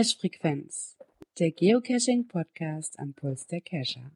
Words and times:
Cache 0.00 0.16
Frequenz, 0.18 0.96
der 1.38 1.50
Geocaching 1.50 2.26
Podcast 2.26 2.98
am 2.98 3.12
Puls 3.12 3.46
der 3.48 3.60
Cacher. 3.60 4.10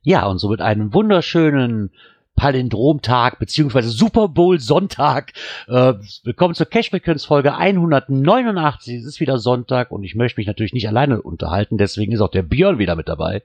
Ja, 0.00 0.24
und 0.24 0.38
somit 0.38 0.62
einen 0.62 0.94
wunderschönen 0.94 1.90
Palindromtag 2.34 3.38
beziehungsweise 3.38 3.90
Super 3.90 4.28
Bowl 4.28 4.58
Sonntag. 4.58 5.34
Äh, 5.68 5.92
willkommen 6.24 6.54
zur 6.54 6.64
Cash 6.64 6.88
Frequenz 6.88 7.26
Folge 7.26 7.54
189. 7.54 8.96
Es 8.96 9.04
ist 9.04 9.20
wieder 9.20 9.36
Sonntag 9.36 9.90
und 9.90 10.02
ich 10.02 10.14
möchte 10.14 10.40
mich 10.40 10.46
natürlich 10.46 10.72
nicht 10.72 10.88
alleine 10.88 11.20
unterhalten, 11.20 11.76
deswegen 11.76 12.12
ist 12.12 12.22
auch 12.22 12.30
der 12.30 12.44
Björn 12.44 12.78
wieder 12.78 12.96
mit 12.96 13.08
dabei. 13.08 13.42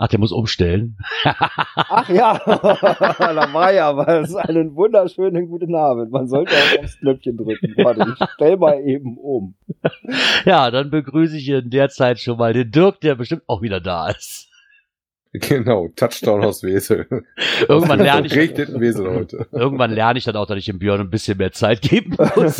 Ach, 0.00 0.06
der 0.06 0.20
muss 0.20 0.30
umstellen. 0.30 0.96
Ach 1.24 2.08
ja, 2.08 2.38
da 2.46 3.52
war 3.52 3.72
ja 3.72 3.96
was. 3.96 4.32
Einen 4.36 4.76
wunderschönen 4.76 5.48
guten 5.48 5.74
Abend. 5.74 6.12
Man 6.12 6.28
sollte 6.28 6.54
auch 6.54 6.84
aufs 6.84 7.00
Knöpfchen 7.00 7.36
drücken. 7.36 7.74
Warte, 7.78 8.14
ich 8.16 8.28
stell 8.34 8.56
mal 8.56 8.80
eben 8.80 9.18
um. 9.18 9.56
Ja, 10.44 10.70
dann 10.70 10.90
begrüße 10.90 11.36
ich 11.36 11.48
in 11.48 11.70
der 11.70 11.88
Zeit 11.88 12.20
schon 12.20 12.38
mal 12.38 12.52
den 12.52 12.70
Dirk, 12.70 13.00
der 13.00 13.16
bestimmt 13.16 13.42
auch 13.48 13.60
wieder 13.60 13.80
da 13.80 14.08
ist. 14.10 14.47
Genau, 15.32 15.88
Touchdown 15.94 16.42
aus 16.44 16.62
Wesel. 16.62 17.06
Irgendwann 17.68 18.00
lerne 18.00 18.26
ich. 18.26 18.34
Regneten 18.34 18.80
Wesel 18.80 19.10
heute. 19.10 19.46
Irgendwann 19.52 19.92
lerne 19.92 20.18
ich 20.18 20.24
dann 20.24 20.36
auch, 20.36 20.46
dass 20.46 20.56
ich 20.56 20.64
dem 20.64 20.78
Björn 20.78 21.00
ein 21.00 21.10
bisschen 21.10 21.36
mehr 21.36 21.52
Zeit 21.52 21.82
geben 21.82 22.16
muss. 22.36 22.58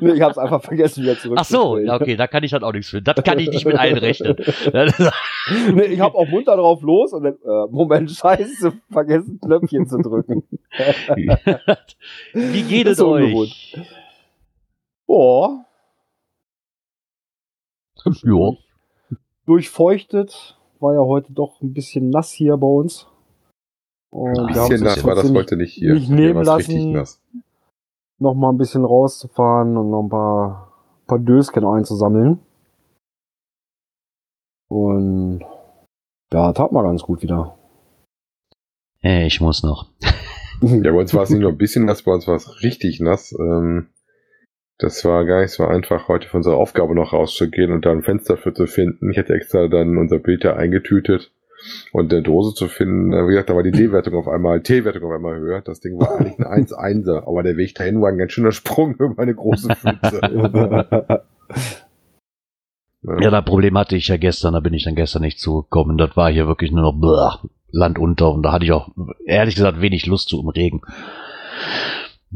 nee, 0.00 0.12
ich 0.12 0.20
hab's 0.20 0.36
einfach 0.36 0.62
vergessen, 0.62 1.04
wieder 1.04 1.16
zurück. 1.16 1.38
Ach 1.40 1.44
so, 1.44 1.78
ja, 1.78 1.94
okay, 1.94 2.16
da 2.16 2.26
kann 2.26 2.42
ich 2.42 2.50
dann 2.50 2.64
auch 2.64 2.72
nichts 2.72 2.90
für. 2.90 3.00
Das 3.00 3.22
kann 3.22 3.38
ich 3.38 3.50
nicht 3.50 3.64
mit 3.66 3.76
einrechnen. 3.76 4.36
nee, 5.74 5.84
ich 5.84 6.00
hab 6.00 6.14
auch 6.14 6.26
munter 6.28 6.56
drauf 6.56 6.82
los 6.82 7.12
und 7.12 7.22
dann, 7.22 7.34
äh, 7.34 7.70
Moment, 7.70 8.10
scheiße, 8.10 8.72
vergessen 8.90 9.38
Knöpfchen 9.40 9.86
zu 9.86 9.98
drücken. 9.98 10.42
Wie 12.32 12.62
geht 12.62 12.88
es 12.88 13.00
euch? 13.00 13.78
Boah. 15.06 15.64
Ja. 18.04 18.50
Durchfeuchtet, 19.46 20.56
war 20.84 20.94
ja 20.94 21.00
heute 21.00 21.32
doch 21.32 21.60
ein 21.62 21.72
bisschen 21.72 22.10
nass 22.10 22.30
hier 22.30 22.56
bei 22.58 22.66
uns. 22.66 23.08
Und 24.12 24.38
ein 24.38 24.46
bisschen 24.46 24.84
nass 24.84 25.02
war 25.02 25.14
das 25.14 25.32
heute 25.32 25.56
nicht 25.56 25.72
hier. 25.72 25.94
Nicht 25.94 26.10
nehmen 26.10 26.44
lassen, 26.44 27.02
noch 28.18 28.34
mal 28.34 28.50
ein 28.50 28.58
bisschen 28.58 28.84
rauszufahren 28.84 29.76
und 29.76 29.90
noch 29.90 30.02
ein 30.02 30.08
paar, 30.08 30.72
paar 31.06 31.18
Dösken 31.18 31.64
einzusammeln. 31.64 32.38
Und 34.68 35.44
ja, 36.32 36.52
tat 36.52 36.70
mal 36.70 36.82
ganz 36.82 37.02
gut 37.02 37.22
wieder. 37.22 37.56
Ich 39.00 39.40
muss 39.40 39.62
noch. 39.62 39.86
ja, 40.60 40.92
bei 40.92 40.98
uns 40.98 41.14
war 41.14 41.22
es 41.22 41.30
nicht 41.30 41.40
nur 41.40 41.50
ein 41.52 41.58
bisschen 41.58 41.86
nass, 41.86 42.02
bei 42.02 42.12
uns 42.12 42.28
war 42.28 42.36
es 42.36 42.62
richtig 42.62 43.00
nass. 43.00 43.34
Ähm, 43.38 43.88
das 44.78 45.04
war 45.04 45.24
gar 45.24 45.42
nicht 45.42 45.52
so 45.52 45.64
einfach, 45.64 46.08
heute 46.08 46.28
für 46.28 46.36
unsere 46.36 46.56
Aufgabe 46.56 46.94
noch 46.94 47.12
rauszugehen 47.12 47.72
und 47.72 47.86
da 47.86 47.92
ein 47.92 48.02
Fenster 48.02 48.36
für 48.36 48.52
zu 48.52 48.66
finden. 48.66 49.10
Ich 49.10 49.16
hätte 49.16 49.34
extra 49.34 49.68
dann 49.68 49.96
unser 49.96 50.18
Bild 50.18 50.42
ja 50.44 50.56
eingetütet 50.56 51.30
und 51.92 52.12
eine 52.12 52.22
Dose 52.22 52.54
zu 52.54 52.68
finden. 52.68 53.12
Wie 53.12 53.30
gesagt, 53.30 53.50
da 53.50 53.56
war 53.56 53.62
die 53.62 53.70
D-Wertung 53.70 54.14
auf 54.14 54.28
einmal, 54.28 54.62
T-Wertung 54.62 55.04
auf 55.04 55.12
einmal 55.12 55.38
höher. 55.38 55.60
Das 55.60 55.80
Ding 55.80 55.98
war 55.98 56.18
eigentlich 56.18 56.38
ein 56.38 56.66
1-1er, 56.66 57.26
aber 57.26 57.42
der 57.42 57.56
Weg 57.56 57.74
dahin 57.74 58.00
war 58.00 58.08
ein 58.10 58.18
ganz 58.18 58.32
schöner 58.32 58.52
Sprung 58.52 58.94
über 58.98 59.14
meine 59.16 59.34
große 59.34 59.68
Pfütze. 59.68 60.20
ja, 63.20 63.30
das 63.30 63.44
Problem 63.44 63.78
hatte 63.78 63.96
ich 63.96 64.08
ja 64.08 64.16
gestern, 64.16 64.54
da 64.54 64.60
bin 64.60 64.74
ich 64.74 64.84
dann 64.84 64.96
gestern 64.96 65.22
nicht 65.22 65.38
zugekommen. 65.38 65.98
Das 65.98 66.16
war 66.16 66.30
hier 66.30 66.48
wirklich 66.48 66.72
nur 66.72 66.82
noch 66.82 66.98
blah, 66.98 67.38
Land 67.70 67.98
unter 67.98 68.32
und 68.32 68.42
da 68.42 68.52
hatte 68.52 68.64
ich 68.64 68.72
auch 68.72 68.88
ehrlich 69.24 69.54
gesagt 69.54 69.80
wenig 69.80 70.06
Lust 70.06 70.28
zu 70.28 70.40
im 70.40 70.48
Regen. 70.48 70.82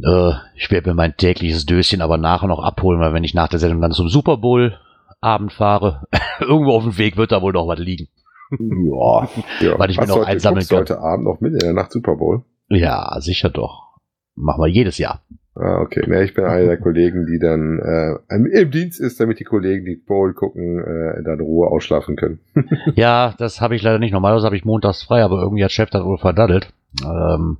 Äh, 0.04 0.32
ich 0.54 0.70
werde 0.70 0.90
mir 0.90 0.94
mein 0.94 1.16
tägliches 1.16 1.66
Döschen 1.66 2.02
aber 2.02 2.18
nachher 2.18 2.48
noch 2.48 2.62
abholen, 2.62 3.00
weil 3.00 3.12
wenn 3.12 3.24
ich 3.24 3.34
nach 3.34 3.48
der 3.48 3.58
Sendung 3.58 3.80
dann 3.80 3.92
zum 3.92 4.08
Super 4.08 4.36
Bowl 4.36 4.78
Abend 5.20 5.52
fahre, 5.52 6.06
irgendwo 6.40 6.72
auf 6.72 6.84
dem 6.84 6.98
Weg 6.98 7.16
wird 7.16 7.32
da 7.32 7.42
wohl 7.42 7.52
noch 7.52 7.66
was 7.66 7.78
liegen. 7.78 8.08
Ja, 8.50 9.28
ja. 9.60 9.78
weil 9.78 9.90
ich 9.90 10.00
mir 10.00 10.06
noch 10.06 10.18
heute, 10.18 10.26
einsammeln 10.26 10.66
kann. 10.66 10.78
heute 10.78 11.00
Abend 11.00 11.24
noch 11.24 11.40
mit 11.40 11.52
in 11.54 11.58
der 11.58 11.72
Nacht 11.72 11.92
Super 11.92 12.16
Bowl? 12.16 12.42
Ja, 12.68 13.16
sicher 13.20 13.50
doch. 13.50 13.88
Machen 14.34 14.62
wir 14.62 14.68
jedes 14.68 14.98
Jahr. 14.98 15.22
Ah, 15.58 15.80
okay. 15.80 16.04
Ja, 16.08 16.22
ich 16.22 16.34
bin 16.34 16.44
einer 16.44 16.66
der 16.66 16.78
Kollegen, 16.78 17.26
die 17.26 17.40
dann 17.40 17.80
äh, 17.80 18.16
im 18.28 18.70
Dienst 18.70 19.00
ist, 19.00 19.18
damit 19.18 19.40
die 19.40 19.44
Kollegen, 19.44 19.84
die 19.84 19.96
Bowl 19.96 20.32
gucken, 20.32 20.78
äh, 20.78 21.24
dann 21.24 21.40
Ruhe 21.40 21.66
ausschlafen 21.66 22.14
können. 22.14 22.38
ja, 22.94 23.34
das 23.38 23.60
habe 23.60 23.74
ich 23.74 23.82
leider 23.82 23.98
nicht. 23.98 24.12
Normalerweise 24.12 24.46
habe 24.46 24.56
ich 24.56 24.64
montags 24.64 25.02
frei, 25.02 25.24
aber 25.24 25.42
irgendwie 25.42 25.64
hat 25.64 25.72
Chef 25.72 25.90
das 25.90 26.04
wohl 26.04 26.18
verdaddelt. 26.18 26.72
Ähm, 27.04 27.58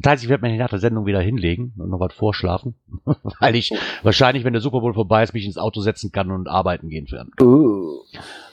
das 0.00 0.12
heißt, 0.12 0.24
ich 0.24 0.28
werde 0.28 0.46
mich 0.46 0.58
nach 0.58 0.70
der 0.70 0.78
Sendung 0.78 1.06
wieder 1.06 1.20
hinlegen 1.20 1.72
und 1.76 1.90
noch 1.90 2.00
was 2.00 2.14
vorschlafen, 2.14 2.74
weil 3.40 3.56
ich 3.56 3.72
wahrscheinlich, 4.02 4.44
wenn 4.44 4.52
der 4.52 4.62
Super 4.62 4.80
Bowl 4.80 4.94
vorbei 4.94 5.22
ist, 5.22 5.34
mich 5.34 5.46
ins 5.46 5.58
Auto 5.58 5.80
setzen 5.80 6.12
kann 6.12 6.30
und 6.30 6.48
arbeiten 6.48 6.88
gehen. 6.88 7.06
Uh. 7.40 8.00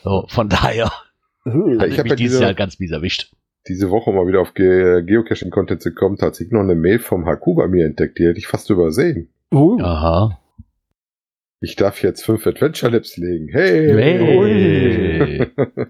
So, 0.03 0.25
von 0.28 0.50
daher 0.50 0.91
uh. 1.45 1.79
hat 1.79 1.88
ich 1.89 1.97
habe 1.97 2.03
mich 2.03 2.11
ja 2.11 2.16
dieses 2.16 2.38
diese, 2.38 2.44
Jahr 2.44 2.53
ganz 2.53 2.79
mies 2.79 2.91
erwischt. 2.91 3.34
diese 3.67 3.89
Woche 3.89 4.11
mal 4.11 4.28
wieder 4.28 4.41
auf 4.41 4.53
Ge 4.53 5.03
Geocaching-Content 5.03 5.81
zu 5.81 5.94
kommen, 5.94 6.17
tatsächlich 6.17 6.53
noch 6.53 6.61
eine 6.61 6.75
Mail 6.75 7.00
vom 7.00 7.25
HQ 7.25 7.55
bei 7.55 7.67
mir 7.67 7.85
entdeckt, 7.85 8.19
die 8.19 8.25
hätte 8.25 8.39
ich 8.39 8.47
fast 8.47 8.69
übersehen. 8.69 9.29
Uh. 9.51 9.79
Aha. 9.81 10.39
Ich 11.61 11.75
darf 11.75 12.03
jetzt 12.03 12.23
fünf 12.23 12.45
Adventure 12.45 12.91
Labs 12.91 13.17
legen. 13.17 13.47
Hey! 13.51 13.94
Hey. 13.94 15.51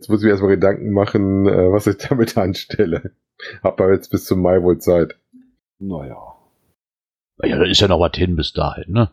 Jetzt 0.00 0.08
muss 0.08 0.20
ich 0.20 0.24
mir 0.24 0.30
erstmal 0.30 0.52
Gedanken 0.52 0.92
machen, 0.92 1.46
äh, 1.46 1.70
was 1.70 1.86
ich 1.86 1.98
damit 2.08 2.38
anstelle. 2.38 3.10
Hab 3.62 3.78
aber 3.78 3.92
jetzt 3.92 4.10
bis 4.10 4.24
zum 4.24 4.40
Mai 4.40 4.62
wohl 4.62 4.78
Zeit. 4.78 5.16
Naja. 5.78 6.16
Ja, 7.42 7.58
da 7.58 7.64
ist 7.66 7.80
ja 7.82 7.88
noch 7.88 8.00
was 8.00 8.12
hin 8.16 8.34
bis 8.34 8.54
dahin, 8.54 8.94
ne? 8.94 9.10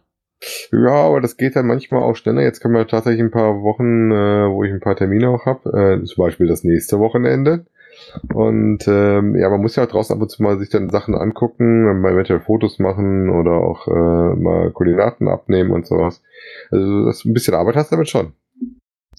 Ja, 0.71 0.93
aber 0.93 1.19
das 1.19 1.35
geht 1.35 1.57
dann 1.57 1.67
manchmal 1.67 2.03
auch 2.03 2.15
schneller. 2.15 2.41
Jetzt 2.41 2.61
kommen 2.61 2.75
ja 2.75 2.85
tatsächlich 2.85 3.21
ein 3.21 3.31
paar 3.31 3.63
Wochen, 3.63 4.11
äh, 4.11 4.49
wo 4.49 4.63
ich 4.63 4.71
ein 4.71 4.79
paar 4.79 4.95
Termine 4.95 5.27
auch 5.27 5.45
habe. 5.45 5.99
Äh, 5.99 6.05
zum 6.05 6.23
Beispiel 6.23 6.47
das 6.47 6.63
nächste 6.63 6.99
Wochenende. 6.99 7.65
Und 8.33 8.87
ähm, 8.87 9.35
ja, 9.35 9.49
man 9.49 9.59
muss 9.59 9.75
ja 9.75 9.83
auch 9.83 9.89
draußen 9.89 10.15
ab 10.15 10.21
und 10.21 10.29
zu 10.29 10.41
mal 10.41 10.57
sich 10.57 10.69
dann 10.69 10.89
Sachen 10.89 11.15
angucken, 11.15 11.99
mal 11.99 12.13
eventuell 12.13 12.39
Fotos 12.39 12.79
machen 12.79 13.29
oder 13.29 13.55
auch 13.55 13.87
äh, 13.87 14.35
mal 14.39 14.71
Koordinaten 14.71 15.27
abnehmen 15.27 15.71
und 15.71 15.85
sowas. 15.85 16.23
Also 16.71 17.03
das 17.07 17.25
ein 17.25 17.33
bisschen 17.33 17.55
Arbeit 17.55 17.75
hast 17.75 17.91
du 17.91 17.97
damit 17.97 18.07
schon. 18.07 18.31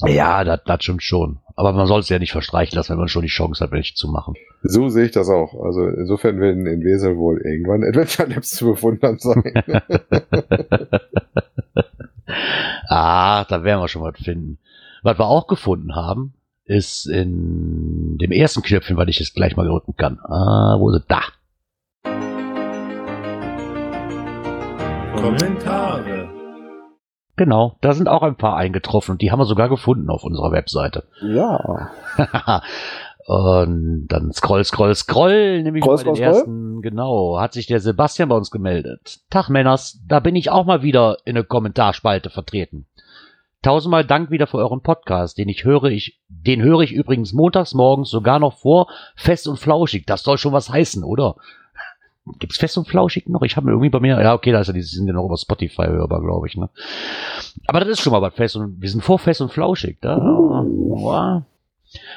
Ja, 0.07 0.45
das, 0.45 0.61
das 0.65 0.83
stimmt 0.83 1.03
schon. 1.03 1.39
Aber 1.57 1.73
man 1.73 1.87
soll 1.87 2.01
es 2.01 2.09
ja 2.09 2.19
nicht 2.21 2.31
verstreichen 2.31 2.77
lassen, 2.77 2.91
wenn 2.91 2.99
man 2.99 3.09
schon 3.09 3.23
die 3.23 3.29
Chance 3.29 3.65
hat, 3.65 3.73
welche 3.73 3.95
zu 3.95 4.09
machen. 4.09 4.35
So 4.63 4.89
sehe 4.89 5.07
ich 5.07 5.11
das 5.11 5.29
auch. 5.29 5.55
Also 5.61 5.89
insofern 5.89 6.41
werden 6.41 6.67
in 6.67 6.85
Wesel 6.85 7.17
wohl 7.17 7.41
irgendwann 7.41 7.83
Adventure 7.83 8.29
Labs 8.29 8.53
zu 8.53 8.67
bewundern 8.67 9.19
sein. 9.19 9.43
ah, 12.89 13.45
da 13.45 13.65
werden 13.65 13.81
wir 13.81 13.89
schon 13.89 14.03
was 14.03 14.17
finden. 14.23 14.59
Was 15.03 15.19
wir 15.19 15.27
auch 15.27 15.49
gefunden 15.49 15.97
haben, 15.97 16.35
ist 16.65 17.07
in 17.07 18.19
dem 18.19 18.31
ersten 18.31 18.63
Knöpfchen, 18.63 18.97
weil 18.97 19.09
ich 19.09 19.21
es 19.21 19.35
gleich 19.35 19.57
mal 19.57 19.67
drücken 19.67 19.97
kann. 19.97 20.21
Ah, 20.21 20.77
wo 20.79 20.91
ist 20.91 21.01
es? 21.01 21.07
Da. 21.09 21.23
Kommentare. 25.17 26.38
Genau, 27.39 27.77
da 27.81 27.93
sind 27.93 28.09
auch 28.09 28.23
ein 28.23 28.35
paar 28.35 28.57
eingetroffen 28.57 29.13
und 29.13 29.23
die 29.23 29.31
haben 29.31 29.39
wir 29.39 29.45
sogar 29.45 29.69
gefunden 29.69 30.11
auf 30.11 30.25
unserer 30.25 30.53
Webseite. 30.53 31.05
Ja. 31.23 32.63
und 33.27 34.09
dann 34.09 34.33
scroll, 34.33 34.65
scroll, 34.65 34.95
scroll, 34.95 35.63
nämlich 35.63 35.85
Scroll, 35.85 35.97
bei 35.99 36.03
den 36.03 36.15
scroll, 36.17 36.27
ersten, 36.27 36.83
genau, 36.83 37.39
hat 37.39 37.53
sich 37.53 37.67
der 37.67 37.79
Sebastian 37.79 38.29
bei 38.29 38.37
uns 38.37 38.51
gemeldet. 38.51 39.21
Tag 39.31 39.51
Männers, 39.51 40.01
da 40.07 40.19
bin 40.19 40.35
ich 40.35 40.51
auch 40.51 40.65
mal 40.65 40.83
wieder 40.83 41.19
in 41.25 41.37
der 41.37 41.45
Kommentarspalte 41.45 42.29
vertreten. 42.29 42.87
Tausendmal 43.63 44.05
Dank 44.05 44.31
wieder 44.31 44.47
für 44.47 44.59
euren 44.59 44.83
Podcast, 44.83 45.39
den 45.39 45.49
ich 45.49 45.65
höre, 45.65 45.85
ich, 45.85 46.21
den 46.29 46.63
höre 46.63 46.81
ich 46.81 46.93
übrigens 46.93 47.33
montags 47.33 47.75
morgens 47.75 48.11
sogar 48.11 48.41
noch 48.41 48.59
vor, 48.59 48.89
fest 49.15 49.47
und 49.47 49.59
flauschig. 49.59 50.07
Das 50.07 50.23
soll 50.25 50.39
schon 50.39 50.53
was 50.53 50.71
heißen, 50.71 51.05
oder? 51.05 51.37
Gibt's 52.39 52.59
fest 52.59 52.79
und 52.79 52.87
flauschig 52.87 53.29
noch? 53.29 53.43
Ich 53.43 53.57
habe 53.57 53.67
mir 53.67 53.73
irgendwie 53.73 53.91
bei 53.91 54.01
mir, 54.01 54.21
ja, 54.21 54.35
okay, 54.35 54.53
da 54.53 54.61
ist 54.61 54.69
ja, 54.69 54.73
die 54.73 54.83
sind 54.83 55.07
ja 55.07 55.13
noch 55.13 55.27
über 55.27 55.37
Spotify 55.37 55.87
hörbar, 55.87 56.21
glaube 56.21 56.47
ich, 56.47 56.57
ne? 56.57 56.69
Aber 57.67 57.81
das 57.81 57.89
ist 57.89 58.01
schon 58.01 58.13
mal 58.13 58.23
was 58.23 58.35
fest 58.35 58.57
und 58.57 58.81
wir 58.81 58.89
sind 58.89 59.03
vor 59.03 59.19
fest 59.19 59.41
und 59.41 59.53
flauschig, 59.53 59.99
da. 60.01 60.19
Wow. 60.19 61.43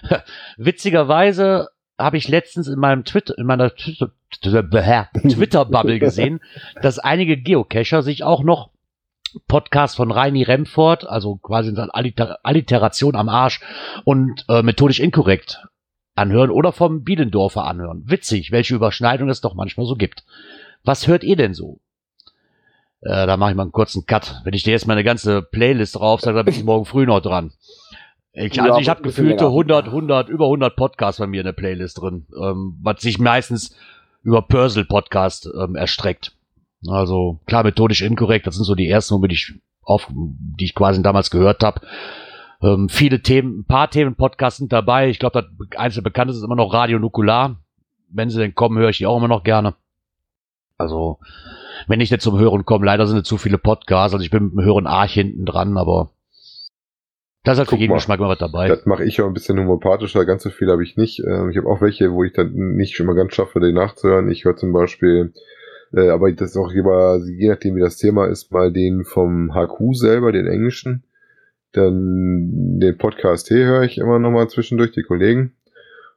Witzigerweise 0.57 1.69
habe 1.97 2.17
ich 2.17 2.27
letztens 2.27 2.67
in 2.67 2.79
meinem 2.79 3.03
Twitter, 3.05 3.37
in 3.37 3.45
meiner 3.45 3.73
Twitter, 3.75 4.11
Twitter-Bubble 4.41 5.99
gesehen, 5.99 6.41
dass 6.81 6.99
einige 6.99 7.37
Geocacher 7.37 8.01
sich 8.01 8.23
auch 8.23 8.43
noch 8.43 8.69
Podcast 9.47 9.95
von 9.95 10.11
Reini 10.11 10.43
Remford, 10.43 11.07
also 11.07 11.37
quasi 11.37 11.69
in 11.69 11.77
Alliter 11.77 12.39
Alliteration 12.43 13.15
am 13.15 13.29
Arsch 13.29 13.61
und 14.03 14.45
äh, 14.49 14.61
methodisch 14.61 14.99
inkorrekt 14.99 15.63
anhören 16.15 16.49
oder 16.49 16.71
vom 16.71 17.03
Bielendorfer 17.03 17.65
anhören. 17.65 18.03
Witzig, 18.05 18.51
welche 18.51 18.75
Überschneidung 18.75 19.29
es 19.29 19.41
doch 19.41 19.55
manchmal 19.55 19.85
so 19.85 19.95
gibt. 19.95 20.23
Was 20.83 21.07
hört 21.07 21.23
ihr 21.23 21.35
denn 21.35 21.53
so? 21.53 21.79
Äh, 23.01 23.25
da 23.25 23.37
mache 23.37 23.51
ich 23.51 23.55
mal 23.55 23.63
einen 23.63 23.71
kurzen 23.71 24.05
Cut. 24.05 24.41
Wenn 24.43 24.53
ich 24.53 24.63
dir 24.63 24.71
jetzt 24.71 24.87
meine 24.87 25.03
ganze 25.03 25.41
Playlist 25.41 25.95
drauf 25.95 26.21
sage, 26.21 26.37
dann 26.37 26.45
bin 26.45 26.55
ich 26.55 26.63
morgen 26.63 26.85
früh 26.85 27.05
noch 27.05 27.21
dran. 27.21 27.51
Ich, 28.33 28.55
Ja, 28.55 28.63
also 28.63 28.79
ich 28.79 28.89
aber 28.89 28.97
habe 28.97 29.09
gefühlte 29.09 29.43
länger. 29.43 29.47
100, 29.47 29.85
100, 29.87 30.29
über 30.29 30.45
100 30.45 30.75
Podcasts 30.75 31.19
bei 31.19 31.27
mir 31.27 31.41
in 31.41 31.45
der 31.45 31.51
Playlist 31.53 32.01
drin, 32.01 32.27
ähm, 32.41 32.77
was 32.81 33.01
sich 33.01 33.19
meistens 33.19 33.75
über 34.23 34.41
Pörsel 34.43 34.85
Podcast 34.85 35.49
ähm, 35.59 35.75
erstreckt. 35.75 36.33
Also 36.87 37.39
klar, 37.45 37.63
methodisch 37.63 38.01
inkorrekt, 38.01 38.47
das 38.47 38.55
sind 38.55 38.63
so 38.63 38.75
die 38.75 38.87
ersten, 38.87 39.15
womit 39.15 39.33
ich 39.33 39.53
auf, 39.83 40.07
die 40.09 40.65
ich 40.65 40.75
quasi 40.75 41.01
damals 41.01 41.29
gehört 41.31 41.63
habe. 41.63 41.81
Ähm, 42.61 42.89
viele 42.89 43.21
Themen, 43.21 43.59
ein 43.59 43.65
paar 43.65 43.89
Themen 43.89 44.15
Podcasts 44.15 44.59
sind 44.59 44.71
dabei. 44.71 45.09
Ich 45.09 45.19
glaube, 45.19 45.41
das 45.41 45.79
einzige 45.79 46.03
bekannteste 46.03 46.39
ist 46.39 46.45
immer 46.45 46.55
noch 46.55 46.73
Radio 46.73 46.99
Nukular. 46.99 47.59
Wenn 48.09 48.29
sie 48.29 48.39
denn 48.39 48.55
kommen, 48.55 48.77
höre 48.77 48.89
ich 48.89 48.97
die 48.97 49.07
auch 49.07 49.17
immer 49.17 49.27
noch 49.27 49.43
gerne. 49.43 49.75
Also, 50.77 51.19
wenn 51.87 52.01
ich 52.01 52.11
nicht 52.11 52.21
zum 52.21 52.37
Hören 52.37 52.65
komme, 52.65 52.85
leider 52.85 53.07
sind 53.07 53.19
es 53.19 53.27
zu 53.27 53.37
viele 53.37 53.57
Podcasts. 53.57 54.13
Also 54.13 54.23
ich 54.23 54.31
bin 54.31 54.43
mit 54.45 54.53
dem 54.53 54.63
Hören 54.63 54.87
Arch 54.87 55.13
hinten 55.13 55.45
dran, 55.45 55.77
aber 55.77 56.11
da 57.43 57.53
ist 57.53 57.57
halt 57.57 57.69
für 57.69 57.75
Guck 57.75 57.79
jeden 57.81 57.91
mal, 57.91 57.97
Geschmack 57.97 58.19
mal 58.19 58.29
was 58.29 58.37
dabei. 58.37 58.67
Das 58.67 58.85
mache 58.85 59.03
ich 59.03 59.19
auch 59.21 59.27
ein 59.27 59.33
bisschen 59.33 59.59
homöopathischer, 59.59 60.25
ganz 60.25 60.43
so 60.43 60.49
viel 60.49 60.69
habe 60.69 60.83
ich 60.83 60.97
nicht. 60.97 61.19
Ähm, 61.25 61.49
Ich 61.49 61.57
habe 61.57 61.67
auch 61.67 61.81
welche, 61.81 62.11
wo 62.11 62.23
ich 62.23 62.33
dann 62.33 62.53
nicht 62.53 62.95
schon 62.95 63.07
mal 63.07 63.15
ganz 63.15 63.33
schaffe, 63.33 63.59
den 63.59 63.75
nachzuhören. 63.75 64.29
Ich 64.29 64.45
höre 64.45 64.55
zum 64.55 64.73
Beispiel, 64.73 65.33
äh, 65.93 66.09
aber 66.09 66.31
das 66.31 66.51
ist 66.51 66.57
auch 66.57 66.71
immer, 66.71 67.17
je 67.25 67.49
nachdem 67.49 67.75
wie 67.75 67.81
das 67.81 67.97
Thema 67.97 68.27
ist, 68.27 68.51
mal 68.51 68.71
den 68.71 69.03
vom 69.03 69.53
HQ 69.55 69.95
selber, 69.95 70.31
den 70.31 70.45
englischen. 70.47 71.03
Dann 71.73 72.79
den 72.79 72.97
Podcast 72.97 73.47
T 73.47 73.55
höre 73.63 73.83
ich 73.83 73.97
immer 73.97 74.19
noch 74.19 74.31
mal 74.31 74.47
zwischendurch, 74.49 74.91
die 74.91 75.03
Kollegen. 75.03 75.53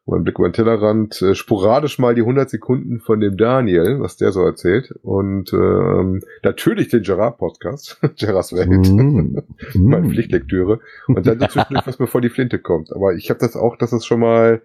Und 0.06 0.19
ein 0.19 0.25
Blick 0.25 0.39
über 0.39 0.49
den 0.49 0.53
Tellerrand, 0.53 1.23
äh, 1.23 1.35
sporadisch 1.35 1.99
mal 1.99 2.15
die 2.15 2.21
100 2.21 2.51
Sekunden 2.51 3.01
von 3.01 3.21
dem 3.21 3.39
Daniel, 3.39 4.01
was 4.01 4.19
der 4.19 4.33
so 4.33 4.43
erzählt. 4.43 4.93
Und 5.03 5.51
ähm, 5.55 6.21
natürlich 6.43 6.89
den 6.89 7.03
Gerard-Podcast, 7.03 8.01
Gerards 8.19 8.53
Welt. 8.53 8.69
Mm. 8.69 9.39
meine 9.75 10.06
Mm. 10.06 10.11
Pflichtlektüre. 10.11 10.81
Und 11.06 11.27
dann 11.27 11.39
dazwischen 11.39 11.79
was 11.87 11.99
mir 11.99 12.06
vor 12.06 12.21
die 12.21 12.29
Flinte 12.29 12.59
kommt. 12.59 12.93
Aber 12.93 13.15
ich 13.15 13.31
habe 13.31 13.41
das 13.41 13.56
auch, 13.56 13.77
dass 13.77 13.93
es 13.95 14.05
schon 14.05 14.21
mal 14.21 14.61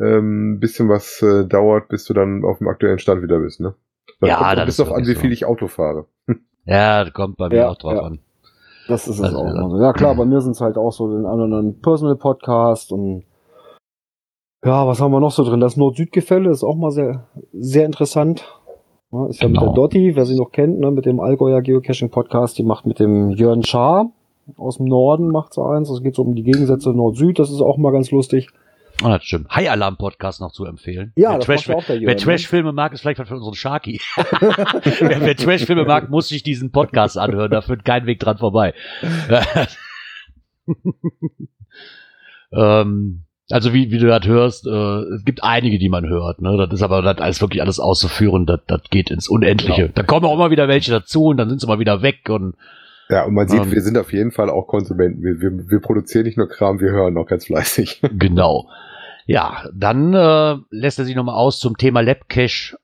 ähm, 0.00 0.52
ein 0.54 0.60
bisschen 0.60 0.88
was 0.88 1.20
äh, 1.22 1.44
dauert, 1.44 1.88
bis 1.88 2.04
du 2.04 2.14
dann 2.14 2.44
auf 2.44 2.58
dem 2.58 2.68
aktuellen 2.68 3.00
Stand 3.00 3.20
wieder 3.22 3.40
bist, 3.40 3.58
ne? 3.60 3.74
Das 4.20 4.30
Ja, 4.30 4.36
kommt 4.36 4.50
auch 4.50 4.54
das 4.66 4.74
ist 4.74 4.80
auf 4.80 4.92
an, 4.92 5.06
wie 5.08 5.14
viel 5.16 5.30
so. 5.30 5.34
ich 5.34 5.44
Auto 5.44 5.66
fahre. 5.66 6.06
Ja, 6.66 7.02
das 7.04 7.12
kommt 7.12 7.36
bei 7.36 7.48
mir 7.48 7.56
Ja, 7.56 7.68
auch 7.68 7.78
drauf 7.78 7.94
ja. 7.94 8.00
an. 8.02 8.20
Das 8.88 9.08
ist 9.08 9.18
es 9.18 9.22
Also, 9.22 9.38
auch. 9.38 9.44
ja. 9.46 9.50
immer 9.52 9.70
so. 9.70 9.80
Ja 9.80 9.92
klar, 9.92 10.14
bei 10.14 10.24
mir 10.24 10.40
sind 10.40 10.52
es 10.52 10.60
halt 10.60 10.76
auch 10.76 10.92
so 10.92 11.08
den 11.10 11.26
anderen 11.26 11.80
Personal 11.80 12.16
Podcast 12.16 12.92
und 12.92 13.24
ja, 14.64 14.86
was 14.86 15.00
haben 15.00 15.12
wir 15.12 15.20
noch 15.20 15.30
so 15.30 15.44
drin? 15.44 15.60
Das 15.60 15.76
Nord-Süd-Gefälle 15.76 16.50
ist 16.50 16.64
auch 16.64 16.76
mal 16.76 16.90
sehr, 16.90 17.26
sehr 17.52 17.84
interessant. 17.84 18.44
Ja, 19.12 19.26
ist 19.26 19.42
ja 19.42 19.48
mit 19.48 19.58
Genau. 19.58 19.72
der 19.72 19.74
Dotti, 19.74 20.16
wer 20.16 20.24
sie 20.24 20.36
noch 20.36 20.52
kennt, 20.52 20.78
ne, 20.80 20.90
mit 20.90 21.04
dem 21.06 21.20
Allgäuer 21.20 21.60
Geocaching 21.60 22.10
Podcast, 22.10 22.56
die 22.58 22.62
macht 22.62 22.86
mit 22.86 22.98
dem 22.98 23.30
Jörn 23.30 23.62
Schaar 23.62 24.10
aus 24.58 24.76
dem 24.76 24.86
Norden 24.86 25.28
macht 25.28 25.54
sie 25.54 25.62
eins. 25.64 25.88
Es 25.88 26.02
geht 26.02 26.14
so 26.14 26.22
um 26.22 26.34
die 26.34 26.42
Gegensätze 26.42 26.90
Nord-Süd, 26.92 27.38
das 27.38 27.50
ist 27.50 27.60
auch 27.62 27.76
mal 27.78 27.92
ganz 27.92 28.10
lustig. 28.10 28.48
Oh, 29.02 29.08
das 29.08 29.24
stimmt. 29.24 29.50
High 29.50 29.70
Alarm 29.70 29.96
Podcast 29.96 30.40
noch 30.40 30.52
zu 30.52 30.64
empfehlen. 30.66 31.12
Ja, 31.16 31.30
wer 31.30 31.38
das 31.38 31.46
Trash, 31.46 31.70
auch 31.70 31.84
der 31.84 32.00
wer 32.00 32.06
ne? 32.08 32.16
Trash-Filme 32.16 32.72
mag, 32.72 32.92
ist 32.92 33.00
vielleicht 33.00 33.18
was 33.18 33.28
für 33.28 33.36
unseren 33.36 33.54
Sharky. 33.54 34.00
wer 34.16 35.20
wer 35.20 35.36
Trash-Filme 35.36 35.84
mag, 35.84 36.10
muss 36.10 36.28
sich 36.28 36.42
diesen 36.42 36.70
Podcast 36.70 37.18
anhören. 37.18 37.50
Da 37.50 37.60
führt 37.60 37.84
kein 37.84 38.06
Weg 38.06 38.20
dran 38.20 38.38
vorbei. 38.38 38.74
ähm, 42.52 43.24
also 43.50 43.74
wie, 43.74 43.90
wie 43.90 43.98
du 43.98 44.06
das 44.06 44.26
hörst, 44.26 44.66
äh, 44.66 44.70
es 44.70 45.24
gibt 45.24 45.42
einige, 45.42 45.78
die 45.78 45.88
man 45.88 46.08
hört. 46.08 46.40
Ne? 46.40 46.56
Das 46.56 46.72
ist 46.72 46.82
aber 46.82 47.02
das 47.02 47.18
alles 47.18 47.40
wirklich 47.40 47.62
alles 47.62 47.80
auszuführen, 47.80 48.46
das, 48.46 48.60
das 48.66 48.82
geht 48.90 49.10
ins 49.10 49.28
Unendliche. 49.28 49.82
Genau. 49.82 49.92
Da 49.94 50.02
kommen 50.02 50.24
auch 50.24 50.34
immer 50.34 50.50
wieder 50.50 50.68
welche 50.68 50.90
dazu 50.90 51.26
und 51.26 51.36
dann 51.36 51.48
sind 51.48 51.60
sie 51.60 51.66
mal 51.66 51.78
wieder 51.78 52.02
weg 52.02 52.28
und 52.28 52.54
Ja, 53.08 53.24
und 53.24 53.34
man 53.34 53.48
sieht, 53.48 53.60
Ähm. 53.62 53.72
wir 53.72 53.82
sind 53.82 53.98
auf 53.98 54.12
jeden 54.12 54.32
Fall 54.32 54.48
auch 54.50 54.66
Konsumenten. 54.66 55.22
Wir, 55.22 55.40
wir, 55.40 55.70
wir 55.70 55.80
produzieren 55.80 56.24
nicht 56.24 56.38
nur 56.38 56.48
Kram, 56.48 56.80
wir 56.80 56.90
hören 56.90 57.16
auch 57.18 57.26
ganz 57.26 57.46
fleißig. 57.46 58.02
Genau. 58.18 58.68
Ja, 59.26 59.64
dann 59.72 60.12
äh, 60.12 60.56
lässt 60.70 60.98
er 60.98 61.04
sich 61.06 61.16
nochmal 61.16 61.36
aus 61.36 61.58
zum 61.58 61.76
Thema 61.78 62.00
Labcache 62.02 62.76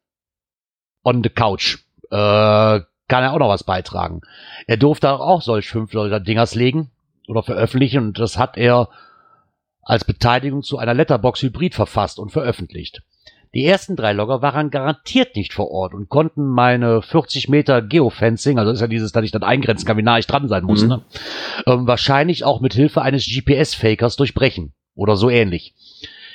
on 1.05 1.22
the 1.22 1.28
Couch. 1.28 1.78
Äh, 2.11 2.81
kann 3.11 3.25
er 3.25 3.32
auch 3.32 3.38
noch 3.38 3.49
was 3.49 3.64
beitragen. 3.64 4.20
Er 4.67 4.76
durfte 4.76 5.11
auch 5.12 5.43
solch 5.43 5.69
fünf 5.69 5.93
solcher 5.93 6.20
Dingers 6.20 6.55
legen 6.55 6.90
oder 7.28 7.43
veröffentlichen 7.43 8.06
und 8.06 8.19
das 8.19 8.38
hat 8.38 8.56
er 8.56 8.88
als 9.82 10.05
Beteiligung 10.05 10.62
zu 10.62 10.78
einer 10.78 10.94
Letterbox 10.94 11.43
Hybrid 11.43 11.75
verfasst 11.75 12.19
und 12.19 12.31
veröffentlicht. 12.31 13.02
Die 13.52 13.64
ersten 13.64 13.97
drei 13.97 14.12
Logger 14.12 14.43
waren 14.43 14.70
garantiert 14.70 15.35
nicht 15.35 15.52
vor 15.52 15.70
Ort 15.73 15.93
und 15.93 16.08
konnten 16.08 16.47
meine 16.47 17.02
40 17.02 17.49
Meter 17.49 17.82
Geofencing, 17.82 18.58
also 18.58 18.70
ist 18.70 18.81
ja 18.81 18.87
dieses, 18.87 19.11
dass 19.11 19.25
ich 19.25 19.32
dann 19.32 19.43
eingrenzen 19.43 19.87
kann, 19.87 19.97
wie 19.97 20.02
nah 20.02 20.19
ich 20.19 20.26
dran 20.29 20.49
sein 20.49 20.62
muss, 20.64 20.82
Mhm. 20.82 20.88
ne? 20.88 21.02
ähm, 21.67 21.87
wahrscheinlich 21.88 22.44
auch 22.44 22.61
mit 22.61 22.75
Hilfe 22.75 23.02
eines 23.02 23.26
GPS-Fakers 23.26 24.14
durchbrechen 24.17 24.73
oder 24.94 25.17
so 25.17 25.29
ähnlich. 25.31 25.75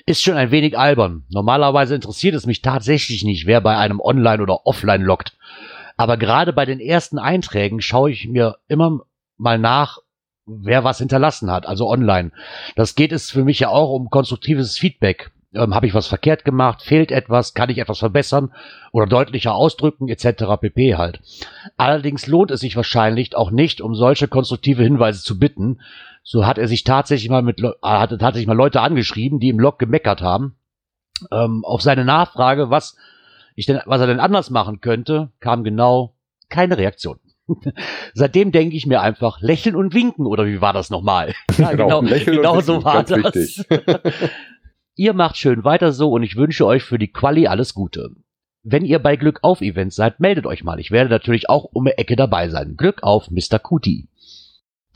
Ist 0.05 0.21
schon 0.23 0.35
ein 0.35 0.51
wenig 0.51 0.77
albern. 0.77 1.23
Normalerweise 1.29 1.95
interessiert 1.95 2.35
es 2.35 2.45
mich 2.45 2.61
tatsächlich 2.61 3.23
nicht, 3.23 3.47
wer 3.47 3.61
bei 3.61 3.77
einem 3.77 3.99
Online 4.01 4.43
oder 4.43 4.65
Offline 4.67 5.01
loggt. 5.01 5.37
Aber 5.97 6.17
gerade 6.17 6.51
bei 6.51 6.65
den 6.65 6.79
ersten 6.81 7.17
Einträgen 7.17 7.79
schaue 7.81 8.11
ich 8.11 8.27
mir 8.27 8.57
immer 8.67 8.99
mal 9.37 9.57
nach, 9.57 9.99
wer 10.45 10.83
was 10.83 10.99
hinterlassen 10.99 11.49
hat, 11.49 11.65
also 11.65 11.89
online. 11.89 12.31
Das 12.75 12.95
geht 12.95 13.11
es 13.13 13.31
für 13.31 13.43
mich 13.45 13.59
ja 13.61 13.69
auch 13.69 13.89
um 13.91 14.09
konstruktives 14.09 14.77
Feedback. 14.77 15.31
Ähm, 15.55 15.73
Habe 15.73 15.87
ich 15.87 15.93
was 15.93 16.07
verkehrt 16.07 16.45
gemacht? 16.45 16.81
Fehlt 16.81 17.11
etwas? 17.11 17.53
Kann 17.53 17.69
ich 17.69 17.77
etwas 17.77 17.99
verbessern 17.99 18.51
oder 18.91 19.05
deutlicher 19.07 19.55
ausdrücken 19.55 20.07
etc. 20.09 20.43
pp. 20.59 20.95
halt. 20.95 21.19
Allerdings 21.77 22.27
lohnt 22.27 22.51
es 22.51 22.59
sich 22.61 22.75
wahrscheinlich 22.75 23.35
auch 23.35 23.51
nicht, 23.51 23.81
um 23.81 23.95
solche 23.95 24.27
konstruktive 24.27 24.83
Hinweise 24.83 25.21
zu 25.23 25.39
bitten. 25.39 25.79
So 26.23 26.45
hat 26.45 26.57
er 26.57 26.67
sich 26.67 26.83
tatsächlich 26.83 27.29
mal 27.29 27.41
mit, 27.43 27.59
Leu- 27.59 27.73
er 27.81 27.99
hatte 27.99 28.17
tatsächlich 28.17 28.47
mal 28.47 28.53
Leute 28.57 28.81
angeschrieben, 28.81 29.39
die 29.39 29.49
im 29.49 29.59
Log 29.59 29.77
gemeckert 29.79 30.21
haben. 30.21 30.55
Ähm, 31.31 31.63
auf 31.63 31.81
seine 31.81 32.03
Nachfrage, 32.03 32.69
was 32.69 32.97
ich 33.55 33.65
denn, 33.65 33.79
was 33.85 34.01
er 34.01 34.07
denn 34.07 34.19
anders 34.19 34.49
machen 34.49 34.81
könnte, 34.81 35.29
kam 35.39 35.63
genau 35.63 36.15
keine 36.49 36.77
Reaktion. 36.77 37.19
Seitdem 38.13 38.51
denke 38.51 38.75
ich 38.75 38.87
mir 38.87 39.01
einfach, 39.01 39.39
lächeln 39.39 39.75
und 39.75 39.93
winken, 39.93 40.25
oder 40.25 40.45
wie 40.47 40.61
war 40.61 40.73
das 40.73 40.89
nochmal? 40.89 41.33
Ja, 41.57 41.71
genau, 41.73 42.01
lächeln 42.01 42.37
und 42.37 42.41
genau 42.41 42.53
winken, 42.55 42.65
so 42.65 42.83
war 42.83 43.03
ganz 43.03 43.31
das. 43.33 43.65
ihr 44.95 45.13
macht 45.13 45.37
schön 45.37 45.63
weiter 45.63 45.91
so 45.91 46.11
und 46.11 46.23
ich 46.23 46.35
wünsche 46.35 46.65
euch 46.65 46.83
für 46.83 46.97
die 46.97 47.11
Quali 47.11 47.47
alles 47.47 47.73
Gute. 47.73 48.11
Wenn 48.63 48.83
ihr 48.83 48.99
bei 48.99 49.15
Glück 49.15 49.39
auf 49.43 49.61
Events 49.61 49.95
seid, 49.95 50.19
meldet 50.19 50.47
euch 50.47 50.63
mal. 50.63 50.79
Ich 50.79 50.89
werde 50.89 51.09
natürlich 51.09 51.49
auch 51.49 51.65
um 51.65 51.85
die 51.85 51.91
Ecke 51.91 52.15
dabei 52.15 52.49
sein. 52.49 52.75
Glück 52.77 53.03
auf, 53.03 53.29
Mr. 53.29 53.59
Kuti. 53.59 54.07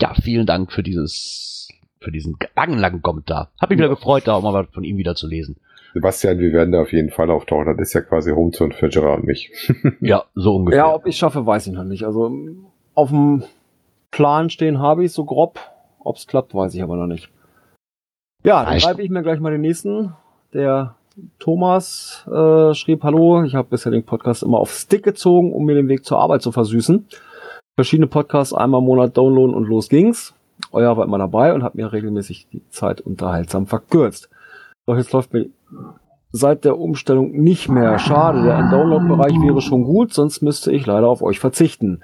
Ja, 0.01 0.13
vielen 0.15 0.47
Dank 0.47 0.71
für 0.71 0.81
dieses, 0.81 1.67
für 1.99 2.11
diesen 2.11 2.35
langen, 2.55 2.79
langen 2.79 3.01
Kommentar. 3.01 3.51
Hab 3.59 3.69
mich 3.69 3.77
wieder 3.77 3.89
gefreut, 3.89 4.23
da 4.25 4.33
auch 4.33 4.41
mal 4.41 4.53
was 4.53 4.73
von 4.73 4.83
ihm 4.83 4.97
wieder 4.97 5.13
zu 5.13 5.27
lesen. 5.27 5.57
Sebastian, 5.93 6.39
wir 6.39 6.51
werden 6.51 6.71
da 6.71 6.81
auf 6.81 6.91
jeden 6.93 7.09
Fall 7.09 7.29
auftauchen. 7.29 7.65
Das 7.77 7.89
ist 7.89 7.93
ja 7.93 8.01
quasi 8.01 8.31
Homezone 8.31 8.73
für 8.73 8.89
Gerard 8.89 9.19
und 9.19 9.25
mich. 9.27 9.51
Ja, 10.01 10.25
so 10.33 10.55
ungefähr. 10.55 10.79
Ja, 10.79 10.93
ob 10.93 11.05
ich 11.05 11.17
schaffe, 11.17 11.45
weiß 11.45 11.67
ich 11.67 11.73
noch 11.73 11.83
nicht. 11.83 12.03
Also 12.03 12.31
auf 12.95 13.09
dem 13.09 13.43
Plan 14.11 14.49
stehen 14.49 14.79
habe 14.79 15.05
ich 15.05 15.11
so 15.11 15.25
grob. 15.25 15.59
Ob 15.99 16.15
es 16.15 16.27
klappt, 16.27 16.55
weiß 16.55 16.73
ich 16.73 16.81
aber 16.81 16.95
noch 16.95 17.07
nicht. 17.07 17.29
Ja, 18.43 18.63
dann 18.63 18.79
schreibe 18.79 19.01
ich 19.01 19.09
mir 19.09 19.21
gleich 19.21 19.39
mal 19.39 19.51
den 19.51 19.61
nächsten. 19.61 20.13
Der 20.53 20.95
Thomas 21.39 22.25
äh, 22.31 22.73
schrieb, 22.73 23.03
hallo, 23.03 23.43
ich 23.43 23.55
habe 23.55 23.67
bisher 23.69 23.91
den 23.91 24.05
Podcast 24.05 24.43
immer 24.43 24.59
auf 24.59 24.71
Stick 24.71 25.03
gezogen, 25.03 25.51
um 25.51 25.65
mir 25.65 25.75
den 25.75 25.89
Weg 25.89 26.05
zur 26.05 26.19
Arbeit 26.19 26.41
zu 26.41 26.51
versüßen. 26.51 27.05
Verschiedene 27.77 28.07
Podcasts 28.07 28.53
einmal 28.53 28.79
im 28.79 28.85
Monat 28.85 29.17
downloaden 29.17 29.55
und 29.55 29.65
los 29.65 29.89
ging's. 29.89 30.33
Euer 30.71 30.95
war 30.97 31.05
immer 31.05 31.17
dabei 31.17 31.53
und 31.53 31.63
hat 31.63 31.75
mir 31.75 31.91
regelmäßig 31.91 32.47
die 32.51 32.67
Zeit 32.69 33.01
unterhaltsam 33.01 33.67
verkürzt. 33.67 34.29
Doch 34.85 34.95
jetzt 34.95 35.11
läuft 35.11 35.33
mir 35.33 35.49
seit 36.31 36.65
der 36.65 36.77
Umstellung 36.77 37.31
nicht 37.31 37.69
mehr. 37.69 37.99
Schade, 37.99 38.43
der 38.43 38.69
Download-Bereich 38.69 39.33
wäre 39.41 39.61
schon 39.61 39.83
gut, 39.83 40.13
sonst 40.13 40.41
müsste 40.41 40.71
ich 40.71 40.85
leider 40.85 41.07
auf 41.07 41.21
euch 41.21 41.39
verzichten. 41.39 42.01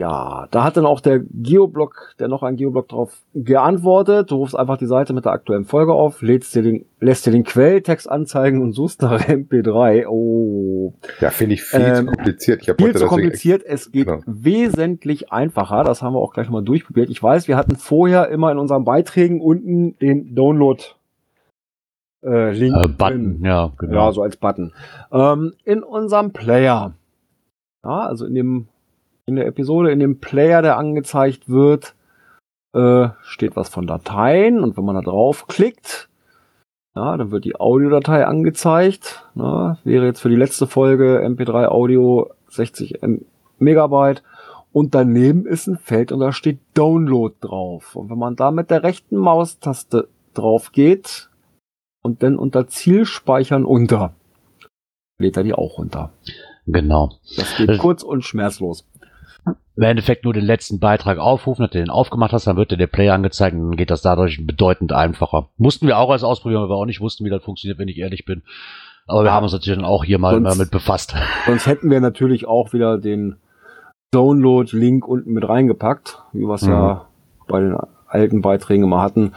Ja, 0.00 0.48
da 0.50 0.64
hat 0.64 0.78
dann 0.78 0.86
auch 0.86 1.02
der 1.02 1.20
Geoblog, 1.20 2.14
der 2.18 2.28
noch 2.28 2.42
ein 2.42 2.56
Geoblog 2.56 2.88
drauf 2.88 3.20
geantwortet. 3.34 4.30
Du 4.30 4.36
rufst 4.36 4.56
einfach 4.56 4.78
die 4.78 4.86
Seite 4.86 5.12
mit 5.12 5.26
der 5.26 5.32
aktuellen 5.32 5.66
Folge 5.66 5.92
auf, 5.92 6.22
lädst 6.22 6.54
dir 6.54 6.62
den, 6.62 6.86
lässt 7.00 7.26
dir 7.26 7.32
den 7.32 7.44
Quelltext 7.44 8.10
anzeigen 8.10 8.62
und 8.62 8.72
suchst 8.72 9.02
nach 9.02 9.20
MP3. 9.28 10.06
Oh, 10.08 10.94
Ja, 11.20 11.28
finde 11.28 11.52
ich 11.56 11.62
viel 11.64 11.80
Ähm, 11.82 11.94
zu 11.96 12.06
kompliziert. 12.06 12.62
Ich 12.62 12.68
habe 12.70 12.76
viel 12.78 12.88
heute 12.88 12.98
zu 13.00 13.06
kompliziert. 13.08 13.62
Es 13.62 13.92
geht 13.92 14.06
Genau. 14.06 14.22
wesentlich 14.24 15.32
einfacher. 15.32 15.84
Das 15.84 16.00
haben 16.00 16.14
wir 16.14 16.20
auch 16.20 16.32
gleich 16.32 16.48
mal 16.48 16.62
durchprobiert. 16.62 17.10
Ich 17.10 17.22
weiß, 17.22 17.46
wir 17.46 17.58
hatten 17.58 17.76
vorher 17.76 18.30
immer 18.30 18.50
in 18.50 18.56
unseren 18.56 18.84
Beiträgen 18.86 19.42
unten 19.42 19.98
den 19.98 20.34
Download 20.34 20.82
äh, 22.24 22.52
Link 22.52 22.74
äh. 22.74 22.88
Button, 22.88 23.44
ja, 23.44 23.70
genau. 23.76 23.94
Ja, 24.06 24.12
so 24.12 24.22
als 24.22 24.38
Button. 24.38 24.72
Ähm, 25.12 25.52
in 25.64 25.82
unserem 25.82 26.32
Player, 26.32 26.94
ja, 27.84 27.98
also 28.06 28.24
in 28.24 28.34
dem 28.34 28.68
in 29.30 29.36
der 29.36 29.46
Episode, 29.46 29.90
in 29.90 30.00
dem 30.00 30.18
Player, 30.18 30.60
der 30.60 30.76
angezeigt 30.76 31.48
wird, 31.48 31.94
äh, 32.74 33.08
steht 33.22 33.56
was 33.56 33.68
von 33.68 33.86
Dateien 33.86 34.60
und 34.60 34.76
wenn 34.76 34.84
man 34.84 34.96
da 34.96 35.02
drauf 35.02 35.46
klickt, 35.46 36.08
ja, 36.94 37.16
dann 37.16 37.30
wird 37.30 37.44
die 37.44 37.56
Audiodatei 37.56 38.26
angezeigt. 38.26 39.24
Na, 39.34 39.78
wäre 39.84 40.06
jetzt 40.06 40.20
für 40.20 40.28
die 40.28 40.36
letzte 40.36 40.66
Folge 40.66 41.24
MP3 41.24 41.68
Audio 41.68 42.30
60 42.48 43.02
M 43.02 43.24
Megabyte. 43.58 44.22
Und 44.72 44.94
daneben 44.94 45.46
ist 45.46 45.66
ein 45.66 45.78
Feld 45.78 46.12
und 46.12 46.20
da 46.20 46.32
steht 46.32 46.58
Download 46.74 47.34
drauf. 47.40 47.96
Und 47.96 48.10
wenn 48.10 48.18
man 48.18 48.36
da 48.36 48.50
mit 48.50 48.70
der 48.70 48.82
rechten 48.82 49.16
Maustaste 49.16 50.08
drauf 50.34 50.72
geht 50.72 51.28
und 52.02 52.22
dann 52.22 52.38
unter 52.38 52.68
Ziel 52.68 53.04
speichern 53.04 53.64
unter, 53.64 54.14
lädt 55.18 55.36
er 55.36 55.42
die 55.42 55.54
auch 55.54 55.78
runter. 55.78 56.12
Genau. 56.66 57.10
Das 57.36 57.56
geht 57.56 57.78
kurz 57.78 58.02
und 58.02 58.24
schmerzlos. 58.24 58.86
Im 59.76 59.82
Endeffekt 59.82 60.24
nur 60.24 60.34
den 60.34 60.44
letzten 60.44 60.78
Beitrag 60.78 61.18
aufrufen, 61.18 61.62
dass 61.62 61.70
du 61.70 61.78
den 61.78 61.90
aufgemacht 61.90 62.32
hast, 62.32 62.46
dann 62.46 62.56
wird 62.56 62.70
dir 62.70 62.76
der 62.76 62.86
Player 62.86 63.14
angezeigt 63.14 63.54
und 63.56 63.62
dann 63.70 63.76
geht 63.76 63.90
das 63.90 64.02
dadurch 64.02 64.44
bedeutend 64.46 64.92
einfacher. 64.92 65.48
Mussten 65.56 65.86
wir 65.86 65.98
auch 65.98 66.10
erst 66.10 66.24
ausprobieren, 66.24 66.62
weil 66.62 66.68
wir 66.68 66.76
auch 66.76 66.84
nicht 66.86 67.00
wussten, 67.00 67.24
wie 67.24 67.30
das 67.30 67.42
funktioniert, 67.42 67.78
wenn 67.78 67.88
ich 67.88 67.98
ehrlich 67.98 68.24
bin. 68.26 68.42
Aber 69.06 69.24
wir 69.24 69.32
haben 69.32 69.44
uns 69.44 69.52
natürlich 69.52 69.78
dann 69.78 69.86
auch 69.88 70.04
hier 70.04 70.18
mal 70.18 70.34
Sonst- 70.34 70.50
damit 70.52 70.70
befasst. 70.70 71.14
Sonst 71.46 71.66
hätten 71.66 71.90
wir 71.90 72.00
natürlich 72.00 72.46
auch 72.46 72.72
wieder 72.74 72.98
den 72.98 73.36
Download-Link 74.12 75.06
unten 75.06 75.32
mit 75.32 75.48
reingepackt, 75.48 76.18
wie 76.32 76.40
wir 76.46 76.54
es 76.54 76.62
Mhm. 76.62 76.70
ja 76.72 77.06
bei 77.48 77.60
den 77.60 77.76
alten 78.06 78.42
Beiträgen 78.42 78.84
immer 78.84 79.00
hatten. 79.02 79.32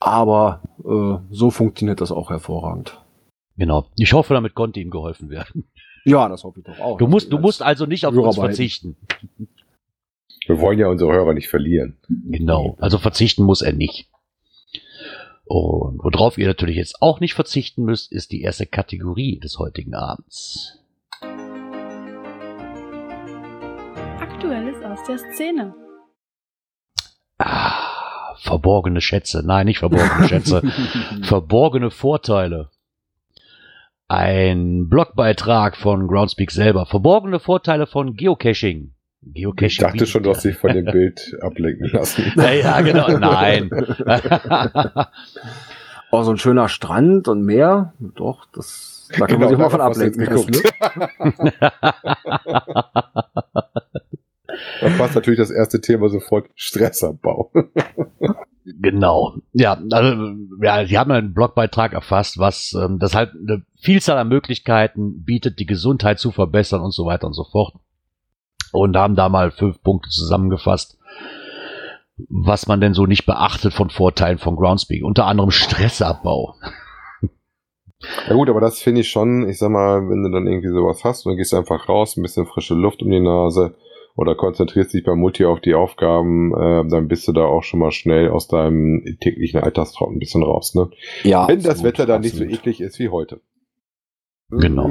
Aber 0.00 0.60
äh, 0.84 1.18
so 1.30 1.50
funktioniert 1.50 2.00
das 2.00 2.12
auch 2.12 2.30
hervorragend. 2.30 3.00
Genau. 3.56 3.86
Ich 3.96 4.12
hoffe, 4.12 4.34
damit 4.34 4.54
konnte 4.54 4.80
ihm 4.80 4.90
geholfen 4.90 5.30
werden. 5.30 5.64
Ja, 6.04 6.28
das 6.28 6.44
hoffe 6.44 6.60
ich 6.60 6.66
doch 6.66 6.78
auch. 6.80 6.98
Du 6.98 7.06
musst, 7.06 7.32
du 7.32 7.38
musst 7.38 7.62
also 7.62 7.86
nicht 7.86 8.06
auf 8.06 8.14
Hörer 8.14 8.28
uns 8.28 8.36
verzichten. 8.36 8.96
Wir 10.46 10.58
wollen 10.60 10.78
ja 10.78 10.88
unsere 10.88 11.12
Hörer 11.12 11.34
nicht 11.34 11.48
verlieren. 11.48 11.98
Genau. 12.08 12.76
Also 12.80 12.98
verzichten 12.98 13.44
muss 13.44 13.62
er 13.62 13.72
nicht. 13.72 14.08
Und 15.44 16.00
worauf 16.02 16.38
ihr 16.38 16.46
natürlich 16.46 16.76
jetzt 16.76 17.02
auch 17.02 17.20
nicht 17.20 17.34
verzichten 17.34 17.84
müsst, 17.84 18.10
ist 18.10 18.32
die 18.32 18.42
erste 18.42 18.66
Kategorie 18.66 19.38
des 19.38 19.58
heutigen 19.58 19.94
Abends. 19.94 20.78
Aktuelles 24.18 24.82
aus 24.84 24.98
der 25.06 25.18
Szene. 25.18 25.74
Ah, 27.38 28.34
verborgene 28.38 29.00
Schätze. 29.00 29.42
Nein, 29.44 29.66
nicht 29.66 29.78
verborgene 29.78 30.28
Schätze. 30.28 30.62
Verborgene 31.22 31.90
Vorteile. 31.90 32.70
Ein 34.12 34.90
Blogbeitrag 34.90 35.74
von 35.74 36.06
Groundspeak 36.06 36.50
selber. 36.50 36.84
Verborgene 36.84 37.40
Vorteile 37.40 37.86
von 37.86 38.14
Geocaching. 38.14 38.92
Geocaching. 39.22 39.68
Ich 39.68 39.78
dachte 39.78 40.06
schon, 40.06 40.22
du 40.22 40.28
hast 40.28 40.44
dich 40.44 40.54
von 40.54 40.74
dem 40.74 40.84
Bild 40.92 41.34
ablenken 41.40 41.88
lassen. 41.90 42.30
Ja, 42.36 42.52
ja, 42.52 42.80
genau. 42.82 43.08
Nein. 43.08 43.70
Oh, 46.14 46.22
so 46.24 46.30
ein 46.30 46.36
schöner 46.36 46.68
Strand 46.68 47.26
und 47.26 47.42
Meer. 47.42 47.94
Doch, 47.98 48.44
das, 48.52 49.08
da 49.18 49.26
kann 49.26 49.40
man 49.40 49.48
sich 49.48 49.56
mal 49.56 49.70
von 49.70 49.80
ablenken 49.80 50.26
lassen. 50.26 50.50
Ne? 50.50 50.60
Da 54.82 54.88
passt 54.98 55.14
natürlich 55.14 55.38
das 55.38 55.50
erste 55.50 55.80
Thema 55.80 56.10
sofort 56.10 56.50
Stressabbau. 56.54 57.50
Genau. 58.64 59.34
Ja, 59.52 59.78
also, 59.90 60.34
ja, 60.62 60.86
sie 60.86 60.98
haben 60.98 61.10
einen 61.10 61.34
Blogbeitrag 61.34 61.92
erfasst, 61.92 62.38
was 62.38 62.74
ähm, 62.74 62.98
das 62.98 63.14
halt 63.14 63.32
eine 63.34 63.64
Vielzahl 63.80 64.18
an 64.18 64.28
Möglichkeiten 64.28 65.24
bietet, 65.24 65.58
die 65.58 65.66
Gesundheit 65.66 66.20
zu 66.20 66.30
verbessern 66.30 66.80
und 66.80 66.92
so 66.92 67.04
weiter 67.06 67.26
und 67.26 67.34
so 67.34 67.44
fort. 67.44 67.74
Und 68.72 68.96
haben 68.96 69.16
da 69.16 69.28
mal 69.28 69.50
fünf 69.50 69.82
Punkte 69.82 70.10
zusammengefasst, 70.10 70.98
was 72.28 72.66
man 72.66 72.80
denn 72.80 72.94
so 72.94 73.06
nicht 73.06 73.26
beachtet 73.26 73.74
von 73.74 73.90
Vorteilen 73.90 74.38
von 74.38 74.56
Groundspeak. 74.56 75.04
Unter 75.04 75.26
anderem 75.26 75.50
Stressabbau. 75.50 76.54
Ja 78.28 78.34
gut, 78.34 78.48
aber 78.48 78.60
das 78.60 78.80
finde 78.80 79.02
ich 79.02 79.10
schon, 79.10 79.48
ich 79.48 79.58
sag 79.58 79.70
mal, 79.70 80.08
wenn 80.08 80.22
du 80.22 80.30
dann 80.30 80.46
irgendwie 80.46 80.68
sowas 80.68 81.04
hast 81.04 81.24
dann 81.26 81.36
gehst 81.36 81.52
du 81.52 81.56
einfach 81.56 81.88
raus, 81.88 82.16
ein 82.16 82.22
bisschen 82.22 82.46
frische 82.46 82.74
Luft 82.74 83.02
um 83.02 83.10
die 83.10 83.20
Nase 83.20 83.74
oder 84.16 84.34
konzentrierst 84.34 84.92
dich 84.92 85.04
beim 85.04 85.18
Multi 85.18 85.44
auf 85.44 85.60
die 85.60 85.74
Aufgaben, 85.74 86.52
äh, 86.52 86.88
dann 86.88 87.08
bist 87.08 87.26
du 87.28 87.32
da 87.32 87.44
auch 87.44 87.62
schon 87.62 87.80
mal 87.80 87.92
schnell 87.92 88.28
aus 88.30 88.48
deinem 88.48 89.04
täglichen 89.20 89.60
Alltagstrott 89.60 90.10
ein 90.10 90.18
bisschen 90.18 90.42
raus. 90.42 90.74
Ne? 90.74 90.90
Ja, 91.24 91.48
wenn 91.48 91.58
das 91.58 91.70
absolut, 91.70 91.92
Wetter 91.92 92.06
dann 92.06 92.20
nicht 92.20 92.36
so 92.36 92.42
absolut. 92.42 92.60
eklig 92.60 92.80
ist 92.80 92.98
wie 92.98 93.08
heute. 93.08 93.40
Genau. 94.50 94.90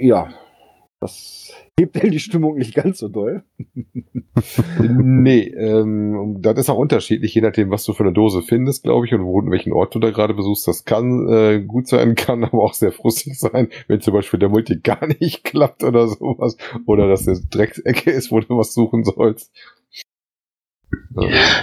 Ja, 0.00 0.30
das 1.00 1.52
hebt 1.78 2.02
die 2.02 2.20
Stimmung 2.20 2.56
nicht 2.56 2.74
ganz 2.74 2.98
so 2.98 3.08
doll. 3.08 3.44
nee, 4.80 5.42
ähm, 5.48 6.38
das 6.40 6.58
ist 6.58 6.70
auch 6.70 6.78
unterschiedlich, 6.78 7.34
je 7.34 7.42
nachdem, 7.42 7.70
was 7.70 7.84
du 7.84 7.92
für 7.92 8.04
eine 8.04 8.12
Dose 8.12 8.42
findest, 8.42 8.84
glaube 8.84 9.06
ich, 9.06 9.12
und 9.12 9.24
wo, 9.24 9.42
welchen 9.50 9.72
Ort 9.72 9.94
du 9.94 9.98
da 9.98 10.10
gerade 10.10 10.34
besuchst. 10.34 10.66
Das 10.66 10.84
kann 10.84 11.28
äh, 11.28 11.60
gut 11.60 11.86
sein, 11.88 12.14
kann 12.16 12.44
aber 12.44 12.62
auch 12.62 12.74
sehr 12.74 12.92
frustig 12.92 13.38
sein, 13.38 13.68
wenn 13.88 14.00
zum 14.00 14.14
Beispiel 14.14 14.40
der 14.40 14.48
Multi 14.48 14.76
gar 14.82 15.06
nicht 15.06 15.44
klappt 15.44 15.84
oder 15.84 16.08
sowas. 16.08 16.56
Oder 16.86 17.08
dass 17.08 17.28
eine 17.28 17.40
Drecksecke 17.50 18.10
ist, 18.10 18.30
wo 18.32 18.40
du 18.40 18.56
was 18.56 18.74
suchen 18.74 19.04
sollst. 19.04 19.52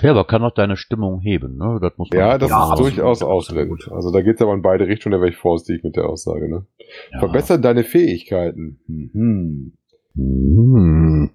Ja, 0.01 0.11
aber 0.11 0.25
kann 0.25 0.43
auch 0.43 0.53
deine 0.53 0.75
Stimmung 0.75 1.19
heben, 1.19 1.57
ne? 1.57 1.79
Das 1.81 1.97
muss 1.97 2.09
man 2.09 2.19
ja 2.19 2.37
das 2.37 2.49
Ja, 2.49 2.73
ist 2.73 2.79
durchaus 2.79 3.21
ausblendend. 3.21 3.87
Also 3.91 4.11
da 4.11 4.21
geht's 4.21 4.41
aber 4.41 4.53
in 4.53 4.61
beide 4.61 4.87
Richtungen, 4.87 5.13
da 5.13 5.19
wäre 5.19 5.29
ich 5.29 5.37
vorsichtig 5.37 5.83
mit 5.83 5.95
der 5.95 6.07
Aussage. 6.07 6.49
Ne? 6.49 6.65
ja. 7.11 7.19
Verbessern 7.19 7.61
deine 7.61 7.83
Fähigkeiten. 7.83 8.79
Mhm. 8.87 9.73
Hm. 10.15 11.29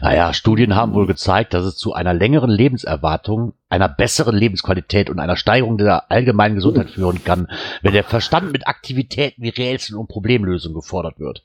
Naja, 0.00 0.32
Studien 0.32 0.74
haben 0.74 0.94
wohl 0.94 1.06
gezeigt, 1.06 1.54
dass 1.54 1.64
es 1.64 1.76
zu 1.76 1.92
einer 1.92 2.12
längeren 2.12 2.50
Lebenserwartung, 2.50 3.54
einer 3.68 3.88
besseren 3.88 4.36
Lebensqualität 4.36 5.10
und 5.10 5.20
einer 5.20 5.36
Steigerung 5.36 5.78
der 5.78 6.10
allgemeinen 6.10 6.56
Gesundheit 6.56 6.90
führen 6.90 7.22
kann, 7.24 7.48
wenn 7.82 7.92
der 7.92 8.04
Verstand 8.04 8.52
mit 8.52 8.66
Aktivitäten 8.66 9.42
wie 9.42 9.50
Rätseln 9.50 9.98
und 9.98 10.08
Problemlösung 10.08 10.74
gefordert 10.74 11.20
wird. 11.20 11.42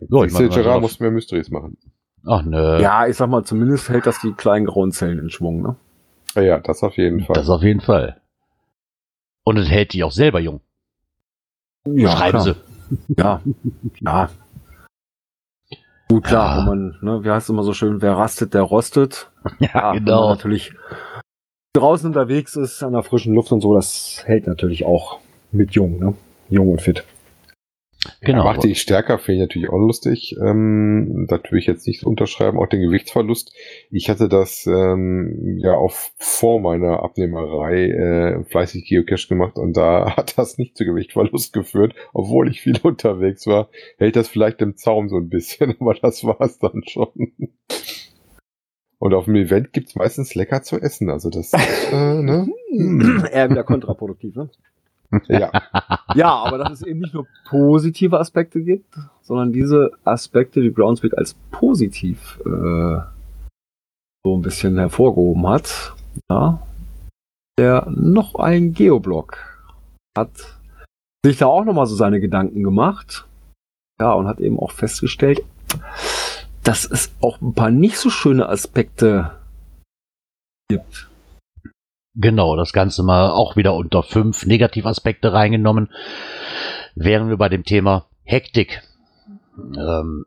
So, 0.00 0.24
ich 0.24 0.32
meine, 0.32 0.48
Gerard 0.48 0.66
also- 0.66 0.80
muss 0.80 1.00
mehr 1.00 1.10
Mysteries 1.10 1.50
machen. 1.50 1.76
Ach 2.28 2.42
nö, 2.42 2.80
Ja, 2.80 3.06
ich 3.06 3.16
sag 3.16 3.30
mal, 3.30 3.44
zumindest 3.44 3.88
hält 3.88 4.06
das 4.06 4.20
die 4.20 4.32
kleinen 4.32 4.66
grauen 4.66 4.90
Zellen 4.90 5.20
in 5.20 5.30
Schwung, 5.30 5.62
ne? 5.62 5.76
Ja, 6.34 6.42
ja, 6.42 6.58
das 6.58 6.82
auf 6.82 6.96
jeden 6.96 7.24
Fall. 7.24 7.34
das 7.34 7.48
auf 7.48 7.62
jeden 7.62 7.80
Fall. 7.80 8.20
Und 9.44 9.58
es 9.58 9.70
hält 9.70 9.92
die 9.92 10.02
auch 10.02 10.10
selber 10.10 10.40
jung. 10.40 10.60
Ja, 11.86 12.10
Schreiben 12.10 12.40
klar. 12.40 12.42
sie. 12.42 12.54
Ja, 13.16 13.40
ja. 14.00 14.30
Gut, 16.08 16.24
klar, 16.24 16.58
Ja. 16.58 16.64
man, 16.64 16.96
ne, 17.00 17.24
wie 17.24 17.30
heißt 17.30 17.46
es 17.46 17.50
immer 17.50 17.62
so 17.64 17.72
schön, 17.74 18.00
wer 18.02 18.12
rastet, 18.16 18.54
der 18.54 18.62
rostet. 18.62 19.30
Ja, 19.60 19.68
Ja, 19.74 19.74
Wenn 19.94 20.04
man 20.04 20.04
genau. 20.04 20.28
natürlich 20.30 20.72
draußen 21.72 22.06
unterwegs 22.08 22.56
ist, 22.56 22.82
an 22.82 22.92
der 22.92 23.02
frischen 23.02 23.34
Luft 23.34 23.52
und 23.52 23.60
so, 23.60 23.74
das 23.74 24.22
hält 24.26 24.46
natürlich 24.46 24.84
auch 24.86 25.18
mit 25.52 25.72
jung, 25.72 25.98
ne? 25.98 26.14
Jung 26.48 26.70
und 26.70 26.80
fit. 26.80 27.04
Genau. 28.20 28.44
Macht 28.44 28.64
die 28.64 28.74
stärker, 28.74 29.18
finde 29.18 29.36
ich 29.36 29.48
natürlich 29.48 29.68
auch 29.70 29.78
lustig. 29.78 30.36
Ähm, 30.40 31.26
das 31.28 31.40
will 31.50 31.58
ich 31.58 31.66
jetzt 31.66 31.86
nicht 31.86 32.04
unterschreiben, 32.04 32.58
auch 32.58 32.66
den 32.66 32.82
Gewichtsverlust. 32.82 33.52
Ich 33.90 34.08
hatte 34.08 34.28
das 34.28 34.66
ähm, 34.66 35.58
ja 35.58 35.74
auch 35.74 35.92
vor 36.16 36.60
meiner 36.60 37.02
Abnehmerei 37.02 37.90
äh, 37.90 38.44
fleißig 38.44 38.86
Geocache 38.88 39.28
gemacht 39.28 39.56
und 39.56 39.76
da 39.76 40.16
hat 40.16 40.38
das 40.38 40.58
nicht 40.58 40.76
zu 40.76 40.84
Gewichtsverlust 40.84 41.52
geführt, 41.52 41.94
obwohl 42.12 42.48
ich 42.48 42.60
viel 42.60 42.78
unterwegs 42.82 43.46
war. 43.46 43.68
Hält 43.98 44.16
das 44.16 44.28
vielleicht 44.28 44.60
im 44.62 44.76
Zaum 44.76 45.08
so 45.08 45.16
ein 45.16 45.28
bisschen, 45.28 45.76
aber 45.80 45.94
das 45.94 46.24
war 46.24 46.40
es 46.40 46.58
dann 46.58 46.82
schon. 46.86 47.32
Und 48.98 49.14
auf 49.14 49.26
dem 49.26 49.36
Event 49.36 49.72
gibt's 49.72 49.94
meistens 49.94 50.34
lecker 50.34 50.62
zu 50.62 50.80
essen, 50.80 51.10
also 51.10 51.28
das 51.28 51.52
äh, 51.52 52.22
ne? 52.22 52.48
Eher 53.30 53.50
wieder 53.50 53.62
kontraproduktiv, 53.62 54.34
ne? 54.34 54.50
Ja. 55.28 55.50
Ja, 56.14 56.32
aber 56.32 56.58
dass 56.58 56.80
es 56.80 56.82
eben 56.82 57.00
nicht 57.00 57.12
nur 57.12 57.26
positive 57.48 58.18
Aspekte 58.18 58.62
gibt, 58.62 58.96
sondern 59.22 59.52
diese 59.52 59.90
Aspekte, 60.04 60.62
die 60.62 60.72
Groundspeak 60.72 61.18
als 61.18 61.34
positiv 61.50 62.40
äh, 62.46 63.00
so 64.24 64.36
ein 64.36 64.42
bisschen 64.42 64.78
hervorgehoben 64.78 65.46
hat, 65.46 65.94
ja, 66.30 66.62
der 67.58 67.86
noch 67.90 68.36
ein 68.36 68.72
Geoblog 68.72 69.36
hat 70.16 70.30
sich 71.24 71.38
da 71.38 71.46
auch 71.46 71.64
nochmal 71.64 71.86
so 71.86 71.96
seine 71.96 72.20
Gedanken 72.20 72.62
gemacht, 72.62 73.26
ja, 74.00 74.12
und 74.12 74.26
hat 74.26 74.40
eben 74.40 74.58
auch 74.58 74.70
festgestellt, 74.70 75.42
dass 76.62 76.84
es 76.84 77.12
auch 77.20 77.40
ein 77.40 77.52
paar 77.52 77.70
nicht 77.70 77.98
so 77.98 78.10
schöne 78.10 78.48
Aspekte 78.48 79.32
gibt. 80.68 81.08
Genau, 82.16 82.56
das 82.56 82.72
Ganze 82.72 83.02
mal 83.02 83.30
auch 83.30 83.56
wieder 83.56 83.74
unter 83.74 84.02
fünf 84.02 84.46
Negativaspekte 84.46 85.32
reingenommen. 85.32 85.90
Wären 86.94 87.28
wir 87.28 87.36
bei 87.36 87.50
dem 87.50 87.64
Thema 87.64 88.06
Hektik. 88.24 88.80
Ähm, 89.58 90.24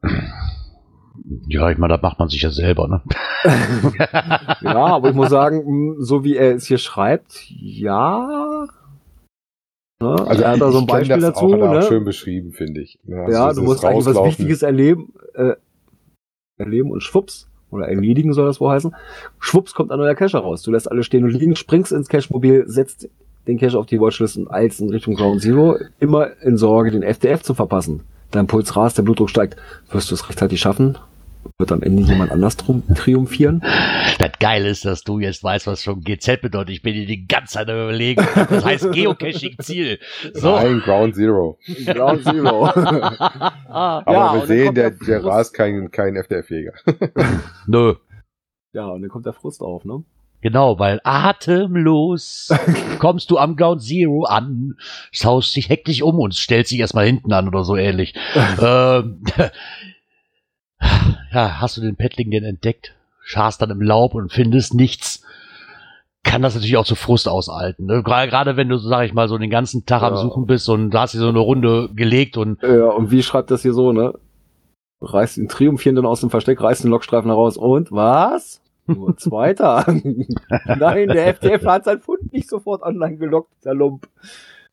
ja, 1.47 1.69
ich 1.71 1.77
meine, 1.77 1.93
das 1.93 2.01
macht 2.01 2.19
man 2.19 2.29
sich 2.29 2.41
ja 2.41 2.51
selber, 2.51 2.87
ne? 2.87 3.01
Ja, 4.61 4.85
aber 4.85 5.09
ich 5.09 5.15
muss 5.15 5.29
sagen, 5.29 5.95
so 5.99 6.23
wie 6.23 6.35
er 6.35 6.55
es 6.55 6.65
hier 6.65 6.77
schreibt, 6.77 7.49
ja. 7.49 8.67
Ne? 10.01 10.15
Also 10.27 10.43
er 10.43 10.51
hat 10.51 10.61
da 10.61 10.71
so 10.71 10.79
ein 10.79 10.85
Beispiel 10.85 11.19
das 11.19 11.33
dazu. 11.33 11.45
auch, 11.47 11.73
ne? 11.73 11.81
schön 11.83 12.05
beschrieben, 12.05 12.51
finde 12.51 12.81
ich. 12.81 12.99
Ja, 13.03 13.23
also 13.23 13.31
ja, 13.31 13.49
dieses 13.49 13.55
du 13.55 13.63
musst 13.63 13.85
eigentlich 13.85 14.05
was. 14.05 14.25
Wichtiges 14.25 14.61
erleben, 14.61 15.13
äh, 15.33 15.55
erleben 16.57 16.91
und 16.91 17.01
schwupps, 17.01 17.48
oder 17.71 17.87
erledigen 17.87 18.33
soll 18.33 18.45
das 18.45 18.59
wohl 18.59 18.71
heißen, 18.71 18.95
schwupps 19.39 19.73
kommt 19.73 19.91
ein 19.91 19.99
neuer 19.99 20.15
Cache 20.15 20.37
raus. 20.37 20.61
Du 20.63 20.71
lässt 20.71 20.89
alle 20.89 21.03
stehen 21.03 21.23
und 21.23 21.31
liegen, 21.31 21.55
springst 21.55 21.91
ins 21.91 22.09
Cache-Mobil, 22.09 22.65
setzt 22.67 23.09
den 23.47 23.57
Cache 23.57 23.77
auf 23.77 23.85
die 23.85 23.99
Watchlist 23.99 24.37
und 24.37 24.51
eilst 24.51 24.79
in 24.81 24.89
Richtung 24.89 25.15
Ground 25.15 25.41
Zero, 25.41 25.77
immer 25.99 26.29
in 26.41 26.57
Sorge, 26.57 26.91
den 26.91 27.03
FDF 27.03 27.41
zu 27.41 27.53
verpassen. 27.53 28.01
Dein 28.31 28.47
Puls 28.47 28.75
rast, 28.75 28.97
der 28.97 29.03
Blutdruck 29.03 29.29
steigt. 29.29 29.55
Wirst 29.91 30.11
du 30.11 30.15
es 30.15 30.29
rechtzeitig 30.29 30.59
schaffen? 30.59 30.97
Wird 31.59 31.71
dann 31.71 31.81
endlich 31.81 32.07
jemand 32.07 32.31
anders 32.31 32.55
drum, 32.55 32.83
triumphieren? 32.95 33.61
Das 34.17 34.31
Geile 34.39 34.69
ist, 34.69 34.85
dass 34.85 35.03
du 35.03 35.19
jetzt 35.19 35.43
weißt, 35.43 35.67
was 35.67 35.83
schon 35.83 35.99
GZ 36.05 36.41
bedeutet. 36.41 36.69
Ich 36.69 36.81
bin 36.81 36.93
dir 36.93 37.05
die 37.05 37.27
ganze 37.27 37.55
Zeit 37.55 37.69
am 37.69 37.75
überlegen. 37.75 38.25
Das 38.49 38.63
heißt 38.63 38.91
Geocaching-Ziel. 38.93 39.99
So. 40.35 40.55
Nein, 40.55 40.79
Ground 40.79 41.15
Zero. 41.15 41.59
Ground 41.85 42.23
Zero. 42.23 42.65
Ah, 43.71 44.01
Aber 44.05 44.11
Ja, 44.13 44.33
wir 44.35 44.47
sehen, 44.47 44.73
der, 44.73 44.91
der 44.91 45.19
der. 45.19 45.25
Ra 45.25 45.41
ist 45.41 45.51
kein, 45.53 45.91
kein 45.91 46.15
FDF-Jäger. 46.15 46.73
nö. 47.67 47.95
ja, 48.73 48.87
und 48.87 49.01
dann 49.01 49.09
kommt 49.11 49.25
der 49.25 49.33
Frust 49.33 49.61
auf, 49.61 49.83
ne? 49.83 50.01
Genau, 50.41 50.79
weil 50.79 51.01
atemlos 51.03 52.49
kommst 52.99 53.29
du 53.31 53.37
am 53.37 53.57
Ground 53.57 53.83
Zero 53.83 54.23
an, 54.23 54.75
schaust 55.11 55.55
dich 55.57 55.67
hektisch 55.69 56.01
um 56.01 56.17
und 56.19 56.33
stellst 56.33 56.71
dich 56.71 56.79
erstmal 56.79 57.05
hinten 57.05 57.33
an 57.33 57.49
oder 57.49 57.63
so 57.65 57.75
ähnlich. 57.75 58.15
ähm, 58.61 59.21
ja, 61.31 61.59
hast 61.59 61.77
du 61.77 61.81
den 61.81 61.95
Paddling 61.95 62.31
denn 62.31 62.43
entdeckt? 62.43 62.95
Scharst 63.21 63.61
dann 63.61 63.69
im 63.69 63.81
Laub 63.81 64.15
und 64.15 64.31
findest 64.31 64.73
nichts. 64.73 65.23
Kann 66.23 66.41
das 66.41 66.55
natürlich 66.55 66.77
auch 66.77 66.85
zu 66.85 66.95
Frust 66.95 67.29
aushalten. 67.29 67.85
Ne? 67.85 68.03
Gerade, 68.03 68.57
wenn 68.57 68.69
du, 68.69 68.77
so, 68.77 68.89
sag 68.89 69.05
ich 69.05 69.13
mal, 69.13 69.29
so 69.29 69.37
den 69.37 69.49
ganzen 69.49 69.85
Tag 69.85 70.01
am 70.03 70.13
Ja. 70.15 70.21
Suchen 70.21 70.45
bist 70.45 70.67
und 70.69 70.91
da 70.91 71.01
hast 71.01 71.13
du 71.13 71.19
so 71.19 71.29
eine 71.29 71.39
Runde 71.39 71.89
gelegt 71.93 72.37
und 72.37 72.61
Ja, 72.61 72.87
und 72.89 73.11
wie 73.11 73.23
schreibt 73.23 73.51
das 73.51 73.61
hier 73.61 73.73
so, 73.73 73.93
ne? 73.93 74.13
Reißt 75.01 75.37
ihn 75.37 75.47
triumphierend 75.47 75.97
dann 75.97 76.05
aus 76.05 76.19
dem 76.19 76.29
Versteck, 76.29 76.61
reißt 76.61 76.83
den 76.83 76.91
Lokstreifen 76.91 77.29
heraus 77.29 77.55
und 77.55 77.91
was? 77.91 78.61
Nur 78.85 79.15
Zweiter. 79.15 79.85
Nein, 80.65 81.07
der 81.07 81.27
FDF 81.27 81.65
hat 81.65 81.85
sein 81.85 81.99
Fund 82.01 82.33
nicht 82.33 82.49
sofort 82.49 82.81
online 82.81 83.17
gelockt, 83.17 83.53
der 83.63 83.75
Lump. 83.75 84.07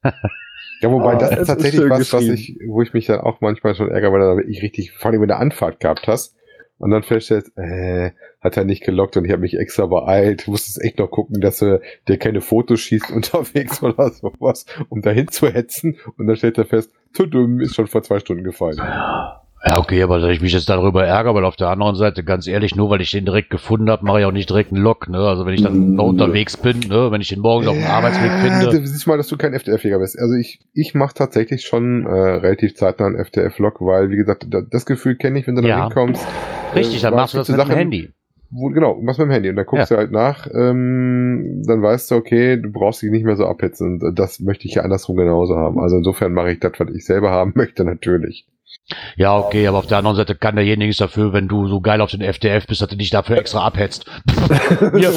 Ja, 0.83 0.91
wobei 0.91 1.15
Ah, 1.15 1.19
das 1.19 1.39
ist 1.39 1.47
tatsächlich 1.47 1.89
was, 1.89 2.13
was 2.13 2.25
ich, 2.25 2.59
wo 2.67 2.83
ich 2.83 2.93
mich 2.93 3.07
dann 3.07 3.21
auch 3.21 3.41
manchmal 3.41 3.75
schon 3.75 3.91
ärgere, 3.91 4.13
weil 4.13 4.21
dann 4.21 4.49
ich 4.51 4.63
richtig, 4.63 4.93
vor 4.93 5.11
allem 5.11 5.21
wenn 5.21 5.29
du 5.29 5.35
eine 5.35 5.43
Anfahrt 5.43 5.81
gehabt 5.81 6.07
hast 6.07 6.37
und 6.79 6.91
dann 6.91 7.03
feststellst, 7.03 7.57
äh, 7.57 8.13
hat 8.41 8.57
er 8.57 8.65
nicht 8.65 8.85
gelockt 8.85 9.17
und 9.17 9.25
ich 9.25 9.33
habe 9.33 9.41
mich 9.41 9.59
extra 9.59 9.87
beeilt, 9.87 10.47
musstest 10.47 10.83
echt 10.83 10.99
noch 10.99 11.11
gucken, 11.11 11.41
dass 11.41 11.59
du 11.59 11.81
dir 12.09 12.19
keine 12.19 12.43
Fotos 12.43 12.81
schießt 12.81 13.11
unterwegs 13.15 13.83
oder 13.83 14.11
sowas, 14.11 14.67
um 14.91 15.01
dahin 15.01 15.29
zu 15.29 15.49
hetzen. 15.49 15.97
Und 16.19 16.27
dann 16.27 16.37
stellt 16.37 16.59
er 16.59 16.67
fest, 16.67 16.93
tudum, 17.15 17.61
ist 17.61 17.75
schon 17.75 17.87
vor 17.87 18.03
zwei 18.03 18.19
Stunden 18.19 18.45
gefallen. 18.45 18.77
Ja, 18.77 19.46
okay, 19.73 20.03
aber 20.03 20.19
dass 20.21 20.31
ich 20.31 20.41
mich 20.41 20.53
jetzt 20.53 20.69
darüber 20.69 21.05
ärgere, 21.05 21.35
weil 21.35 21.45
auf 21.45 21.57
der 21.57 21.69
anderen 21.69 21.97
Seite, 21.97 22.23
ganz 22.25 22.47
ehrlich, 22.47 22.75
nur 22.77 22.91
weil 22.91 23.01
ich 23.01 23.11
den 23.11 23.25
direkt 23.25 23.51
gefunden 23.51 23.91
habe, 23.91 24.05
mache 24.05 24.21
ich 24.21 24.25
auch 24.27 24.33
nicht 24.33 24.49
direkt 24.49 24.73
einen 24.73 24.83
Log, 24.83 25.09
ne? 25.09 25.19
Also 25.19 25.45
wenn 25.47 25.55
ich 25.55 25.63
dann 25.63 25.73
Mm, 25.73 25.97
noch 25.97 26.07
unterwegs 26.07 26.57
bin, 26.57 26.87
ne, 26.89 27.11
wenn 27.11 27.21
ich 27.21 27.29
den 27.29 27.41
morgen 27.41 27.67
auf 27.67 27.77
dem 27.77 27.87
Arbeitsweg 27.87 28.33
Ja, 28.33 28.39
finde. 28.39 28.67
Du 28.71 28.87
siehst 28.87 29.07
mal, 29.07 29.17
dass 29.17 29.29
du 29.29 29.37
kein 29.37 29.55
FDF-Jäger 29.55 29.99
bist. 29.99 30.19
Also 30.19 30.35
ich, 30.35 30.61
ich 30.73 30.95
mache 30.95 31.15
tatsächlich 31.15 31.63
schon 31.67 32.07
äh, 32.07 32.11
relativ 32.11 32.75
zeitnah 32.77 33.07
einen 33.07 33.17
FDF-Log, 33.17 33.81
weil, 33.81 34.11
wie 34.11 34.17
gesagt, 34.17 34.47
da, 34.49 34.61
das 34.63 34.87
Gefühl 34.87 35.17
kenne 35.17 35.39
ich, 35.39 35.47
wenn 35.47 35.57
du 35.57 35.63
da 35.63 35.69
Ja. 35.69 35.83
hinkommst. 35.83 36.27
Richtig, 36.75 37.01
dann 37.03 37.13
äh, 37.13 37.17
machst 37.17 37.35
du 37.35 37.39
das 37.39 37.49
mit 37.49 37.57
Sachen, 37.59 37.71
dem 37.71 37.79
Handy. 37.79 38.11
Wo, 38.51 38.69
genau, 38.69 39.01
machst 39.03 39.19
mit 39.19 39.29
dem 39.29 39.33
Handy 39.33 39.51
und 39.51 39.57
dann 39.57 39.67
guckst 39.67 39.91
du 39.91 39.97
halt 39.97 40.13
nach, 40.13 40.47
ähm, 40.55 41.63
dann 41.67 41.83
weißt 41.83 42.11
du, 42.13 42.15
okay, 42.15 42.57
du 42.61 42.71
brauchst 42.71 43.03
dich 43.03 43.11
nicht 43.11 43.25
mehr 43.25 43.37
so 43.37 43.45
abhetzen 43.47 44.01
und 44.01 44.19
das 44.19 44.39
möchte 44.41 44.69
ich 44.69 44.75
ja 44.75 44.83
andersrum 44.83 45.17
genauso 45.17 45.57
haben. 45.57 45.81
Also 45.81 45.97
insofern 45.97 46.33
mache 46.33 46.53
ich 46.53 46.61
das, 46.61 46.73
was 46.79 46.89
ich 46.95 47.05
selber 47.05 47.31
haben 47.31 47.53
möchte, 47.57 47.85
natürlich. 47.85 48.47
Ja, 49.17 49.37
okay, 49.39 49.67
aber 49.67 49.79
auf 49.79 49.87
der 49.87 49.99
anderen 49.99 50.17
Seite 50.17 50.35
kann 50.37 50.55
derjenige 50.57 50.87
nichts 50.87 50.99
dafür, 50.99 51.33
wenn 51.33 51.49
du 51.49 51.67
so 51.67 51.81
geil 51.81 52.01
auf 52.01 52.11
den 52.11 52.21
FDF 52.21 52.67
bist, 52.67 52.81
dass 52.83 52.89
du 52.89 52.97
dich 52.97 53.11
dafür 53.11 53.37
extra 53.39 53.65
abhetzt. 53.65 54.07
Mir- 54.93 55.11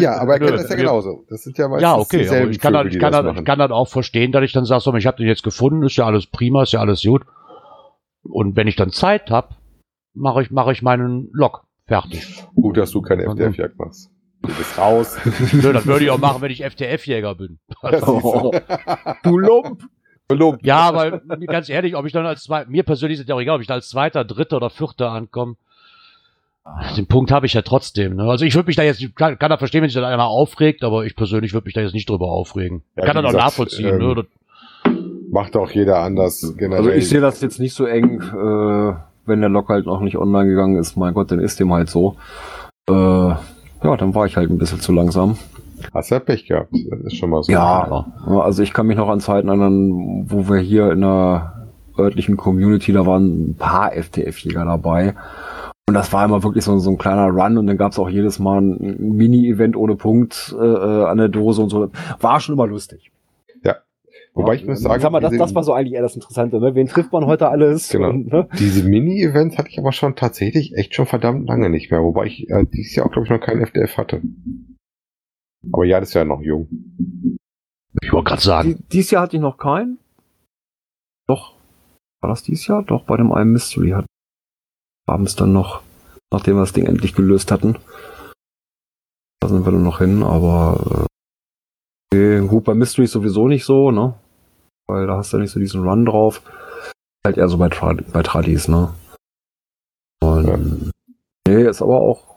ja, 0.00 0.20
aber 0.20 0.34
er 0.34 0.38
kennt 0.38 0.52
das 0.58 0.68
ja 0.68 0.76
genauso. 0.76 1.24
Das 1.28 1.42
sind 1.42 1.58
ja 1.58 1.68
meistens 1.68 1.82
Ja, 1.82 1.96
okay, 1.96 2.28
aber 2.28 2.50
ich 2.50 2.58
kann, 2.60 2.72
Vögel, 2.72 2.76
halt, 2.84 2.92
die 2.92 2.96
ich, 2.96 3.00
kann 3.00 3.12
das 3.12 3.24
halt, 3.24 3.38
ich 3.38 3.44
kann 3.44 3.60
halt 3.60 3.72
auch 3.72 3.88
verstehen, 3.88 4.32
dass 4.32 4.44
ich 4.44 4.52
dann 4.52 4.64
sage, 4.64 4.80
so, 4.80 4.94
ich 4.94 5.06
habe 5.06 5.16
den 5.16 5.26
jetzt 5.26 5.42
gefunden, 5.42 5.82
ist 5.84 5.96
ja 5.96 6.06
alles 6.06 6.26
prima, 6.26 6.62
ist 6.62 6.72
ja 6.72 6.80
alles 6.80 7.02
gut. 7.02 7.22
Und 8.22 8.54
wenn 8.56 8.68
ich 8.68 8.76
dann 8.76 8.90
Zeit 8.90 9.30
habe, 9.30 9.54
mache 10.14 10.42
ich, 10.42 10.50
mache 10.50 10.72
ich 10.72 10.82
meinen 10.82 11.28
Log 11.32 11.64
fertig. 11.86 12.44
Gut, 12.54 12.76
dass 12.76 12.92
du 12.92 13.02
keine 13.02 13.24
FDF-Jagd 13.24 13.78
machst. 13.78 14.10
Du 14.42 14.48
bist 14.54 14.78
raus. 14.78 15.16
Nö, 15.52 15.72
das 15.72 15.86
würde 15.86 16.04
ich 16.04 16.10
auch 16.10 16.18
machen, 16.18 16.42
wenn 16.42 16.50
ich 16.50 16.62
FDF-Jäger 16.62 17.34
bin. 17.34 17.58
Oh, 17.82 18.52
du 19.22 19.38
Lump. 19.38 19.82
Belobt. 20.32 20.64
Ja, 20.64 20.94
weil 20.94 21.20
ganz 21.46 21.68
ehrlich, 21.68 21.96
ob 21.96 22.06
ich 22.06 22.12
dann 22.12 22.26
als 22.26 22.44
zweiter, 22.44 22.70
mir 22.70 22.82
persönlich 22.82 23.18
ist 23.18 23.22
es 23.22 23.28
ja 23.28 23.34
auch 23.34 23.40
egal, 23.40 23.56
ob 23.56 23.60
ich 23.62 23.68
da 23.68 23.74
als 23.74 23.88
zweiter, 23.88 24.24
dritter 24.24 24.56
oder 24.56 24.70
vierter 24.70 25.10
ankomme. 25.10 25.56
Den 26.96 27.06
Punkt 27.06 27.32
habe 27.32 27.46
ich 27.46 27.54
ja 27.54 27.62
trotzdem. 27.62 28.14
Ne? 28.16 28.24
Also 28.24 28.44
ich 28.44 28.54
würde 28.54 28.68
mich 28.68 28.76
da 28.76 28.84
jetzt, 28.84 29.02
ich 29.02 29.14
kann, 29.14 29.36
kann 29.38 29.50
da 29.50 29.56
verstehen, 29.56 29.82
wenn 29.82 29.90
sich 29.90 30.00
da 30.00 30.06
einer 30.06 30.26
aufregt, 30.26 30.84
aber 30.84 31.04
ich 31.04 31.16
persönlich 31.16 31.52
würde 31.54 31.64
mich 31.64 31.74
da 31.74 31.80
jetzt 31.80 31.94
nicht 31.94 32.08
drüber 32.08 32.26
aufregen. 32.26 32.82
Ja, 32.96 33.04
kann 33.04 33.16
auch 33.16 33.22
gesagt, 33.22 33.44
nachvollziehen. 33.44 33.88
ähm, 33.88 33.98
ne? 33.98 34.26
Macht 35.30 35.56
auch 35.56 35.70
jeder 35.70 35.98
anders 36.00 36.54
generell. 36.56 36.78
Also 36.78 36.90
ich 36.90 37.08
sehe 37.08 37.20
das 37.20 37.40
jetzt 37.40 37.58
nicht 37.58 37.74
so 37.74 37.84
eng, 37.84 38.20
äh, 38.20 38.94
wenn 39.26 39.40
der 39.40 39.48
Log 39.48 39.70
halt 39.70 39.86
noch 39.86 40.00
nicht 40.00 40.16
online 40.16 40.48
gegangen 40.48 40.76
ist. 40.76 40.96
Mein 40.96 41.14
Gott, 41.14 41.32
dann 41.32 41.40
ist 41.40 41.58
dem 41.58 41.72
halt 41.72 41.88
so. 41.88 42.16
Äh, 42.88 42.92
ja, 42.92 43.96
dann 43.96 44.14
war 44.14 44.26
ich 44.26 44.36
halt 44.36 44.50
ein 44.50 44.58
bisschen 44.58 44.80
zu 44.80 44.92
langsam. 44.92 45.38
Hast 45.92 46.10
ja 46.10 46.18
Pech 46.18 46.46
gehabt. 46.46 46.72
Das 46.72 47.00
ist 47.00 47.16
schon 47.16 47.30
mal 47.30 47.42
so. 47.42 47.52
Ja, 47.52 48.06
Ja, 48.26 48.40
also 48.40 48.62
ich 48.62 48.72
kann 48.72 48.86
mich 48.86 48.96
noch 48.96 49.08
an 49.08 49.20
Zeiten 49.20 49.48
erinnern, 49.48 50.24
wo 50.26 50.48
wir 50.48 50.58
hier 50.58 50.92
in 50.92 51.00
der 51.00 51.68
örtlichen 51.98 52.36
Community, 52.36 52.92
da 52.92 53.06
waren 53.06 53.50
ein 53.50 53.56
paar 53.56 53.92
FTF-Jäger 53.92 54.64
dabei. 54.64 55.14
Und 55.88 55.94
das 55.94 56.12
war 56.12 56.24
immer 56.24 56.42
wirklich 56.42 56.64
so, 56.64 56.78
so 56.78 56.90
ein 56.90 56.98
kleiner 56.98 57.28
Run 57.28 57.58
und 57.58 57.66
dann 57.66 57.76
gab 57.76 57.92
es 57.92 57.98
auch 57.98 58.08
jedes 58.08 58.38
Mal 58.38 58.60
ein 58.60 58.96
Mini-Event 59.16 59.76
ohne 59.76 59.96
Punkt 59.96 60.54
äh, 60.58 60.64
äh, 60.64 61.04
an 61.04 61.18
der 61.18 61.28
Dose 61.28 61.60
und 61.60 61.70
so. 61.70 61.90
War 62.20 62.40
schon 62.40 62.54
immer 62.54 62.66
lustig. 62.66 63.10
Wobei 64.34 64.54
ich 64.54 64.66
muss 64.66 64.80
sagen, 64.80 65.00
Sag 65.00 65.12
mal, 65.12 65.20
das, 65.20 65.36
das 65.36 65.54
war 65.54 65.62
so 65.62 65.74
eigentlich 65.74 65.92
eher 65.92 66.02
das 66.02 66.14
Interessante, 66.14 66.58
ne? 66.58 66.74
Wen 66.74 66.86
trifft 66.86 67.12
man 67.12 67.26
heute 67.26 67.50
alles? 67.50 67.90
Genau. 67.90 68.08
Und, 68.10 68.32
ne? 68.32 68.48
Diese 68.58 68.82
Mini-Events 68.82 69.58
hatte 69.58 69.68
ich 69.68 69.78
aber 69.78 69.92
schon 69.92 70.14
tatsächlich 70.14 70.74
echt 70.74 70.94
schon 70.94 71.04
verdammt 71.04 71.46
lange 71.46 71.68
nicht 71.68 71.90
mehr. 71.90 72.02
Wobei 72.02 72.26
ich 72.26 72.48
äh, 72.48 72.64
dieses 72.64 72.94
Jahr 72.94 73.06
auch, 73.06 73.12
glaube 73.12 73.26
ich, 73.26 73.30
noch 73.30 73.40
kein 73.40 73.60
FDF 73.60 73.98
hatte. 73.98 74.22
Aber 75.70 75.84
ja, 75.84 76.00
das 76.00 76.08
ist 76.10 76.14
ja 76.14 76.24
noch 76.24 76.40
jung. 76.40 76.68
ich 78.00 78.12
wollte 78.12 78.28
gerade 78.30 78.42
sagen. 78.42 78.68
Die, 78.76 78.82
dieses 78.88 79.10
Jahr 79.12 79.22
hatte 79.22 79.36
ich 79.36 79.42
noch 79.42 79.58
keinen. 79.58 79.98
Doch. 81.28 81.54
War 82.20 82.30
das 82.30 82.42
dieses 82.42 82.66
Jahr? 82.66 82.82
Doch, 82.82 83.04
bei 83.04 83.16
dem 83.16 83.32
einen 83.32 83.52
Mystery 83.52 83.90
hat 83.90 84.06
abends 85.06 85.34
dann 85.36 85.52
noch, 85.52 85.82
nachdem 86.32 86.56
wir 86.56 86.60
das 86.60 86.72
Ding 86.72 86.86
endlich 86.86 87.14
gelöst 87.14 87.50
hatten. 87.52 87.78
Da 89.40 89.48
sind 89.48 89.64
wir 89.64 89.72
dann 89.72 89.82
noch 89.82 89.98
hin, 89.98 90.22
aber 90.22 91.06
äh, 92.12 92.16
okay, 92.16 92.46
gut, 92.46 92.64
bei 92.64 92.74
Mystery 92.74 93.06
sowieso 93.08 93.48
nicht 93.48 93.64
so, 93.64 93.90
ne? 93.90 94.14
Weil 94.88 95.06
da 95.06 95.16
hast 95.16 95.32
du 95.32 95.36
ja 95.36 95.42
nicht 95.42 95.50
so 95.52 95.58
diesen 95.58 95.82
Run 95.86 96.04
drauf. 96.04 96.42
Halt 97.26 97.36
eher 97.38 97.48
so 97.48 97.58
bei, 97.58 97.68
Tra 97.68 97.94
bei 98.12 98.22
Tradis, 98.22 98.68
ne? 98.68 98.94
Und 100.22 100.46
Ja. 100.46 100.58
nee, 101.48 101.68
ist 101.68 101.82
aber 101.82 102.00
auch 102.00 102.36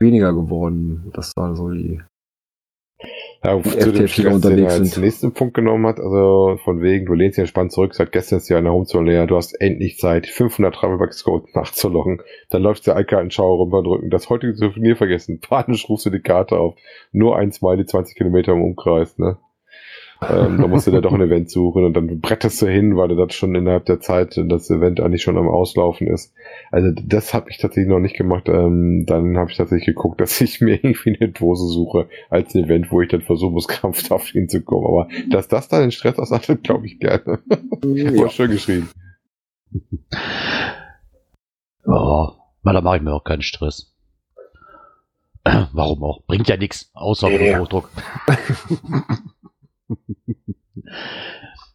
weniger 0.00 0.32
geworden, 0.32 1.10
dass 1.12 1.32
da 1.34 1.54
so 1.54 1.70
die 1.70 2.02
Ja, 3.44 3.60
zu 3.60 3.70
dem 3.70 3.78
FDF-Jäger 3.78 4.08
Stress, 4.08 4.16
den 4.16 4.26
er 4.26 4.34
unterwegs 4.34 4.72
als 4.72 4.90
sind. 4.92 5.02
nächsten 5.02 5.32
Punkt 5.32 5.54
genommen 5.54 5.86
hat, 5.86 5.98
also 5.98 6.58
von 6.62 6.80
wegen, 6.80 7.06
du 7.06 7.14
lehnst 7.14 7.36
dich 7.36 7.42
entspannt 7.42 7.72
zurück, 7.72 7.94
seit 7.94 8.12
gestern 8.12 8.38
ist 8.38 8.48
ja 8.48 8.58
eine 8.58 8.72
Homezone 8.72 9.10
leer, 9.10 9.26
du 9.26 9.36
hast 9.36 9.54
endlich 9.60 9.98
Zeit, 9.98 10.26
500 10.28 10.74
Travelbacks 10.74 11.24
Code 11.24 11.46
nachzulocken, 11.54 12.22
dann 12.50 12.62
läuft 12.62 12.86
der 12.86 12.94
Altkartenschauer 12.94 13.66
rüberdrücken, 13.66 14.10
das 14.10 14.30
heutige 14.30 14.54
Souvenir 14.54 14.96
vergessen, 14.96 15.40
panisch 15.40 15.88
rufst 15.88 16.06
du 16.06 16.10
die 16.10 16.20
Karte 16.20 16.56
auf, 16.56 16.76
nur 17.10 17.36
ein 17.36 17.50
Smiley, 17.50 17.84
20 17.84 18.16
Kilometer 18.16 18.52
im 18.52 18.62
Umkreis, 18.62 19.18
ne? 19.18 19.38
Ähm, 20.30 20.58
da 20.60 20.66
musst 20.66 20.86
du 20.86 20.90
dir 20.90 21.00
doch 21.00 21.12
ein 21.12 21.20
Event 21.22 21.50
suchen 21.50 21.84
und 21.84 21.94
dann 21.94 22.20
bretterst 22.20 22.62
du 22.62 22.66
hin, 22.66 22.96
weil 22.96 23.08
du 23.08 23.16
das 23.16 23.34
schon 23.34 23.54
innerhalb 23.54 23.86
der 23.86 24.00
Zeit, 24.00 24.40
das 24.48 24.70
Event 24.70 25.00
eigentlich 25.00 25.22
schon 25.22 25.36
am 25.36 25.48
Auslaufen 25.48 26.06
ist. 26.06 26.32
Also 26.70 26.90
das 27.04 27.34
habe 27.34 27.50
ich 27.50 27.58
tatsächlich 27.58 27.90
noch 27.90 27.98
nicht 27.98 28.16
gemacht. 28.16 28.48
Ähm, 28.48 29.04
dann 29.06 29.36
habe 29.36 29.50
ich 29.50 29.56
tatsächlich 29.56 29.86
geguckt, 29.86 30.20
dass 30.20 30.40
ich 30.40 30.60
mir 30.60 30.74
irgendwie 30.82 31.16
eine 31.20 31.30
Dose 31.32 31.66
suche 31.66 32.08
als 32.30 32.54
ein 32.54 32.64
Event, 32.64 32.90
wo 32.90 33.00
ich 33.00 33.08
dann 33.08 33.22
versuchen 33.22 33.54
muss, 33.54 33.68
krampfhaft 33.68 34.28
hinzukommen. 34.28 34.86
Aber 34.86 35.08
dass 35.30 35.48
das 35.48 35.68
dann 35.68 35.82
den 35.82 35.90
Stress 35.92 36.18
ausachtet, 36.18 36.62
glaube 36.64 36.86
ich 36.86 36.98
gerne. 36.98 37.40
War 37.48 38.30
schön 38.30 38.50
geschrieben. 38.50 38.88
Oh, 41.84 42.28
na, 42.62 42.72
da 42.72 42.80
mache 42.80 42.98
ich 42.98 43.02
mir 43.02 43.12
auch 43.12 43.24
keinen 43.24 43.42
Stress. 43.42 43.94
Warum 45.72 46.02
auch? 46.04 46.22
Bringt 46.26 46.48
ja 46.48 46.56
nichts, 46.56 46.90
außer 46.94 47.30
Ja. 47.30 47.58
Hochdruck. 47.58 47.90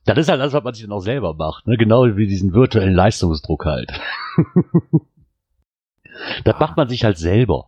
Das 0.06 0.18
ist 0.18 0.30
halt 0.30 0.40
das, 0.42 0.54
was 0.54 0.64
man 0.64 0.74
sich 0.74 0.84
dann 0.84 0.92
auch 0.94 1.02
selber 1.02 1.34
macht. 1.34 1.68
Ne? 1.68 1.78
Genau 1.78 2.06
wie 2.16 2.28
diesen 2.28 2.54
virtuellen 2.54 2.94
Leistungsdruck 2.94 3.66
halt. 3.66 3.92
das 6.46 6.60
macht 6.60 6.78
man 6.78 6.90
sich 6.90 7.04
halt 7.04 7.18
selber. 7.18 7.66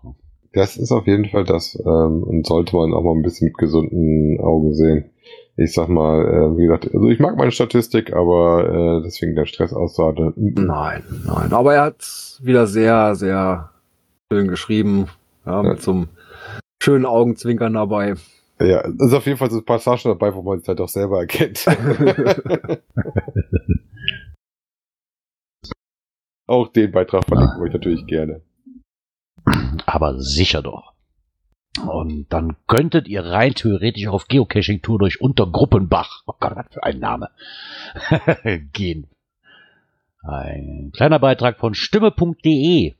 Das 0.53 0.77
ist 0.77 0.91
auf 0.91 1.05
jeden 1.05 1.29
Fall 1.29 1.43
das 1.43 1.75
ähm, 1.85 2.23
und 2.23 2.47
sollte 2.47 2.75
man 2.75 2.93
auch 2.93 3.03
mal 3.03 3.11
ein 3.15 3.21
bisschen 3.21 3.49
mit 3.49 3.57
gesunden 3.57 4.39
Augen 4.39 4.73
sehen. 4.73 5.11
Ich 5.57 5.73
sag 5.73 5.89
mal, 5.89 6.21
äh, 6.25 6.57
wie 6.57 6.65
gesagt, 6.65 6.85
also 6.93 7.07
ich 7.09 7.19
mag 7.19 7.35
meine 7.37 7.51
Statistik, 7.51 8.13
aber 8.13 8.99
äh, 8.99 9.03
deswegen 9.03 9.35
der 9.35 9.45
Stress 9.45 9.73
aussage. 9.73 10.33
Nein, 10.37 11.03
nein. 11.25 11.51
Aber 11.53 11.75
er 11.75 11.81
hat 11.83 12.39
wieder 12.41 12.65
sehr, 12.65 13.13
sehr 13.15 13.69
schön 14.31 14.47
geschrieben. 14.47 15.07
Ja, 15.45 15.61
Ja. 15.63 15.69
mit 15.73 15.81
so 15.81 15.91
einem 15.91 16.07
schönen 16.81 17.05
Augenzwinkern 17.05 17.73
dabei. 17.73 18.15
Ja, 18.61 18.81
ist 18.81 19.13
auf 19.13 19.25
jeden 19.25 19.37
Fall 19.37 19.49
so 19.51 19.61
Passagen 19.61 20.09
dabei, 20.09 20.33
wo 20.35 20.41
man 20.41 20.59
es 20.59 20.67
halt 20.67 20.81
auch 20.81 20.89
selber 20.89 21.19
erkennt. 21.19 21.65
Auch 26.49 26.67
den 26.69 26.91
Beitrag 26.91 27.25
verlinken 27.25 27.59
wir 27.59 27.65
euch 27.65 27.73
natürlich 27.73 28.07
gerne. 28.07 28.41
Aber 29.85 30.19
sicher 30.19 30.63
doch. 30.63 30.93
Und 31.85 32.25
dann 32.29 32.55
könntet 32.65 33.07
ihr 33.07 33.23
rein 33.23 33.53
theoretisch 33.53 34.07
auf 34.07 34.27
Geocaching-Tour 34.27 34.97
durch 34.97 35.21
Untergruppenbach, 35.21 36.23
oh 36.25 36.33
Gott, 36.39 36.55
was 36.55 36.65
für 36.73 36.81
ein 36.83 36.97
Name, 36.97 37.29
gehen. 38.73 39.07
Ein 40.23 40.91
kleiner 40.91 41.19
Beitrag 41.19 41.59
von 41.59 41.75
stimme.de. 41.75 42.95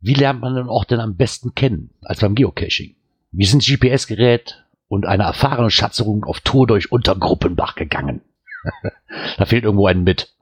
Wie 0.00 0.14
lernt 0.14 0.40
man 0.40 0.54
den 0.54 0.68
Ort 0.68 0.90
denn 0.90 1.00
am 1.00 1.16
besten 1.16 1.54
kennen 1.54 1.90
als 2.02 2.20
beim 2.20 2.34
Geocaching? 2.34 2.94
Wir 3.32 3.46
sind 3.46 3.64
GPS-Gerät 3.64 4.64
und 4.88 5.06
eine 5.06 5.24
erfahrene 5.24 5.70
Schatzung 5.70 6.24
auf 6.24 6.40
Tour 6.40 6.66
durch 6.66 6.92
Untergruppenbach 6.92 7.74
gegangen. 7.74 8.20
da 9.38 9.44
fehlt 9.44 9.64
irgendwo 9.64 9.86
ein 9.86 10.04
mit. 10.04 10.32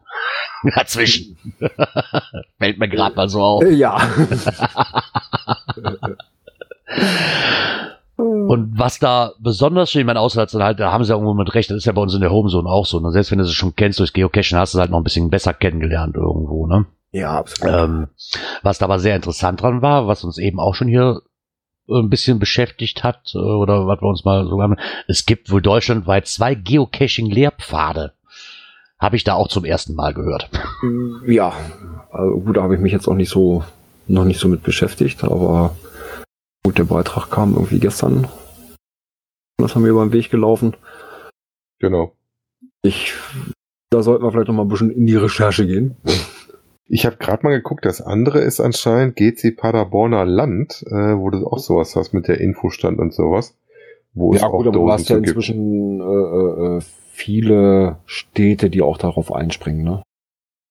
Dazwischen. 0.74 1.36
Fällt 2.58 2.78
mir 2.78 2.88
gerade 2.88 3.16
mal 3.16 3.28
so 3.28 3.42
auf. 3.42 3.62
Äh, 3.62 3.72
Ja. 3.74 3.98
Und 8.16 8.78
was 8.78 9.00
da 9.00 9.32
besonders 9.40 9.90
schön, 9.90 10.08
außer 10.08 10.46
dann 10.46 10.62
halt, 10.62 10.78
da 10.78 10.92
haben 10.92 11.04
sie 11.04 11.10
ja 11.10 11.16
irgendwo 11.16 11.34
mit 11.34 11.52
recht, 11.54 11.70
das 11.70 11.78
ist 11.78 11.84
ja 11.84 11.92
bei 11.92 12.00
uns 12.00 12.14
in 12.14 12.20
der 12.20 12.30
Homezone 12.30 12.68
auch 12.68 12.86
so. 12.86 12.98
Und 12.98 13.10
selbst 13.12 13.30
wenn 13.32 13.38
du 13.38 13.44
es 13.44 13.52
schon 13.52 13.74
kennst 13.74 13.98
durch 13.98 14.12
Geocachen, 14.12 14.56
hast 14.56 14.74
du 14.74 14.78
es 14.78 14.80
halt 14.80 14.90
noch 14.90 14.98
ein 14.98 15.04
bisschen 15.04 15.30
besser 15.30 15.52
kennengelernt 15.52 16.14
irgendwo, 16.14 16.66
ne? 16.66 16.86
Ja, 17.14 17.38
absolut. 17.38 17.72
Ähm, 17.72 18.08
was 18.62 18.78
da 18.78 18.86
aber 18.86 18.98
sehr 18.98 19.14
interessant 19.14 19.62
dran 19.62 19.82
war, 19.82 20.08
was 20.08 20.24
uns 20.24 20.36
eben 20.36 20.58
auch 20.58 20.74
schon 20.74 20.88
hier 20.88 21.22
äh, 21.88 22.00
ein 22.00 22.10
bisschen 22.10 22.40
beschäftigt 22.40 23.04
hat, 23.04 23.32
äh, 23.34 23.38
oder 23.38 23.86
was 23.86 24.02
wir 24.02 24.08
uns 24.08 24.24
mal 24.24 24.44
so 24.48 24.60
haben, 24.60 24.76
es 25.06 25.24
gibt 25.24 25.52
wohl 25.52 25.62
deutschlandweit 25.62 26.26
zwei 26.26 26.56
Geocaching-Lehrpfade. 26.56 28.14
Habe 28.98 29.14
ich 29.14 29.22
da 29.22 29.34
auch 29.34 29.46
zum 29.46 29.64
ersten 29.64 29.94
Mal 29.94 30.12
gehört. 30.12 30.50
Ja, 31.24 31.52
also 32.10 32.40
gut, 32.40 32.56
da 32.56 32.62
habe 32.62 32.74
ich 32.74 32.80
mich 32.80 32.92
jetzt 32.92 33.06
auch 33.06 33.14
nicht 33.14 33.30
so, 33.30 33.62
noch 34.08 34.24
nicht 34.24 34.40
so 34.40 34.48
mit 34.48 34.64
beschäftigt, 34.64 35.22
aber 35.22 35.76
gut, 36.64 36.78
der 36.78 36.84
Beitrag 36.84 37.30
kam 37.30 37.54
irgendwie 37.54 37.78
gestern. 37.78 38.26
Das 39.58 39.76
haben 39.76 39.84
wir 39.84 39.92
über 39.92 40.04
den 40.04 40.12
Weg 40.12 40.30
gelaufen. 40.30 40.74
Genau. 41.78 42.12
Ich, 42.82 43.14
da 43.90 44.02
sollten 44.02 44.24
wir 44.24 44.32
vielleicht 44.32 44.48
noch 44.48 44.54
mal 44.54 44.62
ein 44.62 44.68
bisschen 44.68 44.90
in 44.90 45.06
die 45.06 45.14
Recherche 45.14 45.64
gehen. 45.64 45.96
Ich 46.86 47.06
habe 47.06 47.16
gerade 47.16 47.44
mal 47.44 47.56
geguckt, 47.56 47.84
das 47.84 48.02
andere 48.02 48.40
ist 48.40 48.60
anscheinend 48.60 49.16
GC 49.16 49.56
Paderborner 49.56 50.26
Land, 50.26 50.84
äh, 50.86 51.16
wo 51.16 51.30
du 51.30 51.46
auch 51.46 51.58
sowas 51.58 51.96
hast 51.96 52.12
mit 52.12 52.28
der 52.28 52.40
Infostand 52.40 52.98
und 52.98 53.14
sowas. 53.14 53.56
Wo 54.12 54.34
es 54.34 54.42
ja, 54.42 54.48
auch 54.48 54.58
gut, 54.58 54.66
aber 54.68 54.78
du 54.78 54.90
hast 54.90 55.08
ja 55.08 55.16
inzwischen 55.16 56.00
äh, 56.00 56.04
äh, 56.04 56.76
äh, 56.76 56.80
viele 57.10 57.96
Städte, 58.04 58.70
die 58.70 58.82
auch 58.82 58.98
darauf 58.98 59.32
einspringen, 59.32 59.82
ne? 59.82 60.02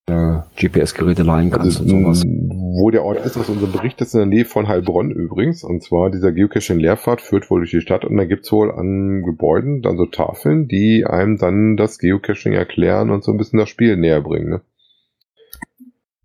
Äh, 0.06 0.42
GPS-Geräte 0.58 1.24
leihen 1.24 1.50
kannst 1.50 1.80
Also, 1.80 1.96
und 1.96 2.04
sowas. 2.04 2.24
wo 2.26 2.92
der 2.92 3.06
Ort 3.06 3.26
ist, 3.26 3.38
aus 3.38 3.48
unserem 3.48 3.72
Bericht 3.72 4.02
ist 4.02 4.14
in 4.14 4.20
der 4.20 4.28
Nähe 4.28 4.46
von 4.46 4.68
Heilbronn 4.68 5.12
übrigens. 5.12 5.64
Und 5.64 5.82
zwar 5.82 6.12
dieser 6.12 6.34
Geocaching-Lehrpfad 6.34 7.22
führt 7.22 7.50
wohl 7.50 7.62
durch 7.62 7.72
die 7.72 7.82
Stadt 7.82 8.04
und 8.04 8.18
da 8.18 8.26
gibt's 8.26 8.52
wohl 8.52 8.72
an 8.72 9.24
Gebäuden 9.24 9.82
dann 9.82 9.98
so 9.98 10.06
Tafeln, 10.06 10.68
die 10.68 11.06
einem 11.06 11.38
dann 11.38 11.78
das 11.78 12.00
Geocaching 12.00 12.52
erklären 12.52 13.12
und 13.12 13.24
so 13.24 13.32
ein 13.32 13.38
bisschen 13.38 13.60
das 13.60 13.70
Spiel 13.70 13.96
näher 13.96 14.22
bringen. 14.22 14.50
Ne? 14.50 14.62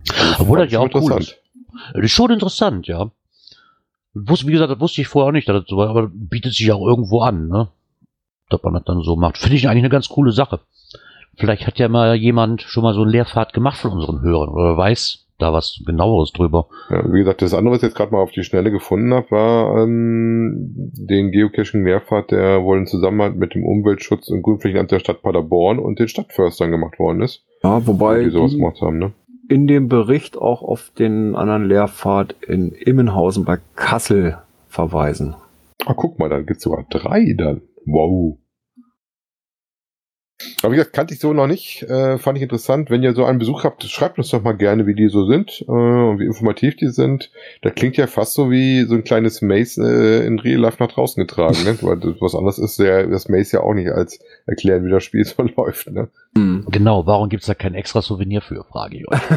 Also, 0.09 0.43
Obwohl 0.43 0.59
das 0.59 0.73
ja 0.73 0.79
auch 0.79 0.85
cool 0.95 1.03
interessant. 1.03 1.39
Das 1.95 2.05
ist 2.05 2.13
schon 2.13 2.31
interessant, 2.31 2.87
ja. 2.87 3.11
Wie 4.15 4.53
gesagt, 4.53 4.73
das 4.73 4.81
wusste 4.81 5.01
ich 5.01 5.09
vorher 5.09 5.29
auch 5.29 5.33
nicht, 5.33 5.49
dass 5.49 5.61
das 5.61 5.69
so 5.69 5.77
war, 5.77 5.89
aber 5.89 6.09
bietet 6.13 6.55
sich 6.55 6.71
auch 6.73 6.87
irgendwo 6.87 7.21
an, 7.21 7.49
ne? 7.49 7.69
Dass 8.51 8.63
man 8.63 8.75
das 8.75 8.85
dann 8.85 9.03
so 9.03 9.17
macht. 9.17 9.39
Finde 9.39 9.57
ich 9.57 9.69
eigentlich 9.69 9.83
eine 9.83 9.91
ganz 9.91 10.09
coole 10.09 10.33
Sache. 10.33 10.61
Vielleicht 11.37 11.67
hat 11.67 11.79
ja 11.79 11.89
mal 11.89 12.17
jemand 12.17 12.63
schon 12.63 12.83
mal 12.83 12.95
so 12.95 13.03
einen 13.03 13.13
Lehrpfad 13.13 13.53
gemacht 13.53 13.79
von 13.79 13.93
unseren 13.93 14.23
Hörern 14.23 14.49
oder 14.49 14.77
weiß 14.77 15.29
da 15.39 15.53
was 15.53 15.81
genaueres 15.87 16.33
drüber. 16.33 16.67
Ja, 16.91 17.05
wie 17.13 17.21
gesagt, 17.21 17.43
das 17.43 17.55
andere, 17.55 17.75
was 17.75 17.83
ich 17.83 17.89
jetzt 17.89 17.97
gerade 17.97 18.13
mal 18.13 18.21
auf 18.21 18.33
die 18.33 18.43
Schnelle 18.43 18.73
gefunden 18.73 19.15
habe, 19.15 19.31
war 19.31 19.83
ähm, 19.83 20.75
den 20.75 21.31
Geocaching-Lehrpfad, 21.31 22.33
der 22.33 22.65
wohl 22.65 22.79
in 22.79 22.87
Zusammenhang 22.87 23.39
mit 23.39 23.55
dem 23.55 23.65
Umweltschutz 23.65 24.29
und 24.31 24.43
Grünflächenamt 24.43 24.91
der 24.91 24.99
Stadt 24.99 25.23
Paderborn 25.23 25.79
und 25.79 26.01
den 26.01 26.09
Stadtförstern 26.09 26.73
gemacht 26.73 26.99
worden 26.99 27.23
ist. 27.23 27.45
Ja, 27.63 27.87
wobei 27.87 28.25
die 28.25 28.31
sowas 28.31 28.51
die 28.51 28.59
gemacht 28.59 28.81
haben, 28.81 28.99
ne? 28.99 29.13
In 29.49 29.67
dem 29.67 29.89
Bericht 29.89 30.37
auch 30.37 30.63
auf 30.63 30.91
den 30.99 31.35
anderen 31.35 31.65
Lehrpfad 31.65 32.35
in 32.47 32.73
Immenhausen 32.73 33.45
bei 33.45 33.59
Kassel 33.77 34.39
verweisen. 34.69 35.35
Ah, 35.87 35.95
guck 35.97 36.19
mal, 36.19 36.29
dann 36.29 36.47
gibt's 36.47 36.65
sogar 36.65 36.85
drei 36.91 37.35
dann. 37.37 37.63
Wow. 37.87 38.39
Aber 40.63 40.73
wie 40.73 40.77
gesagt, 40.77 40.95
kannte 40.95 41.15
ich 41.15 41.21
so 41.21 41.33
noch 41.33 41.49
nicht. 41.49 41.83
Äh, 41.83 42.19
fand 42.19 42.39
ich 42.39 42.43
interessant. 42.43 42.91
Wenn 42.91 43.03
ihr 43.03 43.13
so 43.13 43.25
einen 43.25 43.41
Besuch 43.41 43.65
habt, 43.65 43.83
schreibt 43.85 44.19
uns 44.19 44.31
doch 44.31 44.43
mal 44.43 44.53
gerne, 44.53 44.87
wie 44.87 44.95
die 44.95 45.09
so 45.09 45.27
sind 45.27 45.65
äh, 45.67 45.73
und 45.73 46.21
wie 46.21 46.27
informativ 46.27 46.77
die 46.77 46.89
sind. 46.89 47.33
Das 47.63 47.75
klingt 47.75 47.97
ja 47.97 48.07
fast 48.07 48.35
so 48.35 48.51
wie 48.51 48.85
so 48.85 48.95
ein 48.95 49.03
kleines 49.03 49.43
Maze 49.43 49.83
äh, 49.83 50.25
in 50.27 50.39
Real 50.39 50.61
Life 50.61 50.77
nach 50.79 50.93
draußen 50.93 51.21
getragen. 51.21 51.57
Ne? 51.65 51.77
Weil 51.83 51.99
das, 51.99 52.21
was 52.21 52.37
anderes 52.37 52.59
ist 52.59 52.79
ja 52.79 53.05
das 53.05 53.29
Maze 53.29 53.57
ja 53.57 53.63
auch 53.63 53.75
nicht 53.75 53.91
als 53.91 54.21
erklären, 54.47 54.85
wie 54.85 54.91
das 54.91 55.03
Spiel 55.03 55.25
so 55.25 55.43
läuft. 55.43 55.91
Ne? 55.91 56.09
Genau, 56.35 57.05
warum 57.07 57.29
gibt's 57.29 57.47
da 57.47 57.55
kein 57.55 57.75
extra 57.75 58.01
Souvenir 58.01 58.41
für, 58.41 58.63
frage 58.65 58.99
ich 58.99 59.09
euch. 59.09 59.21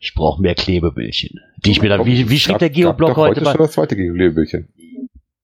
Ich 0.00 0.14
brauche 0.14 0.40
mehr 0.40 0.54
Klebebildchen. 0.54 1.40
Die 1.56 1.72
ich 1.72 1.82
mir 1.82 1.88
dann, 1.88 2.06
wie, 2.06 2.30
wie 2.30 2.38
schrieb 2.38 2.58
der 2.58 2.70
Geoblock 2.70 3.16
heute? 3.16 3.40
heute 3.40 3.50
schon 3.50 3.58
das 3.58 3.72
zweite 3.72 3.96
Geobildchen. 3.96 4.68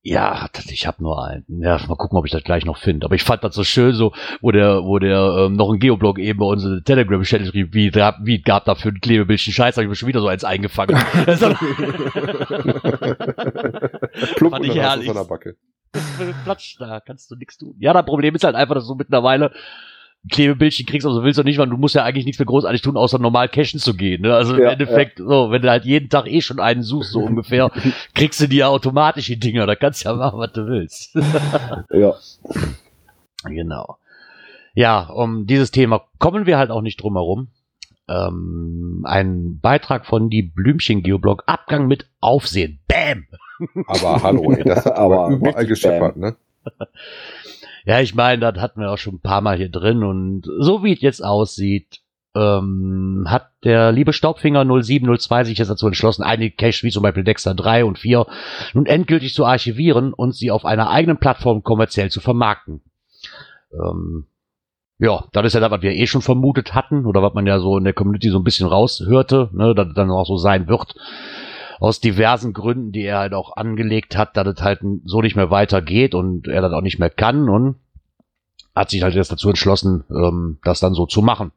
Ja, 0.07 0.49
das- 0.53 0.67
ich 0.71 0.87
habe 0.87 1.03
nur 1.03 1.27
einen. 1.27 1.45
Ja, 1.49 1.81
mal 1.89 1.97
gucken, 1.97 2.19
ob 2.19 2.27
ich 2.27 2.31
das 2.33 2.45
gleich 2.45 2.65
noch 2.67 2.77
finde. 2.77 3.07
Aber 3.07 3.15
ich 3.15 3.23
fand 3.25 3.43
das 3.43 3.55
so 3.55 3.65
schön, 3.65 3.95
so, 3.95 4.13
wo 4.43 4.51
der, 4.53 4.85
wo 4.85 4.99
der 4.99 5.47
ähm, 5.47 5.55
noch 5.55 5.73
ein 5.73 5.79
Geoblock 5.79 6.19
eben 6.19 6.39
bei 6.39 6.45
uns 6.47 6.63
in 6.63 6.73
der 6.75 6.85
Telegram-Channel 6.85 7.47
schrieb, 7.49 7.73
wie, 7.75 7.95
wie 7.95 8.43
gab 8.43 8.65
da 8.67 8.75
für 8.75 8.91
ein 8.91 9.01
Klebebildchen 9.01 9.53
Scheiß, 9.55 9.77
habe 9.77 9.85
ich 9.85 9.89
mir 9.89 9.95
schon 9.97 10.09
wieder 10.09 10.21
so 10.21 10.29
eins 10.29 10.45
eingefangen. 10.45 10.97
Das 11.27 11.41
ist 11.43 11.57
Plump 14.37 14.55
Fand 14.55 14.65
ich 14.67 14.75
herrlich. 14.77 15.09
es 15.09 15.17
an 15.17 15.23
der 15.23 15.29
Backe. 15.29 15.57
Platsch, 16.45 16.77
da 16.79 17.01
kannst 17.01 17.31
du 17.31 17.37
nichts 17.37 17.57
tun. 17.57 17.75
Ja, 17.79 17.93
das 17.93 18.05
Problem 18.05 18.35
ist 18.35 18.45
halt 18.45 18.57
einfach, 18.57 18.75
dass 18.75 18.87
du 18.87 18.95
mittlerweile 18.95 19.53
Klebebildchen 20.31 20.87
kriegst, 20.87 21.07
also 21.07 21.23
willst 21.23 21.39
du 21.39 21.43
nicht, 21.43 21.59
weil 21.59 21.69
du 21.69 21.77
musst 21.77 21.95
ja 21.95 22.03
eigentlich 22.03 22.25
nichts 22.25 22.39
mehr 22.39 22.47
großartig 22.47 22.81
tun, 22.81 22.97
außer 22.97 23.19
normal 23.19 23.49
cashen 23.49 23.79
zu 23.79 23.95
gehen. 23.95 24.23
Ne? 24.23 24.35
Also 24.35 24.55
im 24.55 24.63
Ja, 24.63 24.71
Endeffekt, 24.71 25.19
so, 25.19 25.51
wenn 25.51 25.61
du 25.61 25.71
halt 25.71 25.85
jeden 25.85 26.09
Tag 26.09 26.27
eh 26.27 26.41
schon 26.41 26.61
einen 26.61 26.83
suchst, 26.83 27.13
so 27.13 27.21
ungefähr, 27.21 27.71
kriegst 28.15 28.41
du 28.41 28.49
die 28.49 28.57
ja 28.57 28.69
automatisch 28.69 29.27
die 29.27 29.39
Dinger. 29.39 29.67
Da 29.67 29.75
kannst 29.75 30.05
du 30.05 30.09
ja 30.09 30.15
machen, 30.15 30.39
was 30.39 30.53
du 30.53 30.67
willst. 30.67 31.15
ja. 31.91 32.15
genau. 33.45 33.99
Ja, 34.75 35.03
um 35.09 35.47
dieses 35.47 35.71
Thema 35.71 36.05
kommen 36.19 36.47
wir 36.47 36.59
halt 36.59 36.71
auch 36.71 36.83
nicht 36.83 37.03
drum 37.03 37.15
herum. 37.15 37.49
Ähm, 38.09 39.03
ein 39.07 39.61
Beitrag 39.61 40.05
von 40.07 40.31
die 40.31 40.43
Blümchen 40.43 41.03
Geoblog 41.03 41.45
Abgang 41.47 41.87
mit 41.87 42.07
Aufsehen. 42.21 42.81
Bam! 42.89 43.27
Aber 43.87 44.23
hallo, 44.23 44.53
ey, 44.53 44.65
das 44.65 44.85
hat 44.85 44.97
Aber 44.99 45.29
überall 45.31 45.67
gescheppert, 45.67 46.17
ne? 46.17 46.37
Ja, 47.85 48.01
ich 48.01 48.15
meine, 48.15 48.41
das 48.41 48.63
hatten 48.63 48.81
wir 48.81 48.91
auch 48.91 48.99
schon 48.99 49.17
ein 49.17 49.21
paar 49.21 49.41
Mal 49.41 49.57
hier 49.57 49.69
drin 49.69 50.03
und 50.03 50.43
so 50.59 50.83
wie 50.83 50.95
es 50.95 51.03
jetzt 51.03 51.23
aussieht, 51.23 52.01
ähm, 52.35 53.27
hat 53.29 53.51
der 53.63 53.93
liebe 53.93 54.13
Staubfinger 54.13 54.65
0702 54.65 55.45
sich 55.45 55.59
jetzt 55.59 55.69
dazu 55.69 55.87
entschlossen, 55.87 56.23
einige 56.23 56.57
Caches 56.57 56.83
wie 56.83 56.91
zum 56.91 57.03
Beispiel 57.03 57.25
Dexter 57.25 57.55
3 57.55 57.85
und 57.85 57.99
4 57.99 58.27
nun 58.73 58.87
endgültig 58.87 59.35
zu 59.35 59.45
archivieren 59.45 60.13
und 60.13 60.35
sie 60.35 60.51
auf 60.51 60.65
einer 60.65 60.91
eigenen 60.91 61.19
Plattform 61.19 61.63
kommerziell 61.63 62.11
zu 62.11 62.21
vermarkten. 62.21 62.81
Ähm, 63.73 64.27
ja, 64.99 65.25
das 65.33 65.47
ist 65.47 65.55
ja 65.55 65.61
das, 65.61 65.71
was 65.71 65.83
wir 65.83 65.93
eh 65.93 66.07
schon 66.07 66.23
vermutet 66.23 66.75
hatten 66.75 67.05
oder 67.05 67.23
was 67.23 67.35
man 67.35 67.47
ja 67.47 67.59
so 67.59 67.79
in 67.79 67.85
der 67.85 67.93
Community 67.93 68.31
so 68.31 68.39
ein 68.39 68.45
bisschen 68.45 68.67
raushörte, 68.67 69.51
ne, 69.53 69.75
dass 69.75 69.89
es 69.89 69.95
dann 69.95 70.11
auch 70.11 70.27
so 70.27 70.37
sein 70.37 70.69
wird. 70.69 70.95
Aus 71.81 72.01
diversen 72.01 72.53
Gründen, 72.53 72.93
die 72.93 73.03
er 73.03 73.19
halt 73.19 73.35
auch 73.35 73.57
angelegt 73.57 74.17
hat, 74.17 74.37
dass 74.37 74.47
es 74.47 74.63
halt 74.63 74.81
so 75.05 75.23
nicht 75.23 75.37
mehr 75.37 75.51
weitergeht 75.51 76.15
und 76.15 76.47
er 76.47 76.63
das 76.63 76.73
auch 76.73 76.83
nicht 76.83 76.99
mehr 76.99 77.11
kann 77.11 77.49
und 77.49 77.77
hat 78.75 78.91
sich 78.91 79.03
halt 79.03 79.15
jetzt 79.15 79.31
dazu 79.31 79.49
entschlossen, 79.49 80.05
ähm, 80.11 80.59
das 80.65 80.81
dann 80.81 80.95
so 80.95 81.07
zu 81.07 81.23
machen. 81.23 81.53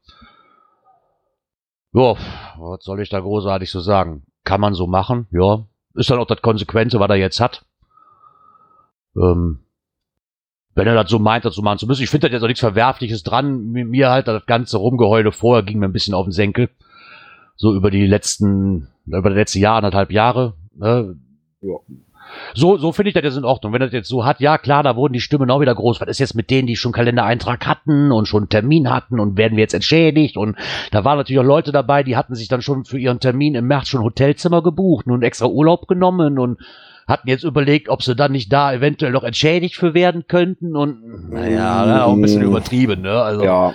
Ja, 1.93 2.15
was 2.58 2.84
soll 2.84 3.01
ich 3.01 3.10
da 3.10 3.19
großartig 3.19 3.71
so 3.71 3.80
sagen? 3.80 4.23
Kann 4.43 4.62
man 4.62 4.73
so 4.73 4.88
machen, 4.88 5.27
ja. 5.32 5.65
Ist 5.95 6.12
dann 6.12 6.19
auch 6.19 6.27
das 6.27 6.41
Konsequente, 6.41 6.99
was 6.99 7.10
er 7.10 7.15
jetzt 7.15 7.39
hat. 7.39 7.65
Ähm, 9.15 9.60
wenn 10.75 10.88
er 10.88 10.93
das 10.93 11.10
so 11.10 11.17
meint, 11.17 11.43
das 11.43 11.56
so 11.56 11.63
machen 11.63 11.80
zu 11.80 11.88
müssen. 11.88 12.03
Ich 12.03 12.10
finde 12.12 12.27
da 12.27 12.34
jetzt 12.34 12.43
auch 12.43 12.47
nichts 12.47 12.60
Verwerfliches 12.60 13.23
dran. 13.23 13.71
Mir 13.71 14.12
halt 14.12 14.27
das 14.27 14.45
ganze 14.45 14.77
Rumgeheule 14.77 15.32
vorher 15.32 15.63
ging 15.63 15.80
mir 15.80 15.88
ein 15.88 15.93
bisschen 15.93 16.13
auf 16.13 16.27
den 16.27 16.32
Senkel. 16.32 16.69
So 17.58 17.76
über 17.76 17.91
die 17.91 18.08
letzten, 18.08 18.88
über 19.06 19.30
die 19.30 19.36
letzten 19.36 19.60
Jahre, 19.60 19.78
anderthalb 19.78 20.12
Jahre. 20.12 20.54
Ne? 20.76 21.15
Ja. 21.62 21.76
So, 22.54 22.78
so 22.78 22.91
finde 22.91 23.10
ich 23.10 23.13
das 23.13 23.24
jetzt 23.24 23.38
in 23.38 23.46
Ordnung. 23.46 23.74
Wenn 23.74 23.80
das 23.80 23.93
jetzt 23.93 24.10
so 24.10 24.26
hat, 24.26 24.39
ja 24.39 24.58
klar, 24.58 24.84
da 24.84 24.96
wurden 24.96 25.13
die 25.13 25.22
Stimmen 25.22 25.50
auch 25.50 25.62
wieder 25.62 25.74
groß. 25.74 26.02
Was 26.02 26.10
ist 26.10 26.20
jetzt 26.20 26.36
mit 26.36 26.50
denen, 26.50 26.67
die 26.67 26.76
schon 26.76 26.91
Kalendereintrag 26.91 27.65
hatten 27.65 28.12
und 28.12 28.28
schon 28.28 28.43
einen 28.43 28.50
Termin 28.50 28.89
hatten 28.89 29.20
und 29.20 29.38
werden 29.38 29.56
wir 29.56 29.62
jetzt 29.62 29.74
entschädigt? 29.74 30.38
Und 30.38 30.58
da 30.91 31.04
waren 31.06 31.17
natürlich 31.17 31.39
auch 31.39 31.46
Leute 31.46 31.72
dabei, 31.72 32.04
die 32.04 32.15
hatten 32.17 32.36
sich 32.36 32.48
dann 32.48 32.62
schon 32.62 32.86
für 32.86 33.00
ihren 33.00 33.20
Termin 33.20 33.56
im 33.56 33.65
März 33.67 33.88
schon 33.88 34.04
Hotelzimmer 34.04 34.62
gebucht 34.62 35.08
und 35.08 35.24
extra 35.24 35.48
Urlaub 35.48 35.88
genommen 35.88 36.38
und 36.38 36.60
hatten 37.08 37.30
jetzt 37.30 37.43
überlegt, 37.46 37.88
ob 37.88 38.04
sie 38.04 38.15
dann 38.15 38.34
nicht 38.34 38.52
da 38.52 38.74
eventuell 38.74 39.13
noch 39.13 39.24
entschädigt 39.24 39.78
für 39.78 39.93
werden 39.93 40.26
könnten 40.28 40.76
und 40.76 41.30
naja, 41.32 42.04
auch 42.04 42.13
ein 42.13 42.22
bisschen 42.22 42.41
Mm. 42.43 42.48
übertrieben, 42.48 43.02
ne? 43.02 43.22
Also 43.22 43.46
Ja, 43.46 43.74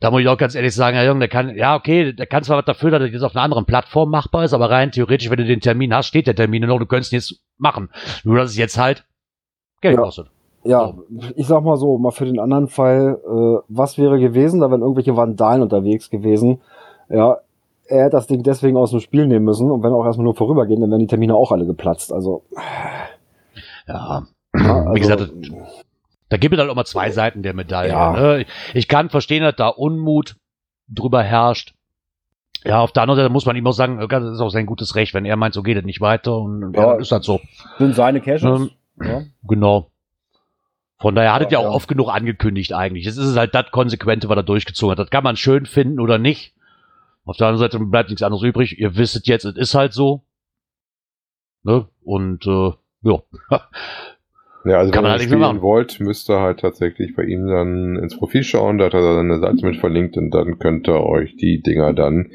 da 0.00 0.10
muss 0.10 0.20
ich 0.20 0.28
auch 0.28 0.36
ganz 0.36 0.54
ehrlich 0.54 0.74
sagen, 0.74 0.96
Herr 0.96 1.06
Jung, 1.06 1.20
der 1.20 1.28
kann, 1.28 1.56
ja, 1.56 1.74
okay, 1.74 2.12
der 2.12 2.26
kann 2.26 2.42
zwar 2.42 2.58
was 2.58 2.64
dafür, 2.66 2.90
dass 2.90 3.00
das 3.00 3.10
jetzt 3.12 3.22
auf 3.22 3.34
einer 3.34 3.44
anderen 3.44 3.64
Plattform 3.64 4.10
machbar 4.10 4.44
ist, 4.44 4.52
aber 4.52 4.70
rein 4.70 4.92
theoretisch, 4.92 5.30
wenn 5.30 5.38
du 5.38 5.46
den 5.46 5.60
Termin 5.60 5.94
hast, 5.94 6.06
steht 6.06 6.26
der 6.26 6.34
Termin 6.36 6.66
noch, 6.66 6.78
du 6.78 6.86
könntest 6.86 7.12
ihn 7.12 7.16
jetzt 7.16 7.40
machen. 7.58 7.88
Nur, 8.24 8.36
dass 8.36 8.50
es 8.50 8.56
jetzt 8.56 8.78
halt 8.78 9.04
Geld 9.80 9.96
Ja. 9.96 10.02
kostet. 10.02 10.28
ja, 10.64 10.94
ich 11.36 11.46
sag 11.46 11.62
mal 11.64 11.76
so, 11.76 11.96
mal 11.98 12.10
für 12.10 12.24
den 12.26 12.38
anderen 12.40 12.68
Fall, 12.68 13.18
äh, 13.24 13.64
was 13.68 13.96
wäre 13.98 14.18
gewesen, 14.18 14.60
da 14.60 14.70
wären 14.70 14.82
irgendwelche 14.82 15.16
Vandalen 15.16 15.62
unterwegs 15.62 16.10
gewesen. 16.10 16.60
Ja, 17.08 17.38
er 17.88 18.04
hätte 18.04 18.16
das 18.16 18.26
Ding 18.26 18.42
deswegen 18.42 18.76
aus 18.76 18.90
dem 18.90 19.00
Spiel 19.00 19.26
nehmen 19.26 19.44
müssen 19.44 19.70
und 19.70 19.82
wenn 19.82 19.92
auch 19.92 20.04
erstmal 20.04 20.24
nur 20.24 20.34
vorübergehen, 20.34 20.80
dann 20.80 20.90
wären 20.90 21.00
die 21.00 21.06
Termine 21.06 21.36
auch 21.36 21.52
alle 21.52 21.66
geplatzt. 21.66 22.12
Also, 22.12 22.42
Ja, 23.86 24.26
ja, 24.54 24.82
also 24.82 24.94
wie 24.94 25.00
gesagt, 25.00 25.32
da 26.28 26.36
gibt 26.36 26.54
es 26.54 26.60
halt 26.60 26.70
auch 26.70 26.74
mal 26.74 26.84
zwei 26.84 27.10
Seiten 27.10 27.42
der 27.42 27.54
Medaille. 27.54 27.90
Ja. 27.92 28.12
Ne? 28.12 28.46
Ich 28.74 28.88
kann 28.88 29.10
verstehen, 29.10 29.42
dass 29.42 29.56
da 29.56 29.68
Unmut 29.68 30.36
drüber 30.88 31.22
herrscht. 31.22 31.74
Ja, 32.64 32.80
auf 32.80 32.92
der 32.92 33.02
anderen 33.04 33.18
Seite 33.20 33.32
muss 33.32 33.46
man 33.46 33.54
ihm 33.54 33.66
auch 33.66 33.72
sagen, 33.72 33.98
das 34.08 34.24
ist 34.24 34.40
auch 34.40 34.48
sein 34.50 34.66
gutes 34.66 34.96
Recht, 34.96 35.14
wenn 35.14 35.24
er 35.24 35.36
meint, 35.36 35.54
so 35.54 35.62
geht 35.62 35.76
es 35.76 35.84
nicht 35.84 36.00
weiter 36.00 36.36
und 36.38 36.74
ja, 36.74 36.94
Ja. 36.94 36.94
ist 36.96 37.12
das 37.12 37.24
so. 37.24 37.40
sind 37.78 37.94
seine 37.94 38.20
Caches. 38.20 38.70
Ähm. 38.98 39.30
Genau. 39.46 39.90
Von 40.98 41.14
daher 41.14 41.34
hat 41.34 41.52
ja 41.52 41.60
Ja, 41.60 41.68
auch 41.68 41.74
oft 41.74 41.86
genug 41.88 42.08
angekündigt 42.08 42.72
eigentlich. 42.72 43.06
Es 43.06 43.18
ist 43.18 43.36
halt 43.36 43.54
das 43.54 43.70
Konsequente, 43.70 44.28
was 44.28 44.36
er 44.36 44.42
durchgezogen 44.42 44.92
hat. 44.92 44.98
Das 44.98 45.10
kann 45.10 45.22
man 45.22 45.36
schön 45.36 45.66
finden 45.66 46.00
oder 46.00 46.18
nicht. 46.18 46.54
Auf 47.24 47.36
der 47.36 47.48
anderen 47.48 47.70
Seite 47.70 47.78
bleibt 47.84 48.08
nichts 48.08 48.22
anderes 48.22 48.42
übrig. 48.42 48.78
Ihr 48.78 48.96
wisst 48.96 49.26
jetzt, 49.28 49.44
es 49.44 49.56
ist 49.56 49.74
halt 49.74 49.92
so. 49.92 50.24
Ne? 51.62 51.86
Und 52.02 52.46
äh, 52.46 52.72
ja. 53.02 53.22
Ja, 54.66 54.78
also 54.78 54.90
Kann 54.90 55.04
wenn 55.04 55.10
man 55.10 55.18
ihr 55.20 55.20
halt 55.20 55.22
spielen 55.22 55.62
wollt, 55.62 56.00
müsst 56.00 56.28
ihr 56.28 56.40
halt 56.40 56.60
tatsächlich 56.60 57.14
bei 57.14 57.22
ihm 57.24 57.46
dann 57.46 57.96
ins 57.96 58.18
Profil 58.18 58.42
schauen, 58.42 58.78
da 58.78 58.86
hat 58.86 58.94
er 58.94 59.14
seine 59.14 59.38
Seite 59.38 59.64
mit 59.64 59.76
verlinkt 59.76 60.16
und 60.16 60.30
dann 60.32 60.58
könnt 60.58 60.88
ihr 60.88 61.00
euch 61.04 61.36
die 61.36 61.62
Dinger 61.62 61.92
dann 61.92 62.30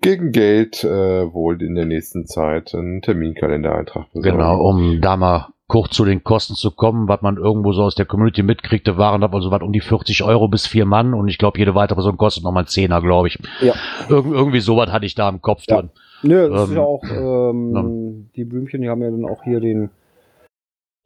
gegen 0.00 0.32
Geld 0.32 0.84
äh, 0.84 0.88
wohl 1.32 1.60
in 1.62 1.74
der 1.74 1.86
nächsten 1.86 2.26
Zeit 2.26 2.74
einen 2.74 3.02
Terminkalender-Eintrag 3.02 4.12
besorgen. 4.12 4.38
Genau, 4.38 4.60
um 4.62 5.00
da 5.00 5.16
mal 5.16 5.48
kurz 5.66 5.96
zu 5.96 6.04
den 6.04 6.22
Kosten 6.22 6.54
zu 6.54 6.70
kommen, 6.70 7.08
was 7.08 7.22
man 7.22 7.38
irgendwo 7.38 7.72
so 7.72 7.82
aus 7.82 7.94
der 7.94 8.04
Community 8.06 8.42
mitkriegte, 8.42 8.98
waren 8.98 9.20
da 9.22 9.28
also 9.28 9.50
was 9.50 9.62
um 9.62 9.72
die 9.72 9.80
40 9.80 10.22
Euro 10.22 10.46
bis 10.48 10.66
vier 10.66 10.84
Mann 10.84 11.14
und 11.14 11.26
ich 11.28 11.38
glaube, 11.38 11.58
jede 11.58 11.74
weitere 11.74 11.96
Person 11.96 12.16
kostet 12.18 12.44
nochmal 12.44 12.62
einen 12.62 12.68
Zehner, 12.68 13.00
glaube 13.00 13.28
ich. 13.28 13.38
Ja. 13.62 13.72
Irg 14.08 14.26
irgendwie 14.26 14.60
sowas 14.60 14.92
hatte 14.92 15.06
ich 15.06 15.14
da 15.14 15.28
im 15.28 15.40
Kopf 15.40 15.64
Ja. 15.68 15.78
drin. 15.78 15.90
Nö, 16.22 16.48
das 16.50 16.64
ist 16.64 16.70
Ähm, 16.70 16.76
ja 16.76 16.82
auch, 16.82 17.02
ähm, 17.04 18.30
die 18.36 18.44
Blümchen, 18.44 18.82
die 18.82 18.88
haben 18.88 19.02
ja 19.02 19.10
dann 19.10 19.24
auch 19.24 19.42
hier 19.42 19.60
den, 19.60 19.90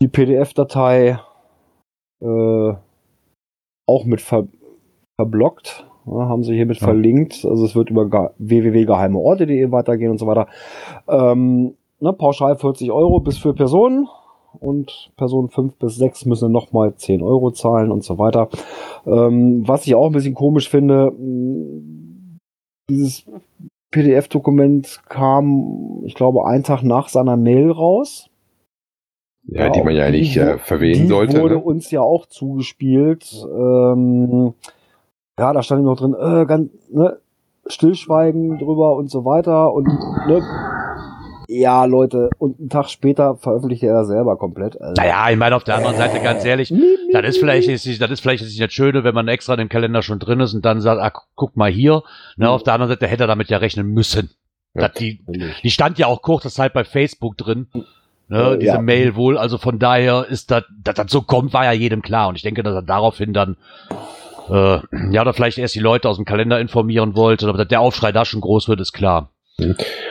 die 0.03 0.09
PDF-Datei, 0.09 1.19
äh, 2.23 2.73
auch 3.87 4.05
mit 4.05 4.21
ver 4.21 4.47
verblockt, 5.21 5.85
ja, 6.07 6.29
haben 6.29 6.45
sie 6.45 6.55
hiermit 6.55 6.79
Ja. 6.81 6.87
verlinkt, 6.87 7.45
also 7.45 7.65
es 7.65 7.75
wird 7.75 7.91
über 7.91 8.09
ge- 8.09 8.31
www.geheimeorte.de 8.39 9.73
weitergehen 9.73 10.11
und 10.13 10.19
so 10.19 10.27
weiter. 10.29 10.47
Ähm, 11.09 11.75
ne, 12.01 12.13
pauschal 12.13 12.57
40 12.57 12.93
Euro 12.93 13.19
bis 13.21 13.39
für 13.39 13.53
Personen 13.55 14.07
und 14.61 15.11
Personen 15.17 15.49
5 15.49 15.75
bis 15.77 15.97
6 15.97 16.25
müssen 16.27 16.53
nochmal 16.53 16.95
10 16.95 17.21
Euro 17.23 17.51
zahlen 17.51 17.91
und 17.91 18.05
so 18.05 18.19
weiter. 18.19 18.49
Ähm, 19.07 19.67
was 19.67 19.87
ich 19.87 19.95
auch 19.97 20.07
ein 20.07 20.13
bisschen 20.13 20.35
komisch 20.35 20.69
finde, 20.71 21.11
mh, 21.11 22.39
dieses 22.89 23.27
PDF-Dokument 23.91 25.01
kam, 25.09 26.03
ich 26.05 26.15
glaube, 26.15 26.47
einen 26.47 26.63
Tag 26.63 26.83
nach 26.85 27.09
seiner 27.09 27.37
Mail 27.37 27.71
raus. 27.73 28.31
Ja, 29.51 29.71
die 29.71 29.83
man 29.83 29.95
ja 29.95 30.11
die 30.11 30.19
nicht 30.21 30.37
äh, 30.37 30.59
verwählen 30.59 31.03
die 31.03 31.07
sollte. 31.09 31.41
wurde 31.41 31.55
Ne? 31.57 31.61
uns 31.63 31.91
ja 31.91 32.01
auch 32.03 32.27
zugespielt. 32.27 33.33
Ähm, 33.45 34.55
ja, 35.39 35.53
da 35.53 35.63
stand 35.63 35.85
noch 35.85 35.97
drin, 35.97 36.15
äh, 36.21 36.45
ganz, 36.47 36.71
ne, 36.91 37.19
Stillschweigen 37.67 38.59
drüber 38.59 38.95
und 38.97 39.11
so 39.11 39.25
weiter 39.25 39.73
und 39.73 39.87
ne, 39.87 40.43
ja, 41.51 41.87
Leute, 41.87 42.29
und 42.39 42.59
einen 42.59 42.69
Tag 42.69 42.91
später 42.91 43.37
veröffentlichte 43.37 43.87
er 43.87 43.95
das 43.95 44.09
selber 44.09 44.37
komplett. 44.37 44.79
Also, 44.79 45.01
Naja, 45.01 45.31
ich 45.31 45.39
meine, 45.39 45.57
auf 45.57 45.65
der 45.65 45.77
anderen 45.77 45.97
Seite, 45.97 46.21
ganz 46.21 46.45
ehrlich, 46.45 46.75
das 47.13 47.25
ist 47.27 47.39
vielleicht, 47.39 47.69
ist, 47.71 47.87
das 48.03 48.11
ist 48.11 48.21
vielleicht 48.21 48.45
nicht 48.45 48.61
das 48.61 48.71
Schöne, 48.73 49.03
wenn 49.03 49.15
man 49.15 49.29
extra 49.29 49.55
im 49.55 49.71
Kalender 49.71 50.03
schon 50.03 50.19
drin 50.19 50.41
ist 50.41 50.53
und 50.53 50.65
dann 50.67 50.83
sagt, 50.83 51.01
ah, 51.01 51.11
guck 51.37 51.57
mal 51.57 51.71
hier. 51.71 52.03
Ne, 52.37 52.45
Mhm. 52.47 52.53
auf 52.53 52.65
der 52.65 52.75
anderen 52.75 52.91
Seite 52.91 53.07
hätte 53.07 53.25
er 53.25 53.29
damit 53.29 53.49
ja 53.49 53.57
rechnen 53.57 53.87
müssen. 53.87 54.29
Ja. 54.75 54.89
Das 54.89 54.99
die, 54.99 55.21
die 55.63 55.71
stand 55.71 55.99
ja 55.99 56.07
auch 56.07 56.21
kurze 56.21 56.51
Zeit 56.51 56.75
bei 56.75 56.85
Facebook 56.85 57.39
drin. 57.39 57.69
Ne, 58.29 58.55
Äh, 58.55 58.59
diese 58.59 58.73
ja. 58.75 58.83
Mail 58.83 59.17
wohl, 59.17 59.39
also 59.39 59.59
von 59.59 59.79
daher 59.79 60.27
ist 60.29 60.51
das, 60.51 60.65
dass 60.83 60.95
das 60.95 61.11
so 61.11 61.23
kommt, 61.23 61.53
war 61.53 61.65
ja 61.65 61.73
jedem 61.73 62.03
klar. 62.03 62.29
Und 62.29 62.37
ich 62.37 62.43
denke, 62.43 62.63
dass 62.63 62.75
er 62.75 62.83
daraufhin 62.83 63.33
dann, 63.33 63.57
äh, 64.51 64.79
ja, 65.11 65.23
oder 65.23 65.33
vielleicht 65.33 65.59
erst 65.59 65.75
die 65.75 65.81
Leute 65.81 66.09
aus 66.09 66.17
dem 66.17 66.25
Kalender 66.25 66.61
informieren 66.61 67.17
wollte, 67.17 67.49
aber 67.49 67.59
dass 67.59 67.69
der 67.69 67.81
Aufschrei 67.81 68.13
da 68.13 68.25
schon 68.25 68.41
groß 68.41 68.69
wird, 68.69 68.81
ist 68.81 68.93
klar. 68.93 69.31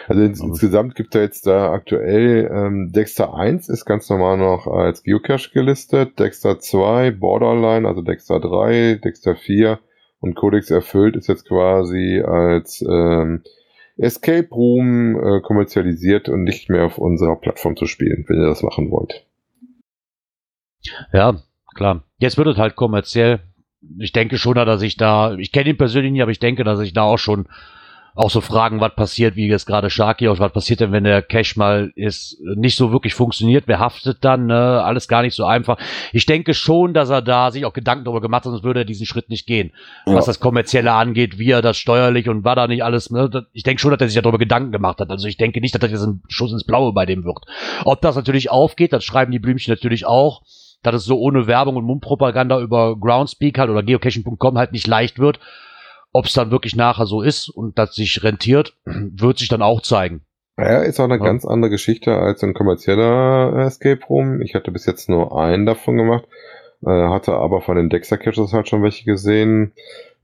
Also 0.07 0.21
ins, 0.21 0.41
insgesamt 0.41 0.95
gibt 0.95 1.15
es 1.15 1.21
jetzt 1.21 1.47
da 1.47 1.71
aktuell 1.71 2.51
ähm, 2.51 2.91
Dexter 2.91 3.33
1 3.33 3.69
ist 3.69 3.85
ganz 3.85 4.09
normal 4.09 4.37
noch 4.37 4.67
als 4.67 5.03
Geocache 5.03 5.51
gelistet, 5.53 6.19
Dexter 6.19 6.59
2, 6.59 7.11
Borderline, 7.11 7.87
also 7.87 8.01
Dexter 8.01 8.41
3, 8.41 8.99
Dexter 9.01 9.37
4 9.37 9.79
und 10.19 10.35
Codex 10.35 10.69
erfüllt 10.69 11.15
ist 11.15 11.27
jetzt 11.27 11.47
quasi 11.47 12.21
als 12.25 12.81
ähm, 12.81 13.43
Escape 13.97 14.49
Room 14.51 15.17
äh, 15.17 15.41
kommerzialisiert 15.41 16.29
und 16.29 16.43
nicht 16.43 16.69
mehr 16.69 16.85
auf 16.85 16.97
unserer 16.97 17.35
Plattform 17.35 17.75
zu 17.75 17.85
spielen, 17.85 18.25
wenn 18.27 18.39
ihr 18.39 18.47
das 18.47 18.63
machen 18.63 18.91
wollt. 18.91 19.25
Ja, 21.11 21.41
klar. 21.75 22.03
Jetzt 22.19 22.37
wird 22.37 22.47
es 22.47 22.57
halt 22.57 22.75
kommerziell. 22.75 23.39
Ich 23.99 24.11
denke 24.11 24.37
schon, 24.37 24.55
dass 24.55 24.79
sich 24.79 24.97
da, 24.97 25.35
ich 25.35 25.51
kenne 25.51 25.71
ihn 25.71 25.77
persönlich 25.77 26.11
nicht, 26.11 26.21
aber 26.21 26.31
ich 26.31 26.39
denke, 26.39 26.63
dass 26.63 26.79
ich 26.79 26.93
da 26.93 27.03
auch 27.03 27.17
schon 27.17 27.47
auch 28.17 28.31
so 28.31 28.41
fragen, 28.41 28.81
was 28.81 28.95
passiert, 28.95 29.35
wie 29.35 29.47
jetzt 29.47 29.67
gerade 29.67 29.89
Sharky 29.89 30.27
auch, 30.27 30.39
was 30.39 30.51
passiert 30.51 30.79
denn, 30.79 30.91
wenn 30.91 31.03
der 31.03 31.21
Cache 31.21 31.57
mal 31.57 31.91
ist, 31.95 32.37
nicht 32.55 32.75
so 32.75 32.91
wirklich 32.91 33.13
funktioniert, 33.13 33.65
wer 33.67 33.79
haftet 33.79 34.25
dann, 34.25 34.47
ne? 34.47 34.81
alles 34.83 35.07
gar 35.07 35.21
nicht 35.21 35.35
so 35.35 35.45
einfach. 35.45 35.77
Ich 36.13 36.25
denke 36.25 36.55
schon, 36.55 36.95
dass 36.95 37.11
er 37.11 37.21
da 37.21 37.51
sich 37.51 37.65
auch 37.65 37.73
Gedanken 37.73 38.05
darüber 38.05 38.21
gemacht 38.21 38.45
hat, 38.45 38.51
sonst 38.51 38.63
würde 38.63 38.81
er 38.81 38.85
diesen 38.85 39.05
Schritt 39.05 39.29
nicht 39.29 39.45
gehen. 39.45 39.71
Ja. 40.07 40.15
Was 40.15 40.25
das 40.25 40.39
Kommerzielle 40.39 40.91
angeht, 40.93 41.37
wie 41.37 41.51
er 41.51 41.61
das 41.61 41.77
steuerlich 41.77 42.27
und 42.27 42.43
war 42.43 42.55
da 42.55 42.67
nicht 42.67 42.83
alles, 42.83 43.11
ne? 43.11 43.29
Ich 43.53 43.63
denke 43.63 43.79
schon, 43.79 43.91
dass 43.91 44.01
er 44.01 44.09
sich 44.09 44.21
darüber 44.21 44.39
Gedanken 44.39 44.71
gemacht 44.71 44.99
hat. 44.99 45.11
Also 45.11 45.27
ich 45.27 45.37
denke 45.37 45.61
nicht, 45.61 45.75
dass 45.75 45.81
das 45.81 45.91
jetzt 45.91 46.03
ein 46.03 46.23
Schuss 46.27 46.51
ins 46.51 46.65
Blaue 46.65 46.93
bei 46.93 47.05
dem 47.05 47.23
wird. 47.23 47.45
Ob 47.85 48.01
das 48.01 48.15
natürlich 48.15 48.49
aufgeht, 48.49 48.93
das 48.93 49.03
schreiben 49.03 49.31
die 49.31 49.39
Blümchen 49.39 49.71
natürlich 49.71 50.07
auch, 50.07 50.41
dass 50.81 50.95
es 50.95 51.05
so 51.05 51.19
ohne 51.19 51.45
Werbung 51.45 51.75
und 51.75 51.85
Mundpropaganda 51.85 52.59
über 52.59 52.97
Groundspeak 52.97 53.59
halt 53.59 53.69
oder 53.69 53.83
geocaching.com 53.83 54.57
halt 54.57 54.71
nicht 54.71 54.87
leicht 54.87 55.19
wird. 55.19 55.39
Ob 56.13 56.25
es 56.25 56.33
dann 56.33 56.51
wirklich 56.51 56.75
nachher 56.75 57.05
so 57.05 57.21
ist 57.21 57.49
und 57.49 57.77
das 57.77 57.95
sich 57.95 58.23
rentiert, 58.23 58.75
wird 58.85 59.39
sich 59.39 59.49
dann 59.49 59.61
auch 59.61 59.81
zeigen. 59.81 60.21
Ja, 60.57 60.81
ist 60.81 60.99
auch 60.99 61.03
eine 61.05 61.17
Ja. 61.17 61.23
ganz 61.23 61.45
andere 61.45 61.69
Geschichte 61.69 62.15
als 62.15 62.43
ein 62.43 62.53
kommerzieller 62.55 63.53
äh, 63.57 63.61
Escape 63.67 64.03
Room. 64.09 64.41
Ich 64.41 64.55
hatte 64.55 64.71
bis 64.71 64.85
jetzt 64.87 65.07
nur 65.09 65.37
einen 65.39 65.65
davon 65.67 65.97
gemacht, 65.97 66.25
äh, 66.83 66.89
hatte 66.89 67.33
aber 67.33 67.61
von 67.61 67.75
den 67.77 67.89
Dexter 67.89 68.17
Caches 68.17 68.53
halt 68.53 68.67
schon 68.67 68.81
welche 68.81 69.05
gesehen. 69.05 69.73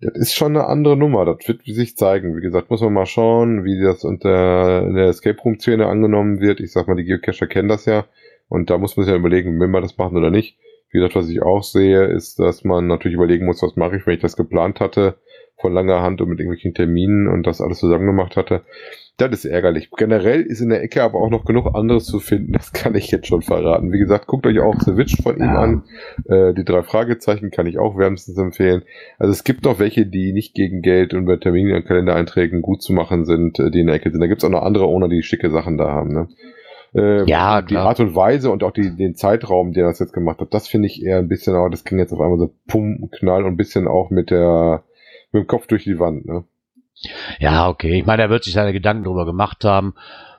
Das 0.02 0.16
ist 0.16 0.34
schon 0.34 0.58
eine 0.58 0.66
andere 0.68 0.98
Nummer. 0.98 1.24
Das 1.26 1.48
wird 1.48 1.64
sich 1.66 1.96
zeigen. 1.96 2.36
Wie 2.36 2.42
gesagt, 2.42 2.70
muss 2.72 2.82
man 2.82 2.94
mal 2.94 3.06
schauen, 3.06 3.64
wie 3.64 3.80
das 3.80 4.04
unter 4.04 4.82
in 4.82 4.96
der 4.96 5.08
Escape 5.08 5.40
Room 5.42 5.60
Szene 5.60 5.86
angenommen 5.88 6.40
wird. 6.42 6.60
Ich 6.60 6.72
sag 6.74 6.88
mal, 6.88 6.96
die 6.96 7.06
Geocacher 7.06 7.46
kennen 7.48 7.70
das 7.70 7.86
ja. 7.86 8.06
Und 8.50 8.70
da 8.70 8.78
muss 8.78 8.98
man 8.98 9.06
sich 9.06 9.12
ja 9.14 9.20
überlegen, 9.20 9.60
will 9.60 9.68
man 9.68 9.82
das 9.84 9.98
machen 9.98 10.18
oder 10.18 10.30
nicht. 10.32 10.58
Wie 10.90 10.98
gesagt, 10.98 11.16
was 11.16 11.30
ich 11.30 11.42
auch 11.42 11.64
sehe, 11.64 12.06
ist, 12.06 12.40
dass 12.40 12.64
man 12.64 12.88
natürlich 12.88 13.16
überlegen 13.16 13.46
muss, 13.46 13.62
was 13.64 13.76
mache 13.76 13.98
ich, 13.98 14.06
wenn 14.06 14.16
ich 14.16 14.22
das 14.22 14.36
geplant 14.36 14.80
hatte, 14.80 15.16
von 15.64 15.74
langer 15.74 16.02
Hand 16.04 16.22
und 16.22 16.30
mit 16.30 16.40
irgendwelchen 16.40 16.74
Terminen 16.76 17.28
und 17.28 17.48
das 17.48 17.62
alles 17.62 17.80
zusammen 17.80 18.06
gemacht 18.06 18.36
hatte. 18.38 18.62
Das 19.18 19.32
ist 19.32 19.46
ärgerlich. 19.46 19.90
Generell 19.96 20.42
ist 20.42 20.60
in 20.60 20.70
der 20.70 20.82
Ecke 20.84 21.04
aber 21.04 21.20
auch 21.20 21.30
noch 21.30 21.46
genug 21.46 21.74
anderes 21.76 22.06
zu 22.06 22.20
finden. 22.20 22.52
Das 22.52 22.74
kann 22.74 22.96
ich 22.96 23.10
jetzt 23.12 23.28
schon 23.28 23.42
verraten. 23.44 23.92
Wie 23.92 24.00
gesagt, 24.00 24.26
guckt 24.28 24.46
euch 24.48 24.60
auch 24.60 24.80
Switch 24.82 25.22
von 25.22 25.38
ihm 25.38 25.44
Ja. 25.44 25.60
an. 25.62 25.84
Äh, 26.28 26.54
die 26.56 26.66
drei 26.66 26.82
Fragezeichen 26.84 27.50
kann 27.52 27.68
ich 27.68 27.78
auch 27.80 27.98
wärmstens 27.98 28.38
empfehlen. 28.38 28.82
Also 29.20 29.32
es 29.32 29.44
gibt 29.44 29.64
noch 29.66 29.80
welche, 29.80 30.06
die 30.08 30.34
nicht 30.34 30.56
gegen 30.56 30.82
Geld 30.82 31.14
und 31.14 31.26
bei 31.26 31.38
Terminen 31.38 31.76
und 31.76 31.86
Kalendereinträgen 31.86 32.62
gut 32.62 32.82
zu 32.82 32.92
machen 32.92 33.26
sind, 33.26 33.60
äh, 33.60 33.70
die 33.72 33.80
in 33.82 33.88
der 33.88 33.96
Ecke 33.96 34.10
sind. 34.12 34.20
Da 34.20 34.28
gibt's 34.28 34.44
auch 34.44 34.50
noch 34.50 34.64
andere 34.64 34.86
Owner, 34.88 35.08
die 35.08 35.22
schicke 35.24 35.50
Sachen 35.52 35.78
da 35.78 35.92
haben. 35.92 36.10
Ne? 36.12 36.28
Äh, 36.96 37.24
Ja, 37.30 37.62
die 37.62 37.76
klar. 37.76 37.86
Art 37.90 38.00
und 38.00 38.16
Weise 38.16 38.50
und 38.50 38.64
auch 38.64 38.72
die, 38.72 38.96
den 38.96 39.14
Zeitraum, 39.16 39.74
der 39.74 39.86
das 39.86 40.00
jetzt 40.00 40.14
gemacht 40.14 40.40
hat, 40.42 40.54
das 40.56 40.68
finde 40.68 40.88
ich 40.88 41.04
eher 41.04 41.20
ein 41.20 41.28
bisschen, 41.28 41.54
aber 41.56 41.70
das 41.70 41.84
ging 41.84 42.00
jetzt 42.00 42.14
auf 42.14 42.20
einmal 42.20 42.40
so 42.40 42.52
pum, 42.68 43.10
knall 43.12 43.44
und 43.44 43.54
ein 43.54 43.58
bisschen 43.58 43.88
auch 43.88 44.10
mit 44.10 44.32
der 44.32 44.84
mit 45.34 45.44
dem 45.44 45.48
Kopf 45.48 45.68
durch 45.68 45.84
die 45.84 46.00
Wand. 46.00 46.26
Ne? 46.26 46.44
Ja, 47.40 47.68
okay. 47.68 48.00
Ich 48.00 48.06
meine, 48.06 48.22
er 48.22 48.30
wird 48.30 48.44
sich 48.44 48.54
seine 48.54 48.74
Gedanken 48.74 49.04
darüber 49.04 49.26
gemacht 49.26 49.66
haben. 49.66 49.94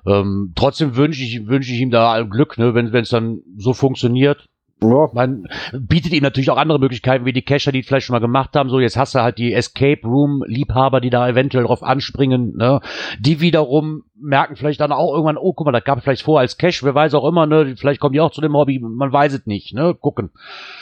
Ähm, 0.07 0.53
trotzdem 0.55 0.97
wünsche 0.97 1.23
ich, 1.23 1.47
wünsche 1.47 1.73
ich 1.73 1.81
ihm 1.81 1.91
da 1.91 2.23
Glück, 2.23 2.59
ne, 2.59 2.75
wenn 2.75 2.95
es 2.95 3.09
dann 3.09 3.41
so 3.57 3.73
funktioniert. 3.73 4.49
Ja, 4.83 5.09
Man 5.13 5.47
bietet 5.73 6.13
ihm 6.13 6.23
natürlich 6.23 6.51
auch 6.51 6.59
andere 6.59 6.79
Möglichkeiten, 6.79 7.25
wie 7.25 7.33
die 7.33 7.43
Cacher, 7.43 7.73
die 7.73 7.81
es 7.81 7.87
vielleicht 7.87 8.07
schon 8.07 8.15
mal 8.15 8.21
gemacht 8.21 8.55
haben. 8.55 8.69
So, 8.69 8.81
jetzt 8.81 8.97
hast 8.97 9.15
du 9.15 9.21
halt 9.21 9.39
die 9.39 9.55
Escape 9.55 10.07
Room 10.07 10.45
Liebhaber, 10.47 11.01
die 11.01 11.11
da 11.11 11.29
eventuell 11.29 11.65
drauf 11.65 11.83
anspringen, 11.83 12.57
ne? 12.57 12.81
Die 13.19 13.41
wiederum 13.41 14.05
merken 14.17 14.55
vielleicht 14.55 14.81
dann 14.81 14.93
auch 14.93 15.13
irgendwann, 15.13 15.37
oh, 15.37 15.53
guck 15.53 15.67
mal, 15.67 15.73
da 15.73 15.81
gab 15.81 15.99
es 15.99 16.05
vielleicht 16.05 16.23
vor 16.23 16.39
als 16.39 16.57
Cash, 16.57 16.85
wer 16.85 16.95
weiß 16.95 17.15
auch 17.15 17.27
immer, 17.29 17.47
ne, 17.47 17.75
vielleicht 17.77 18.01
kommen 18.01 18.13
die 18.13 18.21
auch 18.21 18.31
zu 18.31 18.41
dem 18.41 18.55
Hobby, 18.55 18.79
man 18.79 19.13
weiß 19.13 19.33
es 19.33 19.47
nicht, 19.47 19.75
ne, 19.75 19.95
gucken. 19.99 20.31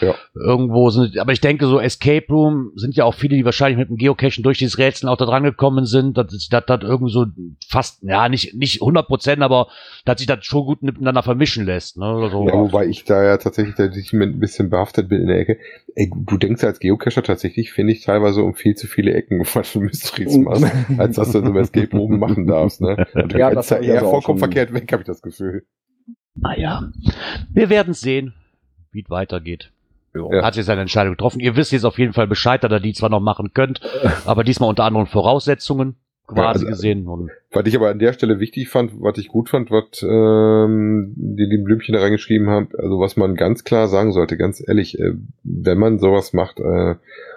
Ja. 0.01 0.15
Irgendwo 0.35 0.91
sind, 0.91 1.19
aber 1.19 1.33
ich 1.33 1.41
denke, 1.41 1.67
so 1.67 1.81
Escape 1.81 2.27
Room 2.29 2.73
sind 2.75 2.95
ja 2.95 3.05
auch 3.05 3.15
viele, 3.15 3.37
die 3.37 3.45
wahrscheinlich 3.45 3.79
mit 3.79 3.89
dem 3.89 3.97
Geocachen 3.97 4.43
durch 4.43 4.59
dieses 4.59 4.77
Rätsel 4.77 5.09
auch 5.09 5.17
da 5.17 5.25
dran 5.25 5.45
gekommen 5.45 5.87
sind, 5.87 6.19
dass 6.19 6.31
sich 6.31 6.51
das, 6.51 6.65
das 6.67 6.83
irgendwie 6.83 7.13
so 7.13 7.27
fast, 7.67 8.03
ja, 8.03 8.29
nicht, 8.29 8.55
nicht 8.55 8.83
100 8.83 9.07
Prozent, 9.07 9.43
aber 9.43 9.69
dass 10.05 10.19
sich 10.19 10.27
das 10.27 10.45
schon 10.45 10.67
gut 10.67 10.83
miteinander 10.83 11.23
vermischen 11.23 11.65
lässt, 11.65 11.97
ne, 11.97 12.05
also, 12.05 12.47
Ja, 12.47 12.55
wobei 12.55 12.87
ich 12.87 13.05
da 13.05 13.25
ja 13.25 13.39
tatsächlich 13.39 13.77
da 13.77 13.85
ein 13.85 14.41
bisschen 14.41 14.69
behaftet 14.69 15.09
bin 15.09 15.23
in 15.23 15.29
der 15.29 15.39
Ecke. 15.39 15.59
Ey, 15.95 16.11
du 16.15 16.37
denkst 16.37 16.65
als 16.65 16.81
Geocacher 16.81 17.23
tatsächlich, 17.23 17.73
finde 17.73 17.93
ich, 17.93 18.03
teilweise 18.03 18.43
um 18.43 18.55
viel 18.55 18.75
zu 18.75 18.87
viele 18.87 19.15
Ecken 19.15 19.45
von 19.45 19.63
Mysteries 19.83 20.37
machst, 20.39 20.67
als 20.99 21.17
dass 21.17 21.33
du 21.33 21.41
so 21.41 21.47
ein 21.47 21.57
Escape 21.57 21.97
Room 21.97 22.19
machen 22.19 22.47
darfst, 22.47 22.81
ne? 22.81 23.07
Du 23.29 23.39
Ja, 23.39 23.51
das 23.51 23.69
da 23.69 23.79
eher 23.79 23.95
also 23.95 24.07
auch 24.07 24.11
vollkommen 24.13 24.39
verkehrt 24.39 24.73
weg, 24.73 24.91
habe 24.93 25.03
ich 25.03 25.07
das 25.07 25.23
Gefühl. 25.23 25.65
naja, 26.35 26.91
wir 27.53 27.69
werden 27.71 27.95
sehen, 27.95 28.35
wie 28.93 29.03
es 29.03 29.11
weitergeht. 29.11 29.71
Ja. 30.15 30.43
Hat 30.43 30.55
sich 30.55 30.65
seine 30.67 30.83
Entscheidung 30.83 31.15
getroffen. 31.15 31.41
Ihr 31.41 31.57
wisst 31.57 31.73
jetzt 31.73 31.85
auf 31.85 31.99
jeden 31.99 32.13
Fall 32.13 32.27
Bescheid, 32.27 32.63
dass 32.63 32.71
ihr 32.71 32.81
die 32.81 32.93
zwar 32.93 33.09
noch 33.09 33.21
machen 33.21 33.53
könnt, 33.55 33.81
aber 34.27 34.45
diesmal 34.45 34.69
unter 34.69 34.85
anderen 34.85 35.07
Voraussetzungen 35.07 35.97
quasi 36.27 36.41
Ja, 36.43 36.49
also- 36.49 36.67
gesehen. 36.67 37.07
Und 37.09 37.31
Was 37.51 37.67
ich 37.67 37.75
aber 37.77 37.89
an 37.91 37.99
der 37.99 38.13
Stelle 38.13 38.39
wichtig 38.39 38.69
fand, 38.69 38.93
was 39.01 39.17
ich 39.19 39.29
gut 39.29 39.49
fand, 39.49 39.71
was 39.71 40.03
ähm, 40.03 41.15
die 41.17 41.45
lieben 41.45 41.65
Blümchen 41.65 41.95
da 41.95 42.01
reingeschrieben 42.03 42.49
haben, 42.49 42.69
also 42.79 43.01
was 43.01 43.17
man 43.17 43.35
ganz 43.37 43.65
klar 43.65 43.89
sagen 43.89 44.13
sollte, 44.13 44.37
ganz 44.37 44.63
ehrlich, 44.67 44.99
äh, 45.01 45.15
wenn 45.45 45.79
man 45.79 45.99
sowas 45.99 46.33
macht, 46.35 46.61
äh, 46.61 46.95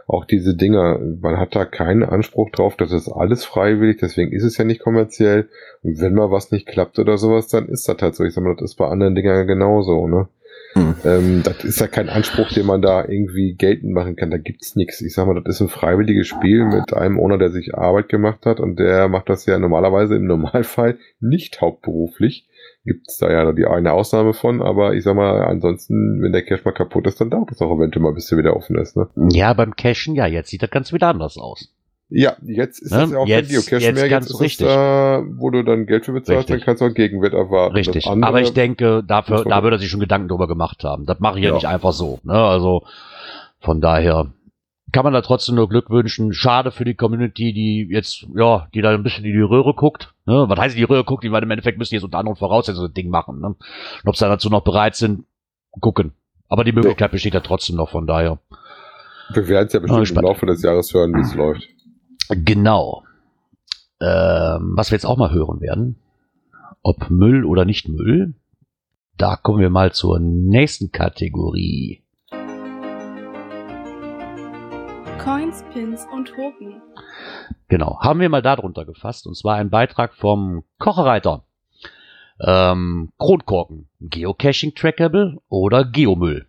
auch 0.08 0.26
diese 0.26 0.56
Dinger, 0.56 1.00
man 1.22 1.38
hat 1.38 1.56
da 1.56 1.66
keinen 1.66 2.04
Anspruch 2.04 2.52
drauf, 2.52 2.76
das 2.76 2.92
ist 2.92 3.10
alles 3.10 3.44
freiwillig, 3.44 3.98
deswegen 4.00 4.32
ist 4.32 4.44
es 4.44 4.58
ja 4.58 4.64
nicht 4.64 4.82
kommerziell. 4.82 5.50
Und 5.82 6.00
wenn 6.00 6.14
mal 6.14 6.32
was 6.32 6.52
nicht 6.52 6.68
klappt 6.68 7.00
oder 7.00 7.18
sowas, 7.18 7.48
dann 7.48 7.68
ist 7.68 7.88
das 7.88 7.98
halt 8.02 8.16
so. 8.16 8.24
Ich 8.24 8.34
sag 8.34 8.44
mal, 8.44 8.56
das 8.56 8.72
ist 8.72 8.76
bei 8.76 8.88
anderen 8.88 9.16
Dingern 9.16 9.48
genauso, 9.48 10.08
ne? 10.08 10.28
Hm. 10.74 10.96
Ähm, 11.06 11.42
das 11.44 11.64
ist 11.64 11.80
ja 11.80 11.88
kein 11.88 12.10
Anspruch, 12.10 12.50
den 12.50 12.66
man 12.66 12.82
da 12.82 13.06
irgendwie 13.08 13.54
geltend 13.54 13.94
machen 13.94 14.16
kann. 14.18 14.30
Da 14.30 14.38
gibt's 14.38 14.76
nichts. 14.76 15.02
Ich 15.02 15.14
sag 15.14 15.26
mal, 15.26 15.42
das 15.42 15.56
ist 15.56 15.62
ein 15.62 15.70
freiwilliges 15.70 16.28
Spiel 16.28 16.66
mit 16.66 16.94
einem 16.94 17.18
Owner, 17.18 17.38
der 17.38 17.50
sich 17.50 17.76
Arbeit 17.76 18.10
gemacht 18.10 18.46
hat 18.46 18.60
und 18.60 18.78
der 18.78 19.08
macht 19.08 19.30
das 19.30 19.46
ja 19.46 19.58
normalerweise 19.58 20.16
im 20.16 20.26
Normalfall 20.28 20.98
nicht 21.22 21.62
hauptberuflich. 21.62 22.48
Gibt's 22.86 23.18
da 23.18 23.32
ja 23.32 23.52
die 23.52 23.66
eine 23.66 23.94
Ausnahme 23.94 24.34
von, 24.34 24.62
aber 24.62 24.94
ich 24.94 25.04
sag 25.04 25.16
mal, 25.16 25.42
ansonsten, 25.44 26.22
wenn 26.22 26.32
der 26.32 26.44
Cache 26.44 26.62
mal 26.66 26.72
kaputt 26.72 27.08
ist, 27.08 27.20
dann 27.20 27.32
dauert 27.32 27.52
es 27.52 27.60
auch 27.62 27.76
eventuell 27.76 28.04
mal, 28.04 28.14
bis 28.14 28.28
der 28.28 28.38
wieder 28.38 28.56
offen 28.56 28.78
ist, 28.78 28.96
ne? 28.96 29.08
ja, 29.32 29.52
beim 29.54 29.76
Cashen, 29.76 30.14
ja, 30.16 30.28
jetzt 30.28 30.50
sieht 30.52 30.62
das 30.62 30.70
ganz 30.70 30.94
wieder 30.94 31.08
anders 31.08 31.38
aus. 31.38 31.72
Ja, 32.10 32.36
jetzt 32.44 32.80
ist 32.84 32.92
Ne? 32.92 33.04
es 33.06 33.12
ja 33.12 33.18
auch 33.18 33.28
Jetzt- 33.28 33.50
kein 33.50 33.56
Geocache 33.56 33.82
jetzt 33.82 33.96
mehr. 34.00 34.10
ganz 34.10 34.26
Jetzt 34.28 34.36
ist 34.36 34.42
richtig. 34.42 34.68
es 34.68 34.74
da, 34.76 35.24
wo 35.38 35.50
du 35.50 35.64
dann 35.64 35.88
Geld 35.88 36.06
für 36.06 36.12
bezahlst, 36.14 36.42
Richtig. 36.50 36.58
dann 36.58 36.66
kannst 36.66 36.82
du 36.82 36.86
auch 36.86 36.94
Gegenwert 36.94 37.34
erwarten. 37.34 37.74
Richtig. 37.76 38.04
Das 38.06 38.14
Aber 38.22 38.40
ich 38.42 38.54
denke, 38.54 39.04
dafür, 39.04 39.44
da 39.44 39.64
würde 39.64 39.78
er 39.78 39.80
sich 39.80 39.90
schon 39.90 40.00
Gedanken 40.00 40.28
drüber 40.28 40.48
gemacht 40.48 40.84
haben. 40.84 41.08
Das 41.08 41.20
mache 41.20 41.40
ich 41.40 41.44
ja, 41.46 41.50
Ja. 41.50 41.56
nicht 41.56 41.66
einfach 41.68 41.94
so. 41.94 42.20
Ne? 42.24 42.34
Also 42.34 42.84
von 43.60 43.82
daher 43.82 44.28
kann 44.92 45.04
man 45.04 45.14
da 45.14 45.22
trotzdem 45.22 45.56
nur 45.56 45.68
Glück 45.68 45.90
wünschen. 45.90 46.34
Schade 46.34 46.72
für 46.72 46.86
die 46.86 46.96
Community, 46.96 47.54
die 47.54 47.88
jetzt, 47.90 48.26
ja, 48.36 48.68
die 48.74 48.82
da 48.82 48.92
ein 48.92 49.04
bisschen 49.04 49.26
in 49.26 49.34
die 49.34 49.42
Röhre 49.42 49.74
guckt. 49.74 50.14
Ne? 50.26 50.46
Was 50.48 50.60
heißt 50.60 50.78
die 50.78 50.84
Röhre 50.84 51.04
guckt? 51.04 51.24
Die, 51.24 51.32
weil 51.32 51.44
im 51.44 51.52
Endeffekt 51.52 51.78
müssen 51.78 51.90
die 51.90 51.96
jetzt 51.96 52.04
unter 52.04 52.20
anderem 52.20 52.38
Voraussetzungen 52.38 52.88
so 52.88 52.92
ein 52.92 52.94
Ding 52.94 53.10
machen. 53.10 53.40
Ne? 53.40 53.48
Und 53.48 53.58
ob 54.06 54.16
sie 54.16 54.26
dazu 54.26 54.50
noch 54.50 54.64
bereit 54.64 54.96
sind, 54.96 55.26
gucken. 55.82 56.14
Aber 56.48 56.64
die 56.64 56.72
Möglichkeit 56.72 57.12
besteht 57.12 57.34
ja 57.34 57.40
trotzdem 57.40 57.76
noch, 57.76 57.90
von 57.90 58.06
daher. 58.06 58.40
Wir 59.34 59.48
werden 59.48 59.68
es 59.68 59.74
ja 59.74 59.80
bestimmt 59.80 60.12
im. 60.12 60.24
Laufe 60.24 60.46
des 60.46 60.62
Jahres 60.62 60.94
hören, 60.94 61.14
wie 61.14 61.22
es 61.22 61.34
läuft. 61.34 61.68
Genau. 62.30 63.04
Ähm, 64.00 64.74
was 64.76 64.92
wir 64.92 64.96
jetzt 64.96 65.06
auch 65.06 65.18
mal 65.18 65.32
hören 65.32 65.62
werden, 65.62 65.96
ob 66.84 67.10
Müll 67.10 67.44
oder 67.44 67.66
nicht 67.66 67.90
Müll, 67.90 68.36
da 69.18 69.36
kommen 69.36 69.60
wir 69.60 69.70
mal 69.70 69.94
zur 69.94 70.20
nächsten 70.20 70.92
Kategorie. 70.92 72.05
Coins, 75.18 75.64
Pins 75.74 76.06
und 76.14 76.28
Token. 76.30 76.82
Genau, 77.68 78.00
haben 78.00 78.20
wir 78.20 78.30
mal 78.30 78.42
darunter 78.42 78.86
gefasst, 78.86 79.28
und 79.28 79.36
zwar 79.36 79.56
ein 79.56 79.70
Beitrag 79.70 80.14
vom 80.14 80.64
Kochereiter. 80.78 81.46
Ähm, 82.40 83.12
Kronkorken, 83.18 83.88
Geocaching 84.02 84.76
Trackable 84.76 85.42
oder 85.50 85.86
Geomüll. 85.86 86.48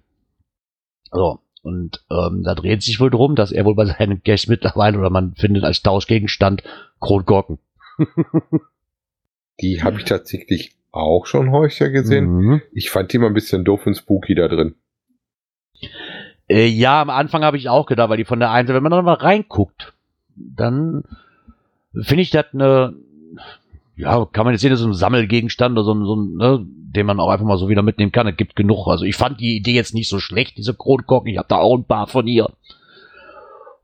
So, 1.10 1.40
und 1.62 2.04
ähm, 2.10 2.42
da 2.44 2.54
dreht 2.54 2.82
sich 2.82 3.00
wohl 3.00 3.10
drum, 3.10 3.34
dass 3.34 3.52
er 3.52 3.64
wohl 3.64 3.74
bei 3.74 3.86
seinen 3.86 4.22
Caches 4.22 4.48
mittlerweile 4.48 4.98
oder 4.98 5.10
man 5.10 5.34
findet 5.34 5.64
als 5.64 5.82
Tauschgegenstand 5.82 6.62
Kronkorken. 7.00 7.58
Die 9.60 9.82
habe 9.82 9.98
ich 9.98 10.04
tatsächlich 10.04 10.76
auch 10.92 11.26
schon 11.26 11.50
häufiger 11.50 11.90
gesehen. 11.90 12.26
Mhm. 12.26 12.62
Ich 12.72 12.90
fand 12.90 13.12
die 13.12 13.18
mal 13.18 13.28
ein 13.28 13.34
bisschen 13.34 13.64
doof 13.64 13.86
und 13.86 13.94
spooky 13.94 14.34
da 14.34 14.48
drin. 14.48 14.74
Äh, 16.48 16.66
ja, 16.66 17.02
am 17.02 17.10
Anfang 17.10 17.42
habe 17.44 17.56
ich 17.56 17.68
auch 17.68 17.86
gedacht, 17.86 18.08
weil 18.08 18.16
die 18.18 18.24
von 18.24 18.38
der 18.40 18.50
einen, 18.52 18.68
wenn 18.68 18.82
man 18.82 18.92
da 18.92 19.02
mal 19.02 19.14
reinguckt, 19.14 19.94
dann 20.36 21.02
finde 22.02 22.22
ich 22.22 22.30
das 22.30 22.46
eine, 22.52 22.94
ja, 23.96 24.24
kann 24.26 24.44
man 24.44 24.52
jetzt 24.54 24.60
sehen, 24.60 24.70
das 24.70 24.80
ist 24.80 24.86
ein 24.86 24.92
Sammelgegenstand 24.94 25.72
oder 25.72 25.84
so, 25.84 25.94
ein- 25.94 26.04
so 26.04 26.14
ein, 26.16 26.34
ne, 26.36 26.64
den 26.64 27.06
man 27.06 27.18
auch 27.20 27.30
einfach 27.30 27.46
mal 27.46 27.58
so 27.58 27.68
wieder 27.68 27.82
mitnehmen 27.82 28.12
kann. 28.12 28.26
Es 28.26 28.36
gibt 28.36 28.56
genug. 28.56 28.86
Also 28.88 29.04
ich 29.04 29.16
fand 29.16 29.40
die 29.40 29.56
Idee 29.56 29.74
jetzt 29.74 29.94
nicht 29.94 30.08
so 30.08 30.18
schlecht, 30.18 30.56
diese 30.56 30.74
Kronkorken. 30.74 31.30
Ich 31.30 31.38
habe 31.38 31.48
da 31.48 31.56
auch 31.56 31.76
ein 31.76 31.84
paar 31.84 32.06
von 32.06 32.26
ihr. 32.26 32.48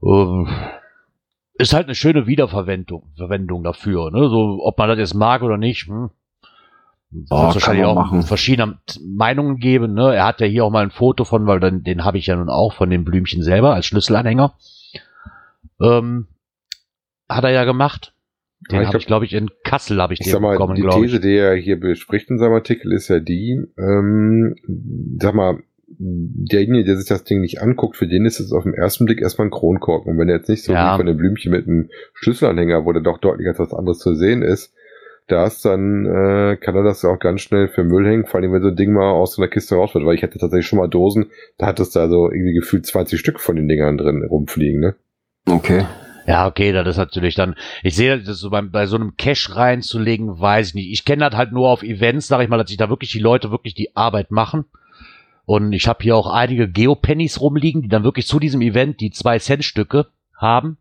Ähm, 0.03 0.49
ist 1.55 1.75
halt 1.75 1.87
eine 1.87 1.95
schöne 1.95 2.27
Wiederverwendung 2.27 3.05
Verwendung 3.17 3.63
dafür. 3.63 4.11
Ne? 4.11 4.29
So, 4.29 4.61
ob 4.63 4.79
man 4.79 4.89
das 4.89 4.99
jetzt 4.99 5.15
mag 5.15 5.43
oder 5.43 5.57
nicht. 5.59 5.87
Hm. 5.89 6.11
Wird 7.13 7.27
Oh, 7.31 7.37
kann 7.37 7.55
wahrscheinlich 7.55 7.85
auch 7.85 7.95
machen. 7.95 8.23
verschiedene 8.23 8.79
Meinungen 9.05 9.59
geben. 9.59 9.93
Ne? 9.95 10.15
Er 10.15 10.27
hat 10.27 10.41
ja 10.41 10.47
hier 10.47 10.65
auch 10.65 10.71
mal 10.71 10.83
ein 10.83 10.91
Foto 10.91 11.25
von, 11.25 11.47
weil 11.47 11.61
dann, 11.61 11.83
den 11.83 12.05
habe 12.05 12.19
ich 12.19 12.27
ja 12.27 12.37
nun 12.37 12.49
auch 12.49 12.73
von 12.73 12.89
dem 12.91 13.05
Blümchen 13.05 13.43
selber 13.43 13.75
als 13.75 13.87
Schlüsselanhänger. 13.87 14.55
Ähm, 15.81 16.27
hat 17.29 17.45
er 17.45 17.51
ja 17.51 17.65
gemacht. 17.65 18.15
Den 18.71 18.77
Ja, 18.77 18.83
ich 18.83 18.89
habe 18.89 18.99
ich, 18.99 19.07
glaube 19.07 19.25
ich, 19.25 19.33
in 19.35 19.51
Kassel 19.65 20.01
habe 20.01 20.15
ich, 20.15 20.21
Ich 20.21 20.27
den 20.27 20.33
sag 20.33 20.41
mal, 20.41 20.53
bekommen, 20.53 20.77
die 20.77 20.83
These, 20.89 21.21
die 21.21 21.35
er 21.37 21.55
hier 21.57 21.79
bespricht 21.81 22.31
in 22.31 22.39
seinem 22.39 22.53
Artikel, 22.53 22.93
ist 22.93 23.09
ja 23.09 23.19
die, 23.19 23.61
ähm, 23.77 24.55
sag 25.21 25.35
mal, 25.35 25.59
derjenige, 25.99 26.85
der 26.85 26.97
sich 26.97 27.09
das 27.09 27.25
Ding 27.25 27.41
nicht 27.41 27.61
anguckt, 27.61 27.97
für 27.97 28.07
den 28.07 28.25
ist 28.25 28.41
es 28.41 28.53
auf 28.53 28.63
den 28.63 28.75
ersten 28.75 29.05
Blick 29.05 29.21
erstmal 29.21 29.49
ein 29.49 29.51
Kronkorken. 29.51 30.13
Und 30.13 30.19
wenn 30.19 30.29
er 30.29 30.37
jetzt 30.37 30.49
nicht 30.49 30.65
so 30.65 30.73
Ja. 30.73 30.95
wie 30.95 30.99
von 30.99 31.07
dem 31.07 31.17
Blümchen 31.17 31.51
mit 31.53 31.67
einem 31.67 31.91
Schlüsselanhänger, 32.15 32.85
wo 32.85 32.93
der 32.93 33.03
doch 33.03 33.19
deutlich 33.19 33.49
als 33.49 33.59
was 33.59 33.75
anderes 33.75 33.99
zu 33.99 34.15
sehen 34.15 34.43
ist, 34.43 34.73
da 35.29 35.47
ist, 35.47 35.65
dann 35.65 36.07
äh, 36.07 36.57
kann 36.57 36.75
er 36.75 36.83
das 36.83 37.03
ja 37.03 37.11
auch 37.11 37.19
ganz 37.19 37.41
schnell 37.41 37.69
für 37.69 37.85
Müll 37.85 38.07
hängen, 38.07 38.27
vor 38.27 38.41
allem 38.41 38.53
wenn 38.53 38.63
so 38.63 38.69
ein 38.69 38.77
Ding 38.77 38.93
mal 38.93 39.11
aus 39.11 39.35
so 39.35 39.43
einer 39.43 39.51
Kiste 39.51 39.77
raus 39.77 39.95
wird, 39.95 40.05
weil 40.05 40.15
ich 40.15 40.23
hatte 40.23 40.39
tatsächlich 40.39 40.67
schon 40.67 40.79
mal 40.79 40.89
Dosen, 40.89 41.31
da 41.59 41.67
hat 41.67 41.81
es 41.81 41.91
da 41.91 42.09
so 42.09 42.31
irgendwie 42.31 42.55
gefühlt 42.55 42.87
20 42.87 43.19
Stück 43.19 43.41
von 43.41 43.57
den 43.57 43.69
Dingern 43.69 43.99
drin 43.99 44.25
rumfliegen, 44.25 44.81
ne? 44.81 44.95
Okay. 45.47 45.85
Ja, 46.27 46.47
okay, 46.47 46.73
das 46.73 46.87
ist 46.87 46.97
natürlich 46.99 47.35
dann, 47.35 47.57
ich 47.83 47.97
sehe 47.97 48.21
das 48.21 48.39
so 48.39 48.51
beim, 48.51 48.71
bei 48.71 48.87
so 48.87 48.97
einem 48.97 49.17
Cash 49.17 49.57
reinzulegen, 49.57 50.39
weiß 50.39 50.69
ich 50.69 50.75
nicht. 50.75 50.93
Ich 50.93 51.05
kenne 51.05 51.29
das 51.29 51.37
halt 51.37 51.53
nur 51.53 51.69
auf 51.69 51.83
Events, 51.83 52.29
sag 52.29 52.43
ich 52.43 52.49
mal, 52.49 52.59
dass 52.59 52.69
sich 52.69 52.77
da 52.77 52.89
wirklich 52.89 53.11
die 53.11 53.19
Leute 53.19 53.51
wirklich 53.51 53.75
die 53.75 53.97
Arbeit 53.97 54.31
machen. 54.31 54.65
Und 55.45 55.73
ich 55.73 55.89
habe 55.89 56.03
hier 56.03 56.17
auch 56.17 56.33
einige 56.33 56.69
Geopennies 56.69 57.41
rumliegen, 57.41 57.83
die 57.83 57.89
dann 57.89 58.05
wirklich 58.05 58.27
zu 58.27 58.39
diesem 58.39 58.61
Event 58.61 59.01
die 59.01 59.11
2 59.11 59.39
Cent 59.41 59.65
Stücke 59.65 60.07
haben. 60.37 60.77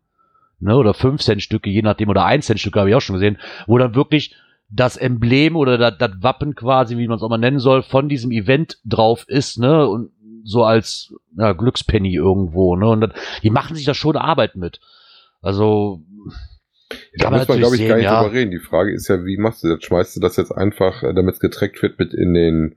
Ne, 0.62 0.76
oder 0.76 0.94
5 0.94 1.20
Cent 1.20 1.42
Stücke, 1.42 1.70
je 1.70 1.82
nachdem, 1.82 2.08
oder 2.08 2.24
1 2.24 2.46
Cent 2.46 2.60
Stücke 2.60 2.78
habe 2.78 2.88
ich 2.88 2.94
auch 2.94 3.00
schon 3.00 3.14
gesehen, 3.14 3.38
wo 3.66 3.78
dann 3.78 3.96
wirklich 3.96 4.36
das 4.68 4.96
Emblem 4.96 5.56
oder 5.56 5.76
das, 5.76 5.98
das 5.98 6.10
Wappen 6.22 6.54
quasi, 6.54 6.96
wie 6.96 7.08
man 7.08 7.16
es 7.16 7.22
auch 7.22 7.28
mal 7.28 7.36
nennen 7.36 7.58
soll, 7.58 7.82
von 7.82 8.08
diesem 8.08 8.30
Event 8.30 8.78
drauf 8.84 9.24
ist, 9.26 9.58
ne, 9.58 9.88
und 9.88 10.10
so 10.44 10.62
als 10.64 11.12
ja, 11.36 11.52
Glückspenny 11.52 12.14
irgendwo, 12.14 12.76
ne, 12.76 12.88
und 12.88 13.00
das, 13.00 13.10
die 13.42 13.50
machen 13.50 13.74
sich 13.74 13.84
da 13.84 13.92
schon 13.92 14.16
Arbeit 14.16 14.54
mit. 14.56 14.80
Also, 15.40 16.00
Da 17.18 17.30
muss 17.30 17.48
man, 17.48 17.58
glaube 17.58 17.74
ich, 17.76 17.82
gar 17.82 17.88
sehen, 17.88 17.96
nicht 17.96 18.04
ja. 18.04 18.22
drüber 18.22 18.32
reden. 18.34 18.50
Die 18.52 18.58
Frage 18.60 18.92
ist 18.92 19.08
ja, 19.08 19.24
wie 19.24 19.36
machst 19.38 19.64
du 19.64 19.68
das? 19.68 19.82
Schmeißt 19.82 20.16
du 20.16 20.20
das 20.20 20.36
jetzt 20.36 20.52
einfach, 20.52 21.02
äh, 21.02 21.12
damit 21.12 21.34
es 21.34 21.40
getrackt 21.40 21.82
wird, 21.82 21.98
mit 21.98 22.14
in 22.14 22.34
den 22.34 22.76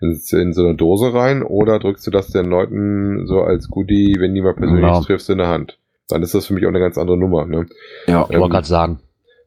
in, 0.00 0.18
in 0.32 0.52
so 0.52 0.64
eine 0.64 0.74
Dose 0.76 1.12
rein 1.12 1.42
oder 1.42 1.78
drückst 1.78 2.06
du 2.06 2.10
das 2.10 2.28
den 2.28 2.46
Leuten 2.46 3.26
so 3.26 3.42
als 3.42 3.68
Goodie, 3.68 4.16
wenn 4.18 4.34
die 4.34 4.40
mal 4.40 4.54
persönlich 4.54 4.82
Ja. 4.82 5.00
triffst, 5.00 5.30
in 5.30 5.38
der 5.38 5.48
Hand? 5.48 5.78
Dann 6.10 6.22
ist 6.22 6.34
das 6.34 6.46
für 6.46 6.54
mich 6.54 6.64
auch 6.64 6.70
eine 6.70 6.80
ganz 6.80 6.98
andere 6.98 7.18
Nummer, 7.18 7.46
ne? 7.46 7.66
Ja. 8.06 8.26
ich 8.28 8.36
wollte 8.38 8.52
gerade 8.52 8.66
sagen, 8.66 9.00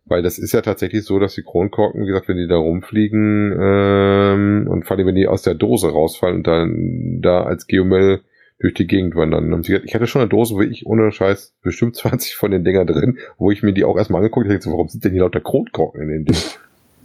Weil 0.05 0.21
das 0.21 0.37
ist 0.37 0.53
ja 0.53 0.61
tatsächlich 0.61 1.05
so, 1.05 1.19
dass 1.19 1.35
die 1.35 1.43
Kronkorken, 1.43 2.01
wie 2.01 2.07
gesagt, 2.07 2.27
wenn 2.27 2.37
die 2.37 2.47
da 2.47 2.57
rumfliegen 2.57 3.55
ähm, 3.59 4.67
und 4.69 4.85
vor 4.85 4.97
allem, 4.97 5.07
wenn 5.07 5.15
die 5.15 5.27
aus 5.27 5.43
der 5.43 5.55
Dose 5.55 5.89
rausfallen 5.89 6.37
und 6.37 6.47
dann 6.47 7.19
da 7.21 7.43
als 7.43 7.67
Geomell 7.67 8.21
durch 8.59 8.73
die 8.73 8.87
Gegend 8.87 9.15
wandern. 9.15 9.61
Ich 9.61 9.93
hatte 9.93 10.07
schon 10.07 10.21
eine 10.21 10.29
Dose, 10.29 10.55
wo 10.55 10.61
ich 10.61 10.85
ohne 10.85 11.11
Scheiß 11.11 11.53
bestimmt 11.61 11.95
20 11.97 12.35
von 12.35 12.51
den 12.51 12.63
Dingern 12.63 12.87
drin, 12.87 13.17
wo 13.37 13.51
ich 13.51 13.63
mir 13.63 13.73
die 13.73 13.83
auch 13.83 13.97
erstmal 13.97 14.19
angeguckt 14.21 14.47
habe, 14.47 14.61
so, 14.61 14.71
warum 14.71 14.87
sind 14.87 15.03
denn 15.03 15.11
hier 15.11 15.21
lauter 15.21 15.41
Kronkorken 15.41 16.01
in 16.01 16.07
den 16.09 16.25
Dingen? 16.25 16.41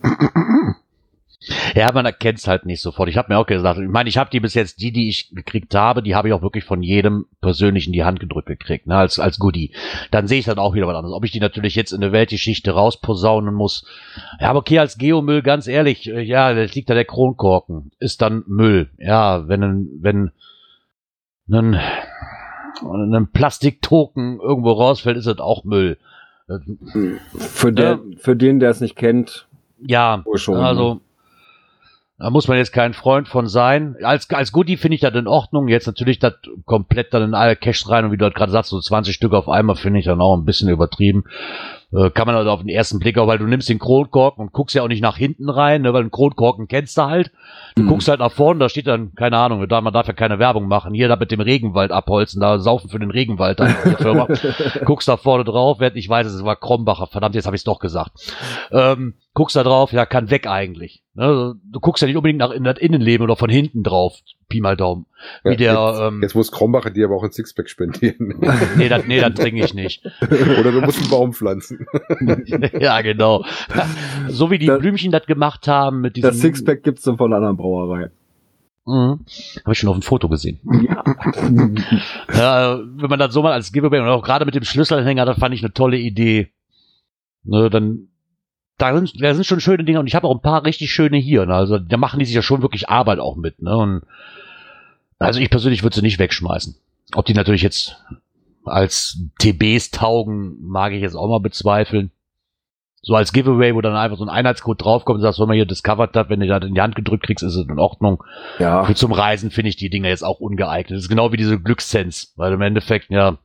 Ja, 1.76 1.92
man 1.92 2.04
erkennt 2.04 2.40
es 2.40 2.48
halt 2.48 2.66
nicht 2.66 2.82
sofort. 2.82 3.08
Ich 3.08 3.16
habe 3.16 3.32
mir 3.32 3.38
auch 3.38 3.46
gesagt, 3.46 3.78
ich 3.78 3.88
meine, 3.88 4.08
ich 4.08 4.18
habe 4.18 4.28
die 4.28 4.40
bis 4.40 4.54
jetzt, 4.54 4.80
die, 4.80 4.90
die 4.90 5.08
ich 5.08 5.30
gekriegt 5.32 5.72
habe, 5.72 6.02
die 6.02 6.16
habe 6.16 6.26
ich 6.26 6.34
auch 6.34 6.42
wirklich 6.42 6.64
von 6.64 6.82
jedem 6.82 7.26
persönlich 7.40 7.86
in 7.86 7.92
die 7.92 8.02
Hand 8.02 8.18
gedrückt 8.18 8.48
gekriegt, 8.48 8.88
ne, 8.88 8.96
als, 8.96 9.20
als 9.20 9.38
Goodie. 9.38 9.72
Dann 10.10 10.26
sehe 10.26 10.40
ich 10.40 10.46
dann 10.46 10.58
auch 10.58 10.74
wieder 10.74 10.88
was 10.88 10.96
anderes. 10.96 11.14
Ob 11.14 11.24
ich 11.24 11.30
die 11.30 11.38
natürlich 11.38 11.76
jetzt 11.76 11.92
in 11.92 12.00
der 12.00 12.10
Weltgeschichte 12.10 12.72
rausposaunen 12.72 13.54
muss. 13.54 13.86
Ja, 14.40 14.50
aber 14.50 14.58
okay, 14.58 14.80
als 14.80 14.98
Geomüll, 14.98 15.42
ganz 15.42 15.68
ehrlich, 15.68 16.08
äh, 16.08 16.20
ja, 16.22 16.52
das 16.54 16.74
liegt 16.74 16.90
da 16.90 16.94
der 16.94 17.04
Kronkorken. 17.04 17.92
Ist 18.00 18.20
dann 18.20 18.42
Müll. 18.48 18.90
Ja, 18.98 19.46
wenn 19.46 19.62
ein, 19.62 19.88
wenn 20.00 20.32
ein, 21.50 21.78
ein 22.82 23.30
Plastiktoken 23.32 24.40
irgendwo 24.40 24.72
rausfällt, 24.72 25.16
ist 25.16 25.26
das 25.28 25.38
auch 25.38 25.62
Müll. 25.62 25.98
Für, 27.36 27.72
der, 27.72 28.00
für 28.16 28.34
den, 28.34 28.58
der 28.58 28.70
es 28.70 28.80
nicht 28.80 28.96
kennt, 28.96 29.46
Ja, 29.86 30.24
schon. 30.34 30.56
ne? 30.58 30.64
also 30.66 31.00
da 32.18 32.30
muss 32.30 32.48
man 32.48 32.58
jetzt 32.58 32.72
kein 32.72 32.94
Freund 32.94 33.28
von 33.28 33.46
sein. 33.46 33.96
Als, 34.02 34.28
als 34.30 34.50
Goodie 34.50 34.76
finde 34.76 34.96
ich 34.96 35.00
das 35.00 35.14
in 35.14 35.28
Ordnung. 35.28 35.68
Jetzt 35.68 35.86
natürlich 35.86 36.18
das 36.18 36.34
komplett 36.64 37.14
dann 37.14 37.22
in 37.22 37.34
alle 37.34 37.54
Cash 37.54 37.88
rein 37.88 38.04
und 38.04 38.12
wie 38.12 38.16
du 38.16 38.28
gerade 38.30 38.50
sagst, 38.50 38.70
so 38.70 38.80
20 38.80 39.14
Stück 39.14 39.32
auf 39.32 39.48
einmal 39.48 39.76
finde 39.76 40.00
ich 40.00 40.06
dann 40.06 40.20
auch 40.20 40.36
ein 40.36 40.44
bisschen 40.44 40.68
übertrieben. 40.68 41.24
Äh, 41.90 42.10
kann 42.10 42.26
man 42.26 42.36
halt 42.36 42.46
auf 42.48 42.60
den 42.60 42.68
ersten 42.68 42.98
Blick 42.98 43.16
auch, 43.16 43.26
weil 43.26 43.38
du 43.38 43.46
nimmst 43.46 43.66
den 43.70 43.78
Kronkorken 43.78 44.42
und 44.44 44.52
guckst 44.52 44.74
ja 44.74 44.82
auch 44.82 44.88
nicht 44.88 45.00
nach 45.02 45.16
hinten 45.16 45.48
rein, 45.48 45.80
ne, 45.82 45.94
weil 45.94 46.02
den 46.02 46.10
Kronkorken 46.10 46.68
kennst 46.68 46.98
du 46.98 47.02
halt. 47.02 47.30
Du 47.76 47.82
Mhm. 47.82 47.88
guckst 47.88 48.08
halt 48.08 48.20
nach 48.20 48.30
vorne, 48.30 48.60
da 48.60 48.68
steht 48.68 48.86
dann, 48.86 49.14
keine 49.14 49.38
Ahnung, 49.38 49.66
da, 49.68 49.80
man 49.80 49.94
darf 49.94 50.06
ja 50.06 50.12
keine 50.12 50.38
Werbung 50.38 50.68
machen. 50.68 50.92
Hier 50.92 51.08
da 51.08 51.16
mit 51.16 51.30
dem 51.30 51.40
Regenwald 51.40 51.90
abholzen, 51.90 52.42
da 52.42 52.58
saufen 52.58 52.90
für 52.90 52.98
den 52.98 53.10
Regenwald 53.10 53.60
dann 53.60 53.74
die 53.86 54.02
Firma. 54.02 54.26
guckst 54.84 55.08
da 55.08 55.16
vorne 55.16 55.44
drauf, 55.44 55.80
werd 55.80 55.96
ich 55.96 56.06
weiß, 56.10 56.26
es 56.26 56.44
war 56.44 56.56
Krombacher, 56.56 57.06
verdammt, 57.06 57.34
jetzt 57.34 57.46
habe 57.46 57.56
ich 57.56 57.60
es 57.60 57.64
doch 57.64 57.78
gesagt. 57.78 58.12
Ähm, 58.70 59.14
guckst 59.32 59.56
da 59.56 59.62
drauf, 59.62 59.90
ja, 59.92 60.04
kann 60.04 60.28
weg 60.30 60.46
eigentlich. 60.46 61.02
Ne? 61.14 61.54
Du 61.64 61.80
guckst 61.80 62.02
ja 62.02 62.06
nicht 62.08 62.16
unbedingt 62.18 62.40
nach 62.40 62.50
in 62.50 62.64
das 62.64 62.76
Innenleben 62.78 63.24
oder 63.24 63.36
von 63.36 63.48
hinten 63.48 63.82
drauf, 63.82 64.18
Pi 64.48 64.60
mal 64.62 64.76
Daumen. 64.76 65.04
Wie 65.44 65.56
der, 65.56 65.74
jetzt, 65.74 66.00
ähm, 66.00 66.22
jetzt 66.22 66.34
muss 66.34 66.50
Krombacher 66.50 66.90
dir 66.90 67.04
aber 67.06 67.16
auch 67.16 67.22
ein 67.24 67.32
Sixpack 67.32 67.68
spendieren. 67.68 68.40
Nee, 68.76 68.88
das 68.88 69.04
nee, 69.06 69.20
das 69.20 69.34
trinke 69.34 69.62
ich 69.64 69.74
nicht. 69.74 70.04
Oder 70.22 70.72
du 70.72 70.80
musst 70.80 71.00
einen 71.00 71.10
Baum 71.10 71.32
pflanzen. 71.34 71.86
ja, 72.80 73.00
genau. 73.02 73.44
So 74.28 74.50
wie 74.50 74.58
die 74.58 74.66
Das- 74.66 74.78
Blümchen 74.78 75.12
das 75.12 75.26
gemacht 75.26 75.68
haben 75.68 76.00
mit 76.00 76.16
diesem. 76.16 76.30
Das 76.30 76.40
Sixpack 76.40 76.82
gibt's 76.82 77.02
dann 77.02 77.18
von 77.18 77.26
einer 77.32 77.36
anderen 77.36 77.56
Brauerei. 77.58 78.10
Mhm. 78.86 79.20
Habe 79.64 79.72
ich 79.72 79.78
schon 79.78 79.90
auf 79.90 79.96
dem 79.96 80.02
Foto 80.02 80.30
gesehen. 80.30 80.60
Ja. 80.88 81.04
Ja, 82.32 82.78
wenn 82.96 83.10
man 83.10 83.18
das 83.18 83.34
so 83.34 83.42
mal 83.42 83.52
als 83.52 83.70
Giveaway 83.70 84.00
und 84.00 84.08
auch 84.08 84.22
gerade 84.24 84.46
mit 84.46 84.54
dem 84.54 84.64
Schlüsselanhänger, 84.64 85.26
das 85.26 85.38
fand 85.38 85.54
ich 85.54 85.62
eine 85.62 85.74
tolle 85.74 85.98
Idee. 85.98 86.48
Ne, 87.44 87.68
dann 87.68 88.08
da 88.78 88.94
sind, 88.94 89.20
da 89.20 89.34
sind 89.34 89.44
schon 89.44 89.60
schöne 89.60 89.84
Dinge 89.84 90.00
und 90.00 90.06
ich 90.06 90.14
habe 90.14 90.26
auch 90.26 90.34
ein 90.34 90.40
paar 90.42 90.64
richtig 90.64 90.90
schöne 90.92 91.16
hier. 91.18 91.44
Ne? 91.46 91.54
Also 91.54 91.78
da 91.78 91.96
machen 91.96 92.20
die 92.20 92.24
sich 92.24 92.34
ja 92.34 92.42
schon 92.42 92.62
wirklich 92.62 92.88
Arbeit 92.88 93.18
auch 93.18 93.36
mit. 93.36 93.60
Ne? 93.60 93.76
Und 93.76 94.02
also 95.18 95.40
ich 95.40 95.50
persönlich 95.50 95.82
würde 95.82 95.96
sie 95.96 96.02
nicht 96.02 96.18
wegschmeißen. 96.18 96.76
Ob 97.14 97.26
die 97.26 97.34
natürlich 97.34 97.62
jetzt 97.62 97.96
als 98.64 99.18
TBs 99.40 99.90
taugen, 99.90 100.56
mag 100.60 100.92
ich 100.92 101.00
jetzt 101.02 101.16
auch 101.16 101.28
mal 101.28 101.40
bezweifeln. 101.40 102.10
So 103.00 103.14
als 103.14 103.32
Giveaway, 103.32 103.74
wo 103.74 103.80
dann 103.80 103.94
einfach 103.96 104.18
so 104.18 104.24
ein 104.24 104.28
Einheitscode 104.28 104.82
draufkommt 104.82 105.16
und 105.16 105.22
sagst, 105.22 105.40
wenn 105.40 105.46
man 105.48 105.54
hier 105.56 105.64
discovered 105.66 106.14
hat, 106.14 106.28
wenn 106.30 106.40
du 106.40 106.46
das 106.46 106.64
in 106.64 106.74
die 106.74 106.80
Hand 106.80 106.94
gedrückt 106.94 107.24
kriegst, 107.24 107.42
ist 107.44 107.54
es 107.54 107.66
in 107.66 107.78
Ordnung. 107.78 108.22
ja. 108.58 108.84
Für 108.84 108.94
zum 108.94 109.12
Reisen 109.12 109.50
finde 109.50 109.70
ich 109.70 109.76
die 109.76 109.88
Dinger 109.88 110.08
jetzt 110.08 110.24
auch 110.24 110.40
ungeeignet. 110.40 110.96
Das 110.96 111.04
ist 111.04 111.08
genau 111.08 111.32
wie 111.32 111.36
diese 111.36 111.58
Glückssens, 111.60 112.32
weil 112.36 112.52
im 112.52 112.60
Endeffekt, 112.60 113.10
ja, 113.10 113.38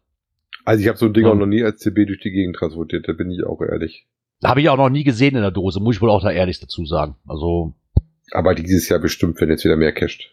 Also 0.66 0.82
ich 0.82 0.88
habe 0.90 0.98
so 0.98 1.06
ein 1.06 1.14
Ding 1.14 1.26
Ja. 1.26 1.32
auch 1.32 1.36
noch 1.36 1.46
nie 1.46 1.64
als 1.64 1.80
CB 1.80 2.06
durch 2.06 2.20
die 2.20 2.32
Gegend 2.32 2.56
transportiert, 2.58 3.08
da 3.08 3.14
bin 3.14 3.32
ich 3.32 3.46
auch 3.46 3.62
ehrlich. 3.62 4.06
Habe 4.44 4.62
ich 4.62 4.70
auch 4.70 4.78
noch 4.78 4.90
nie 4.90 5.04
gesehen 5.04 5.36
in 5.36 5.42
der 5.42 5.52
Dose, 5.52 5.80
muss 5.80 5.96
ich 5.96 6.02
wohl 6.02 6.10
auch 6.10 6.22
da 6.22 6.32
ehrlich 6.32 6.60
dazu 6.60 6.86
sagen. 6.86 7.16
Also, 7.28 7.74
Aber 8.32 8.56
dieses 8.56 8.90
Jahr 8.90 9.00
bestimmt, 9.00 9.40
wenn 9.42 9.50
jetzt 9.50 9.64
wieder 9.66 9.76
mehr 9.78 9.94
casht. 9.94 10.30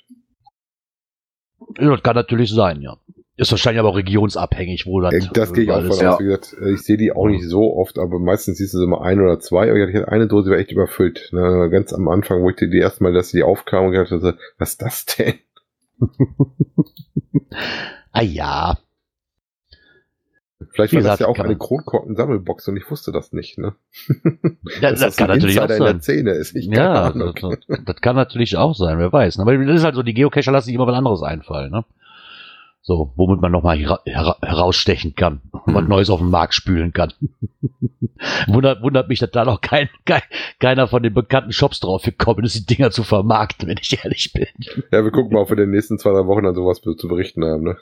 ja, 1.79 1.91
das 1.91 2.03
kann 2.03 2.17
natürlich 2.17 2.51
sein, 2.51 2.81
ja. 2.81 2.97
Ist 3.37 3.53
wahrscheinlich 3.53 3.81
aber 3.81 3.89
auch 3.89 3.97
regionsabhängig, 3.97 4.85
wo 4.85 5.01
das. 5.01 5.15
Äh, 5.15 5.21
Das 5.33 5.55
gehe 5.55 5.65
ich 5.65 5.71
auch 5.71 5.83
von 5.83 5.97
ja. 5.99 6.13
aus. 6.13 6.21
Wie 6.21 6.25
gesagt, 6.25 6.55
äh, 6.61 6.75
ich 6.75 6.83
sehe 6.83 6.99
die 6.99 7.11
auch 7.11 7.27
nicht 7.27 7.45
so 7.49 7.75
oft, 7.75 7.99
aber 7.99 8.19
meistens 8.19 8.59
siehst 8.59 8.75
du 8.75 8.79
so 8.79 8.87
mal 8.87 9.01
ein 9.01 9.19
oder 9.19 9.41
zwei. 9.41 9.71
Aber 9.71 9.79
ich 9.79 9.95
hatte 9.95 10.09
eine 10.09 10.27
Dose, 10.27 10.45
die 10.45 10.51
war 10.51 10.59
echt 10.59 10.73
überfüllt. 10.73 11.31
Ne? 11.33 11.71
Ganz 11.71 11.95
am 11.95 12.07
Anfang, 12.09 12.43
wo 12.43 12.51
ich 12.51 12.57
die, 12.57 12.69
die 12.69 12.81
erste 12.81 13.03
Mal, 13.03 13.15
dass 13.15 13.31
die 13.31 13.43
aufkam 13.43 13.87
und 13.87 13.93
gedacht 13.93 14.11
hatte, 14.11 14.37
was 14.59 14.71
ist 14.71 14.83
das 14.83 15.07
denn? 15.07 15.35
Ah 18.13 18.23
ja. 18.23 18.79
Vielleicht 20.73 20.93
war 20.95 21.01
das 21.01 21.19
gesagt, 21.19 21.21
ja 21.21 21.27
auch 21.29 21.39
eine 21.39 21.57
Kronkorken-Sammelbox 21.57 22.69
und 22.69 22.77
ich 22.77 22.91
wusste 22.91 23.13
das 23.13 23.33
nicht. 23.33 23.59
Ne? 23.59 23.75
Ja, 24.81 24.91
Dass 24.91 25.01
das, 25.01 25.17
kann 25.17 25.29
natürlich 25.29 25.59
auch 25.59 25.65
Insider 25.65 25.77
in 25.77 25.83
der 25.85 25.93
sein. 25.93 26.03
Szene 26.03 26.31
ist. 26.33 26.55
Ich 26.55 26.67
Ja, 26.67 27.11
das, 27.11 27.35
das, 27.67 27.85
das 27.85 28.01
kann 28.01 28.17
natürlich 28.17 28.57
auch 28.57 28.75
sein, 28.75 28.99
wer 28.99 29.13
weiß. 29.13 29.39
Aber 29.39 29.57
das 29.57 29.77
ist 29.77 29.85
halt 29.85 29.95
so, 29.95 30.03
die 30.03 30.15
Geocacher 30.15 30.53
lassen 30.53 30.67
sich 30.67 30.75
immer 30.75 30.87
was 30.87 30.97
anderes 30.97 31.23
einfallen, 31.23 31.71
ne? 31.71 31.85
So, 32.83 33.13
womit 33.17 33.43
man 33.43 33.53
nochmal 33.53 33.77
hera 33.77 34.01
hera 34.07 34.39
herausstechen 34.43 35.15
kann 35.15 35.43
und 35.53 35.75
was 35.75 35.83
Mhm. 35.83 35.89
Neues 35.89 36.11
auf 36.11 36.21
den 36.21 36.31
Markt 36.31 36.55
spülen 36.55 36.93
kann. 36.93 37.13
wundert, 38.47 38.83
wundert 38.83 39.09
mich, 39.09 39.19
dass 39.19 39.31
da 39.31 39.45
noch 39.45 39.61
kein, 39.61 39.91
kein, 40.07 40.23
keiner 40.59 40.89
von 40.89 41.03
den 41.03 41.13
bekannten 41.13 41.53
Shops 41.53 41.81
drauf 41.81 42.03
gekommen 42.03 42.45
ist, 42.45 42.55
die 42.55 42.67
Dinger 42.67 42.91
zu 42.91 43.03
vermarkten, 43.03 43.69
wenn 43.69 43.77
ich 43.81 44.03
ehrlich 44.03 44.33
bin. 44.33 44.47
Ja, 44.91 45.05
wir 45.05 45.11
gucken 45.11 45.35
mal, 45.35 45.41
ob 45.43 45.51
wir 45.51 45.59
in 45.59 45.65
den 45.65 45.71
nächsten 45.71 45.99
zwei, 45.99 46.11
drei 46.11 46.27
Wochen 46.27 46.45
dann 46.45 46.55
sowas 46.55 46.81
zu 46.81 47.09
berichten 47.09 47.45
haben. 47.45 47.65
Ne? 47.65 47.77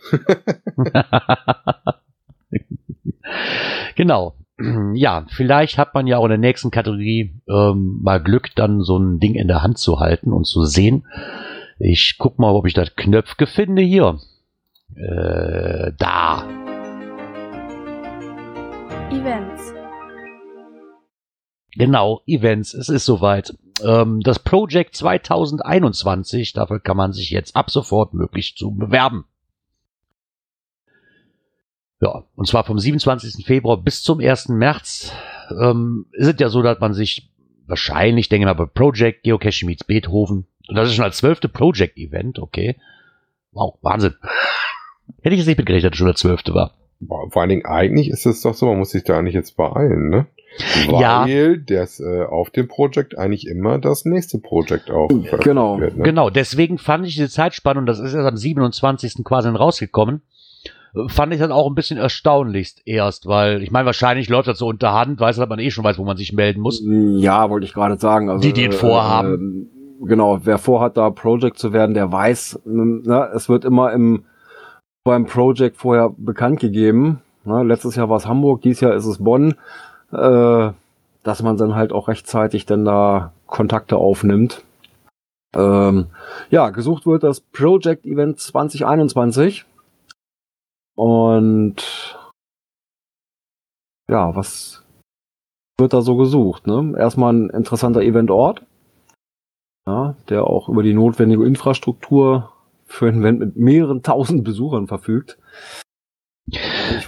genau. 3.97 4.35
Ja, 4.95 5.25
vielleicht 5.31 5.79
hat 5.79 5.95
man 5.95 6.09
ja 6.09 6.19
auch 6.19 6.25
in 6.25 6.31
der 6.31 6.39
nächsten 6.39 6.73
Kategorie 6.73 7.41
ähm, 7.49 8.01
mal 8.03 8.21
Glück, 8.21 8.51
dann 8.57 8.83
so 8.83 8.99
ein 8.99 9.21
Ding 9.21 9.37
in 9.37 9.47
der 9.47 9.63
Hand 9.63 9.79
zu 9.79 10.01
halten 10.01 10.33
und 10.33 10.47
zu 10.47 10.65
sehen. 10.65 11.07
Ich 11.79 12.17
guck 12.19 12.41
mal, 12.41 12.51
ob 12.51 12.67
ich 12.67 12.75
das 12.75 12.97
Knöpfke 12.97 13.47
finde 13.47 13.83
hier. 13.83 14.19
Äh, 14.97 15.93
da. 15.97 16.45
Events. 19.13 19.75
Genau, 21.77 22.23
Events. 22.27 22.75
Es 22.75 22.89
ist 22.89 23.05
soweit. 23.05 23.57
Ähm, 23.85 24.21
das 24.21 24.41
Project 24.41 24.97
2021, 24.97 26.53
dafür 26.53 26.81
kann 26.81 26.97
man 26.97 27.13
sich 27.13 27.31
jetzt 27.31 27.55
ab 27.55 27.71
sofort 27.71 28.15
möglich 28.15 28.57
zu 28.57 28.75
bewerben. 28.75 29.27
Ja, 32.01 32.25
und 32.37 32.47
zwar 32.47 32.65
vom 32.65 32.79
27. 32.79 33.45
Februar 33.45 33.77
bis 33.77 34.03
zum 34.03 34.21
1. 34.21 34.51
März 34.51 35.13
ähm, 35.61 36.07
ist 36.13 36.29
es 36.29 36.35
ja 36.39 36.49
so, 36.49 36.63
dass 36.63 36.79
man 36.79 36.95
sich 36.95 37.31
wahrscheinlich, 37.67 38.29
denke 38.29 38.45
ich 38.45 38.47
mal, 38.47 38.65
bei 38.65 38.71
Project 38.73 39.25
Geocaching 39.25 39.67
meets 39.69 39.85
Beethoven, 39.85 40.47
und 40.69 40.77
das 40.77 40.89
ist 40.89 40.95
schon 40.95 41.05
als 41.05 41.17
zwölfte 41.17 41.49
Project-Event, 41.49 42.39
okay. 42.39 42.77
Wow, 43.53 43.79
Wahnsinn. 43.83 44.15
Hätte 45.23 45.35
ich 45.35 45.39
jetzt 45.39 45.47
nicht 45.47 45.59
mitgerechnet, 45.59 45.93
dass 45.93 45.97
es 45.97 45.99
schon 45.99 46.07
der 46.07 46.17
zwölfte 46.17 46.55
war. 46.55 46.75
Vor 47.31 47.41
allen 47.41 47.49
Dingen, 47.49 47.65
eigentlich 47.65 48.11
ist 48.11 48.27
es 48.27 48.43
doch 48.43 48.55
so, 48.55 48.67
man 48.67 48.79
muss 48.79 48.91
sich 48.91 49.05
da 49.05 49.23
nicht 49.23 49.35
jetzt 49.35 49.57
beeilen, 49.57 50.11
ne? 50.11 50.27
Ja. 50.89 51.25
Weil 51.25 51.59
das 51.59 52.01
äh, 52.01 52.25
auf 52.25 52.51
dem 52.51 52.69
Projekt 52.69 53.17
eigentlich 53.17 53.47
immer 53.47 53.79
das 53.79 54.05
nächste 54.05 54.39
Projekt 54.39 54.91
auch 54.91 55.09
veröffentlicht 55.09 55.45
Genau. 55.45 55.79
wird. 55.79 55.97
Ne? 55.97 56.05
Genau, 56.05 56.31
deswegen 56.31 56.79
fand 56.79 57.07
ich 57.07 57.15
diese 57.15 57.29
Zeitspanne, 57.29 57.81
und 57.81 57.87
das 57.87 57.99
ist 57.99 58.15
erst 58.15 58.27
am 58.27 58.37
27. 58.37 59.25
quasi 59.25 59.49
rausgekommen, 59.49 60.17
äh, 60.17 60.21
fand 61.09 61.33
ich 61.33 61.41
dann 61.41 61.53
auch 61.53 61.69
ein 61.69 61.75
bisschen 61.75 61.99
erstaunlichst 61.99 62.83
erst, 62.85 63.27
weil 63.27 63.63
ich 63.63 63.71
meine, 63.71 63.87
wahrscheinlich 63.87 64.29
läuft 64.29 64.49
das 64.49 64.59
so 64.59 64.67
unter 64.67 64.93
Hand, 64.93 65.21
weiß, 65.21 65.37
dass 65.37 65.49
man 65.49 65.59
eh 65.59 65.71
schon 65.71 65.85
weiß, 65.85 65.99
wo 65.99 66.05
man 66.05 66.17
sich 66.17 66.33
melden 66.33 66.61
muss. 66.61 66.83
Ja, 66.85 67.51
wollte 67.51 67.67
ich 67.67 67.75
gerade 67.75 67.99
sagen. 67.99 68.31
Also, 68.31 68.43
Die, 68.43 68.53
die 68.53 68.65
ihn 68.65 68.73
vorhaben. 68.73 69.35
ähm, 70.01 70.07
genau, 70.07 70.41
wer 70.45 70.59
vorhat, 70.59 70.97
da 70.97 71.11
Project 71.11 71.59
zu 71.59 71.73
werden, 71.73 71.95
der 71.95 72.11
weiß, 72.11 72.61
ne, 72.65 73.31
es 73.35 73.49
wird 73.49 73.65
immer 73.65 73.93
im 73.93 74.25
beim 75.05 75.25
Project 75.27 75.77
vorher 75.77 76.11
bekannt 76.17 76.61
gegeben. 76.61 77.23
Ne, 77.45 77.63
letztes 77.63 77.97
Jahr 77.97 78.11
war 78.11 78.17
es 78.17 78.27
Hamburg, 78.27 78.63
dieses 78.63 78.81
Jahr 78.81 78.95
ist 78.95 79.07
es 79.07 79.19
Bonn, 79.19 79.55
äh, 80.13 80.71
dass 81.23 81.43
man 81.43 81.57
dann 81.57 81.75
halt 81.75 81.93
auch 81.93 82.09
rechtzeitig 82.09 82.67
dann 82.67 82.85
da 82.85 83.33
Kontakte 83.47 83.97
aufnimmt. 83.97 84.63
Ähm, 85.57 86.07
ja, 86.51 86.69
gesucht 86.71 87.07
wird 87.07 87.23
das 87.23 87.41
Project 87.41 88.05
Event 88.05 88.39
2021. 88.39 89.65
Und 90.99 92.19
ja, 94.11 94.35
was 94.35 94.85
wird 95.79 95.93
da 95.93 96.01
so 96.01 96.17
gesucht? 96.17 96.67
Ne? 96.67 96.95
Erstmal 96.99 97.33
ein 97.35 97.51
interessanter 97.51 98.03
Eventort, 98.03 98.63
ja, 99.87 100.17
der 100.29 100.45
auch 100.49 100.69
über 100.69 100.83
die 100.83 100.95
notwendige 100.95 101.47
Infrastruktur 101.47 102.53
für 102.85 103.07
ein 103.09 103.21
Event 103.21 103.39
mit 103.39 103.57
mehreren 103.57 104.03
tausend 104.03 104.43
Besuchern 104.43 104.89
verfügt. 104.89 105.39
Ich 106.51 106.59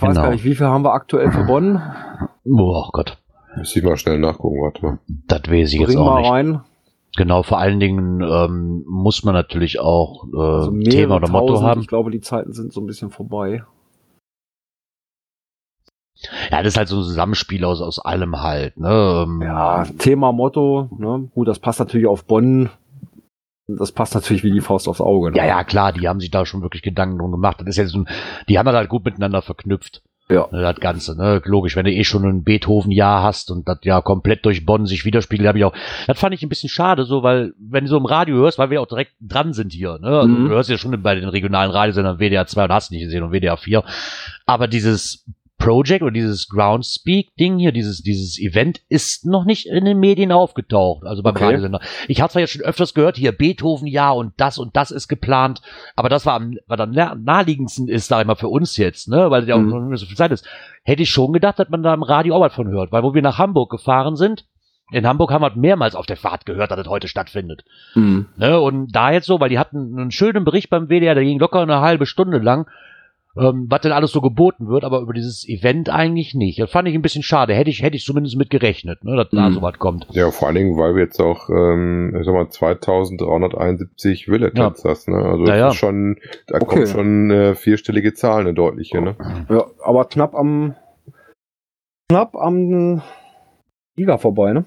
weiß 0.00 0.10
Genau. 0.14 0.22
gar 0.22 0.30
nicht, 0.30 0.44
wie 0.44 0.54
viel 0.54 0.66
haben 0.66 0.84
wir 0.84 0.92
aktuell 0.92 1.32
für 1.32 1.44
Bonn? 1.44 1.80
Oh 2.44 2.88
Gott, 2.92 3.18
Müsste 3.56 3.80
ich 3.80 3.84
mal 3.84 3.96
schnell 3.96 4.18
nachgucken, 4.20 4.60
warte 4.62 4.84
mal. 4.84 4.98
das 5.08 5.42
weiß 5.48 5.72
ich 5.72 5.80
jetzt 5.80 5.88
Bring 5.88 5.98
auch 5.98 6.04
mal 6.14 6.20
nicht. 6.20 6.30
rein. 6.30 6.60
Genau, 7.16 7.42
vor 7.42 7.58
allen 7.58 7.80
Dingen 7.80 8.20
ähm, 8.22 8.84
muss 8.86 9.24
man 9.24 9.34
natürlich 9.34 9.80
auch 9.80 10.28
äh, 10.32 10.36
Also 10.38 10.70
Thema 10.78 11.16
oder 11.16 11.28
Motto 11.28 11.48
tausend. 11.54 11.68
haben. 11.68 11.80
Ich 11.80 11.88
glaube, 11.88 12.12
die 12.12 12.20
Zeiten 12.20 12.52
sind 12.52 12.72
so 12.72 12.80
ein 12.80 12.86
bisschen 12.86 13.10
vorbei. 13.10 13.64
Ja, 16.50 16.58
das 16.62 16.74
ist 16.74 16.76
halt 16.78 16.88
so 16.88 16.98
ein 16.98 17.02
Zusammenspiel 17.04 17.64
aus, 17.64 17.80
aus 17.80 17.98
allem 17.98 18.40
halt. 18.42 18.78
Ne? 18.78 19.24
Ähm, 19.26 19.42
Ja, 19.42 19.84
Thema, 19.98 20.32
Motto, 20.32 20.88
ne? 20.98 21.28
Gut, 21.34 21.48
das 21.48 21.58
passt 21.58 21.80
natürlich 21.80 22.06
auf 22.06 22.24
Bonn. 22.24 22.70
Das 23.68 23.92
passt 23.92 24.14
natürlich 24.14 24.42
wie 24.42 24.50
die 24.50 24.60
Faust 24.60 24.88
aufs 24.88 25.00
Auge. 25.00 25.30
Ne? 25.30 25.36
Ja, 25.38 25.46
ja, 25.46 25.64
klar, 25.64 25.92
die 25.92 26.08
haben 26.08 26.20
sich 26.20 26.30
da 26.30 26.44
schon 26.44 26.62
wirklich 26.62 26.82
Gedanken 26.82 27.18
drum 27.18 27.30
gemacht. 27.30 27.60
Das 27.60 27.68
ist 27.68 27.76
ja 27.76 27.86
so 27.86 27.98
ein, 28.00 28.08
die 28.48 28.58
haben 28.58 28.66
das 28.66 28.74
halt 28.74 28.88
gut 28.88 29.04
miteinander 29.04 29.42
verknüpft. 29.42 30.02
Ja. 30.28 30.46
Ne, 30.52 30.60
das 30.62 30.76
Ganze, 30.76 31.16
ne? 31.16 31.42
Logisch, 31.44 31.74
wenn 31.74 31.84
du 31.86 31.92
eh 31.92 32.04
schon 32.04 32.24
ein 32.24 32.44
Beethoven-Jahr 32.44 33.20
hast 33.22 33.50
und 33.50 33.66
das 33.68 33.78
ja 33.82 34.00
komplett 34.00 34.44
durch 34.44 34.64
Bonn 34.64 34.86
sich 34.86 35.04
widerspiegelt, 35.04 35.48
habe 35.48 35.58
ich 35.58 35.64
auch. 35.64 35.72
Das 36.06 36.20
fand 36.20 36.34
ich 36.34 36.42
ein 36.44 36.48
bisschen 36.48 36.68
schade, 36.68 37.04
so, 37.04 37.24
weil, 37.24 37.52
wenn 37.58 37.84
du 37.84 37.90
so 37.90 37.96
im 37.96 38.04
Radio 38.06 38.36
hörst, 38.36 38.56
weil 38.56 38.70
wir 38.70 38.80
auch 38.80 38.86
direkt 38.86 39.12
dran 39.20 39.52
sind 39.54 39.72
hier, 39.72 39.98
ne? 39.98 40.20
Also, 40.20 40.28
Mhm. 40.28 40.48
Du 40.48 40.54
hörst 40.54 40.70
ja 40.70 40.78
schon 40.78 41.02
bei 41.02 41.16
den 41.16 41.28
regionalen 41.28 41.72
Radiosendern 41.72 42.18
WDR 42.18 42.46
2 42.46 42.64
und 42.64 42.72
hast 42.72 42.92
nicht 42.92 43.02
gesehen 43.02 43.24
und 43.24 43.32
WDR 43.32 43.56
4. 43.56 43.82
Aber 44.46 44.68
dieses 44.68 45.26
Project 45.60 46.02
oder 46.02 46.10
dieses 46.10 46.48
Groundspeak-Ding 46.48 47.58
hier, 47.58 47.70
dieses, 47.70 48.02
dieses 48.02 48.38
Event 48.40 48.80
ist 48.88 49.24
noch 49.26 49.44
nicht 49.44 49.66
in 49.66 49.84
den 49.84 50.00
Medien 50.00 50.32
aufgetaucht, 50.32 51.06
also 51.06 51.22
beim 51.22 51.34
Okay. 51.36 51.44
Radiosender. 51.44 51.80
Ich 52.08 52.20
habe 52.20 52.32
zwar 52.32 52.40
jetzt 52.40 52.50
schon 52.52 52.62
öfters 52.62 52.94
gehört, 52.94 53.16
hier 53.16 53.30
Beethoven, 53.32 53.86
ja, 53.86 54.10
und 54.10 54.32
das 54.38 54.58
und 54.58 54.74
das 54.74 54.90
ist 54.90 55.06
geplant, 55.06 55.60
aber 55.94 56.08
das 56.08 56.26
war 56.26 56.34
am, 56.34 56.56
was 56.66 56.80
am 56.80 56.90
nah- 56.90 57.14
naheliegendsten 57.14 57.86
ist, 57.88 58.08
sag 58.08 58.22
ich 58.22 58.26
mal, 58.26 58.34
für 58.34 58.48
uns 58.48 58.76
jetzt, 58.76 59.08
ne, 59.08 59.30
weil 59.30 59.46
ja 59.48 59.54
auch 59.54 59.60
Mhm. 59.60 59.68
noch 59.68 59.78
nicht 59.80 59.88
mehr 59.90 59.98
so 59.98 60.06
viel 60.06 60.16
Zeit 60.16 60.32
ist, 60.32 60.46
hätte 60.82 61.02
ich 61.02 61.10
schon 61.10 61.32
gedacht, 61.32 61.58
dass 61.58 61.68
man 61.68 61.82
da 61.82 61.94
im 61.94 62.02
Radio 62.02 62.34
auch 62.36 62.40
was 62.40 62.54
von 62.54 62.68
hört, 62.68 62.90
weil 62.90 63.02
wo 63.02 63.14
wir 63.14 63.22
nach 63.22 63.38
Hamburg 63.38 63.70
gefahren 63.70 64.16
sind, 64.16 64.46
in 64.92 65.06
Hamburg 65.06 65.30
haben 65.30 65.42
wir 65.42 65.54
mehrmals 65.54 65.94
auf 65.94 66.06
der 66.06 66.16
Fahrt 66.16 66.46
gehört, 66.46 66.72
dass 66.72 66.78
das 66.78 66.88
heute 66.88 67.06
stattfindet. 67.06 67.64
Mhm. 67.94 68.26
Ne? 68.36 68.58
Und 68.60 68.90
da 68.92 69.12
jetzt 69.12 69.26
so, 69.26 69.38
weil 69.38 69.48
die 69.48 69.58
hatten 69.60 69.96
einen 69.96 70.10
schönen 70.10 70.42
Bericht 70.44 70.68
beim 70.68 70.88
WDR, 70.88 71.14
der 71.14 71.22
ging 71.22 71.38
locker 71.38 71.60
eine 71.60 71.80
halbe 71.80 72.06
Stunde 72.06 72.38
lang, 72.38 72.66
ähm, 73.36 73.66
was 73.68 73.80
denn 73.82 73.92
alles 73.92 74.10
so 74.12 74.20
geboten 74.20 74.68
wird, 74.68 74.82
aber 74.84 75.00
über 75.00 75.12
dieses 75.12 75.48
Event 75.48 75.88
eigentlich 75.88 76.34
nicht. 76.34 76.58
Das 76.58 76.70
fand 76.70 76.88
ich 76.88 76.94
ein 76.94 77.02
bisschen 77.02 77.22
schade. 77.22 77.54
Hätte 77.54 77.70
ich, 77.70 77.82
hätte 77.82 77.96
ich 77.96 78.04
zumindest 78.04 78.36
mit 78.36 78.50
gerechnet, 78.50 79.04
ne, 79.04 79.16
dass 79.16 79.28
da 79.30 79.48
Mhm. 79.48 79.52
so 79.54 79.62
was 79.62 79.78
kommt. 79.78 80.06
Ja, 80.10 80.30
vor 80.30 80.48
allen 80.48 80.56
Dingen, 80.56 80.76
weil 80.76 80.94
wir 80.96 81.04
jetzt 81.04 81.20
auch, 81.20 81.48
ähm, 81.48 82.16
ich 82.18 82.26
sag 82.26 82.34
mal, 82.34 82.48
2371 82.50 84.26
Villagers 84.28 84.84
hast, 84.84 85.08
ne? 85.08 85.16
Also 85.16 85.44
Ja, 85.44 85.50
das 85.52 85.58
ja. 85.58 85.68
ist 85.68 85.74
schon, 85.76 86.16
da 86.48 86.56
Okay. 86.56 86.66
kommt 86.66 86.88
schon 86.88 87.30
äh, 87.30 87.54
vierstellige 87.54 88.14
Zahlen, 88.14 88.46
eine 88.46 88.54
deutliche, 88.54 89.00
ne? 89.00 89.16
Ja, 89.48 89.64
aber 89.84 90.04
knapp 90.06 90.34
am 90.34 90.74
knapp 92.10 92.34
am 92.34 93.02
Liga 93.96 94.18
vorbei, 94.18 94.52
ne? 94.52 94.64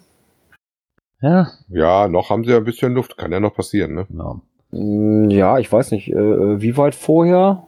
Ja, 1.21 1.47
Ja, 1.69 2.07
noch 2.07 2.29
haben 2.29 2.43
sie 2.43 2.51
ja 2.51 2.57
ein 2.57 2.63
bisschen 2.65 2.93
Luft, 2.93 3.17
kann 3.17 3.31
ja 3.31 3.39
noch 3.39 3.55
passieren, 3.55 3.93
ne? 3.93 4.05
genau. 4.09 4.41
Mm, 4.71 5.29
Ja, 5.29 5.57
ich 5.59 5.71
weiß 5.71 5.91
nicht, 5.91 6.09
äh, 6.11 6.61
wie 6.61 6.75
weit 6.77 6.95
vorher? 6.95 7.67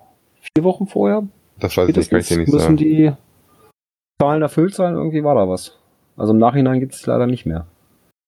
Vier 0.54 0.64
Wochen 0.64 0.88
vorher? 0.88 1.28
Das 1.60 1.78
weiß 1.78 1.89
ich 1.89 1.96
nicht, 1.96 2.10
kann 2.10 2.20
ich 2.20 2.28
dir 2.28 2.38
nicht 2.38 2.52
müssen 2.52 2.60
sagen. 2.60 2.78
die 2.78 3.12
Zahlen 4.22 4.41
erfüllt 4.41 4.74
sein? 4.74 4.96
Irgendwie 4.96 5.24
war 5.24 5.36
da 5.36 5.48
was. 5.48 5.78
Also 6.18 6.34
im 6.34 6.39
Nachhinein 6.39 6.80
gibt 6.80 6.93
es 6.93 7.06
leider 7.06 7.28
nicht 7.28 7.46
mehr. 7.46 7.68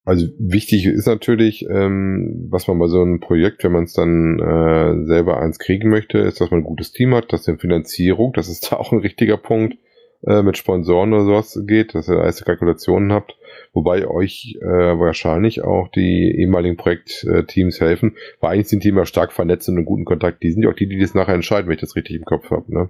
Also 0.07 0.27
wichtig 0.39 0.85
ist 0.85 1.05
natürlich, 1.05 1.67
ähm, 1.69 2.47
was 2.49 2.67
man 2.67 2.79
bei 2.79 2.87
so 2.87 3.01
einem 3.01 3.19
Projekt, 3.19 3.65
wenn 3.65 3.73
man 3.73 3.83
es 3.83 3.93
dann 3.93 4.39
äh, 4.39 5.05
selber 5.05 5.37
eins 5.41 5.59
kriegen 5.59 5.89
möchte, 5.89 6.19
ist, 6.19 6.39
dass 6.39 6.49
man 6.49 6.61
ein 6.61 6.65
gutes 6.65 6.93
Team 6.93 7.13
hat, 7.13 7.33
dass 7.33 7.43
die 7.43 7.57
Finanzierung, 7.57 8.31
das 8.31 8.47
ist 8.47 8.67
da 8.71 8.77
auch 8.77 8.93
ein 8.93 8.99
richtiger 8.99 9.35
Punkt, 9.35 9.77
äh, 10.25 10.43
mit 10.43 10.57
Sponsoren 10.57 11.13
oder 11.13 11.25
sowas 11.25 11.61
geht, 11.67 11.93
dass 11.93 12.07
ihr 12.07 12.23
erste 12.23 12.45
Kalkulationen 12.45 13.11
habt, 13.11 13.37
wobei 13.77 14.07
euch 14.07 14.57
äh, 14.59 14.65
wahrscheinlich 14.65 15.63
auch 15.63 15.87
die 15.89 16.35
ehemaligen 16.39 16.77
Projektteams 16.77 17.79
helfen, 17.79 18.15
weil 18.41 18.53
eigentlich 18.53 18.69
sind 18.69 18.83
die 18.83 18.89
immer 18.89 19.05
stark 19.05 19.31
vernetzt 19.31 19.69
und 19.69 19.77
in 19.77 19.85
guten 19.85 20.05
Kontakt. 20.05 20.41
Die 20.41 20.51
sind 20.51 20.63
ja 20.63 20.69
auch 20.69 20.75
die, 20.75 20.87
die 20.87 20.99
das 20.99 21.13
nachher 21.13 21.35
entscheiden, 21.35 21.67
wenn 21.67 21.75
ich 21.75 21.81
das 21.81 21.95
richtig 21.95 22.15
im 22.15 22.25
Kopf 22.25 22.49
habe. 22.49 22.73
Ne? 22.73 22.89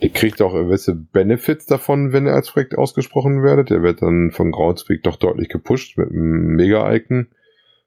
Ihr 0.00 0.10
kriegt 0.10 0.42
auch 0.42 0.52
gewisse 0.52 0.94
Benefits 0.94 1.64
davon, 1.64 2.12
wenn 2.12 2.26
ihr 2.26 2.34
als 2.34 2.50
Projekt 2.50 2.76
ausgesprochen 2.76 3.42
werdet. 3.42 3.70
Der 3.70 3.82
wird 3.82 4.02
dann 4.02 4.30
von 4.30 4.50
Groundspeak 4.50 5.02
doch 5.02 5.16
deutlich 5.16 5.48
gepusht 5.48 5.96
mit 5.96 6.10
einem 6.10 6.56
Mega-Icon. 6.56 7.28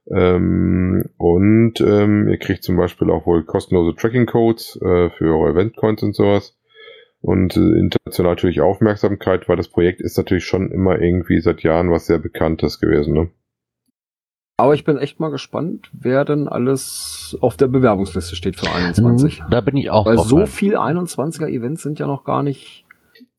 Ähm, 0.10 1.06
und 1.18 1.82
ähm, 1.82 2.30
ihr 2.30 2.38
kriegt 2.38 2.64
zum 2.64 2.78
Beispiel 2.78 3.12
auch 3.12 3.28
wohl 3.28 3.44
kostenlose 3.44 3.96
Tracking-Codes 3.96 4.80
äh, 4.82 5.10
für 5.12 5.38
eure 5.38 5.52
Event-Coins 5.52 6.02
und 6.02 6.16
sowas. 6.16 6.57
Und 7.28 7.58
äh, 7.58 7.60
international 7.60 8.32
natürlich 8.32 8.62
Aufmerksamkeit, 8.62 9.50
weil 9.50 9.58
das 9.58 9.68
Projekt 9.68 10.00
ist 10.00 10.16
natürlich 10.16 10.46
schon 10.46 10.72
immer 10.72 11.02
irgendwie 11.02 11.42
seit 11.42 11.62
Jahren 11.62 11.92
was 11.92 12.06
sehr 12.06 12.20
Bekanntes 12.20 12.80
gewesen. 12.80 13.14
Ne? 13.14 13.30
Aber 14.56 14.74
ich 14.74 14.86
bin 14.86 14.98
echt 14.98 15.20
mal 15.20 15.30
gespannt, 15.30 15.90
wer 15.92 16.24
denn 16.24 16.48
alles 16.48 17.38
auf 17.42 17.58
der 17.58 17.68
Bewerbungsliste 17.68 18.38
steht 18.38 18.56
für 18.56 18.74
21. 18.74 19.44
Da 19.52 19.60
bin 19.60 19.76
ich 19.76 19.90
auch 19.90 20.06
Weil 20.06 20.20
so 20.20 20.46
viel 20.46 20.78
21er 20.78 21.50
Events 21.50 21.84
sind 21.84 22.00
ja 22.00 22.08
noch 22.08 22.24
gar 22.24 22.44
nicht. 22.44 22.86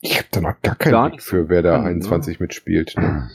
Ich 0.02 0.18
habe 0.18 0.28
da 0.32 0.42
noch 0.42 0.60
gar 0.60 0.76
keinen 0.76 0.92
Gar 0.92 1.08
Blick 1.08 1.22
für, 1.22 1.48
wer 1.48 1.62
da 1.62 1.78
spannend, 1.78 2.04
21 2.04 2.40
mitspielt. 2.40 2.94
Ne? 2.98 3.30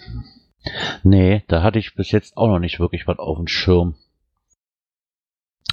Nee, 1.01 1.43
da 1.47 1.64
hatte 1.64 1.80
ich 1.80 1.95
bis 1.95 2.12
jetzt 2.12 2.38
auch 2.38 2.47
noch 2.47 2.60
nicht 2.60 2.80
wirklich 2.80 3.08
was 3.08 3.18
auf 3.18 3.38
dem 3.38 3.47
Schirm. 3.47 3.95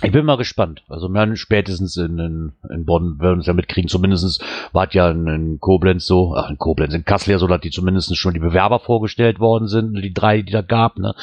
Ich 0.03 0.13
bin 0.13 0.25
mal 0.25 0.37
gespannt. 0.37 0.83
Also 0.89 1.09
wir 1.09 1.21
haben 1.21 1.37
spätestens 1.37 1.97
in, 1.97 2.19
in, 2.19 2.53
in 2.71 2.87
Bonn 2.87 3.21
werden 3.21 3.37
wir 3.37 3.41
es 3.41 3.47
ja 3.47 3.53
mitkriegen. 3.53 3.89
Zumindest 3.89 4.43
war 4.73 4.89
es 4.89 4.95
ja 4.95 5.11
in, 5.11 5.27
in 5.27 5.61
Koblenz 5.61 6.07
so, 6.07 6.35
ach 6.35 6.49
in 6.49 6.57
Koblenz, 6.57 6.95
in 6.95 7.05
Kassel 7.05 7.33
ja 7.33 7.39
so, 7.39 7.47
dass 7.47 7.61
die 7.61 7.71
zumindest 7.71 8.17
schon 8.17 8.33
die 8.33 8.41
Bewerber 8.41 8.81
vorgestellt 8.81 9.41
worden 9.41 9.69
sind, 9.69 9.95
die 10.01 10.15
drei, 10.15 10.41
die 10.41 10.53
da 10.53 10.63
gab. 10.63 10.99
Ne? 10.99 11.15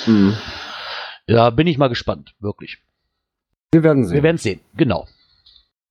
Ja, 1.25 1.49
bin 1.49 1.67
ich 1.67 1.77
mal 1.77 1.89
gespannt, 1.89 2.35
wirklich. 2.39 2.77
Wir 3.71 3.83
werden 3.83 4.05
sehen. 4.05 4.15
Wir 4.15 4.23
werden 4.23 4.37
sehen, 4.37 4.61
genau. 4.75 5.07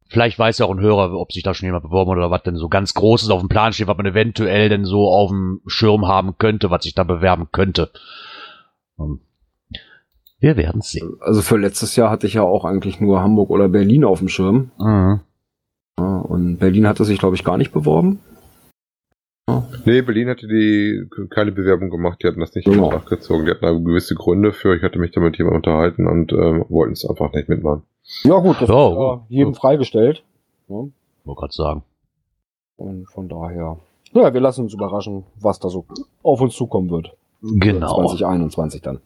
Vielleicht 0.08 0.38
weiß 0.38 0.58
ja 0.58 0.66
auch 0.66 0.70
ein 0.70 0.80
Hörer, 0.80 1.12
ob 1.18 1.32
sich 1.32 1.42
da 1.42 1.52
schon 1.52 1.66
jemand 1.66 1.82
beworben 1.82 2.12
hat 2.12 2.18
oder 2.18 2.30
was 2.30 2.44
denn 2.44 2.56
so 2.56 2.68
ganz 2.68 2.94
Großes 2.94 3.28
auf 3.30 3.40
dem 3.40 3.48
Plan 3.48 3.72
steht, 3.72 3.88
was 3.88 3.96
man 3.96 4.06
eventuell 4.06 4.68
denn 4.68 4.84
so 4.84 5.10
auf 5.10 5.30
dem 5.30 5.60
Schirm 5.66 6.06
haben 6.06 6.38
könnte, 6.38 6.70
was 6.70 6.84
sich 6.84 6.94
da 6.94 7.02
bewerben 7.02 7.48
könnte. 7.50 7.90
Ähm, 8.98 9.20
Wir 10.38 10.56
werden 10.56 10.82
sehen. 10.82 11.16
also 11.20 11.40
für 11.42 11.56
letztes 11.56 11.96
Jahr 11.96 12.10
hatte 12.10 12.26
ich 12.26 12.34
ja 12.34 12.42
auch 12.42 12.64
eigentlich 12.64 13.00
nur 13.00 13.20
Hamburg 13.22 13.50
oder 13.50 13.68
Berlin 13.68 14.04
auf 14.04 14.18
dem 14.18 14.28
Schirm. 14.28 14.70
Mhm. 14.78 15.20
Und 15.98 16.58
Berlin 16.58 16.86
hatte 16.86 17.04
sich, 17.04 17.18
glaube 17.18 17.36
ich, 17.36 17.44
gar 17.44 17.56
nicht 17.56 17.72
beworben. 17.72 18.20
Nee, 19.84 20.02
Berlin 20.02 20.28
hatte 20.28 20.48
die 20.48 21.06
keine 21.30 21.52
Bewerbung 21.52 21.88
gemacht, 21.90 22.18
die 22.22 22.26
hatten 22.26 22.40
das 22.40 22.54
nicht 22.54 22.64
Genau. 22.66 22.90
nachgezogen. 22.90 23.46
Die 23.46 23.52
hatten 23.52 23.64
da 23.64 23.72
gewisse 23.72 24.14
Gründe 24.16 24.52
für. 24.52 24.76
Ich 24.76 24.82
hatte 24.82 24.98
mich 24.98 25.12
da 25.12 25.20
mit 25.20 25.38
jemandem 25.38 25.56
unterhalten 25.58 26.06
und 26.06 26.32
ähm, 26.32 26.64
wollten 26.68 26.92
es 26.94 27.08
einfach 27.08 27.32
nicht 27.32 27.48
mitmachen. 27.48 27.82
Ja 28.24 28.38
gut, 28.38 28.56
das 28.60 28.68
Ja, 28.68 28.88
ist 28.88 28.94
ja 28.96 29.14
gut. 29.14 29.22
jedem 29.28 29.54
freigestellt. 29.54 30.24
Ja, 30.68 30.74
Wollte 31.24 31.40
gerade 31.40 31.52
sagen. 31.54 31.82
und 32.76 33.06
von 33.08 33.28
daher. 33.28 33.78
Ja, 34.12 34.34
wir 34.34 34.40
lassen 34.40 34.62
uns 34.64 34.74
überraschen, 34.74 35.24
was 35.40 35.60
da 35.60 35.68
so 35.68 35.86
auf 36.22 36.40
uns 36.40 36.54
zukommen 36.54 36.90
wird. 36.90 37.14
Genau. 37.42 37.94
2021 37.94 38.82
dann. 38.82 39.00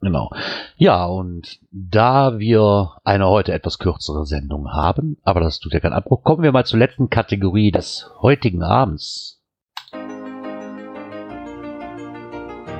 Genau. 0.00 0.30
Ja, 0.76 1.06
und 1.06 1.58
da 1.70 2.38
wir 2.38 2.92
eine 3.04 3.26
heute 3.26 3.52
etwas 3.52 3.78
kürzere 3.78 4.26
Sendung 4.26 4.72
haben, 4.72 5.16
aber 5.24 5.40
das 5.40 5.58
tut 5.58 5.72
ja 5.72 5.80
keinen 5.80 5.92
Abbruch, 5.92 6.22
kommen 6.22 6.42
wir 6.42 6.52
mal 6.52 6.64
zur 6.64 6.78
letzten 6.78 7.10
Kategorie 7.10 7.72
des 7.72 8.08
heutigen 8.22 8.62
Abends. 8.62 9.42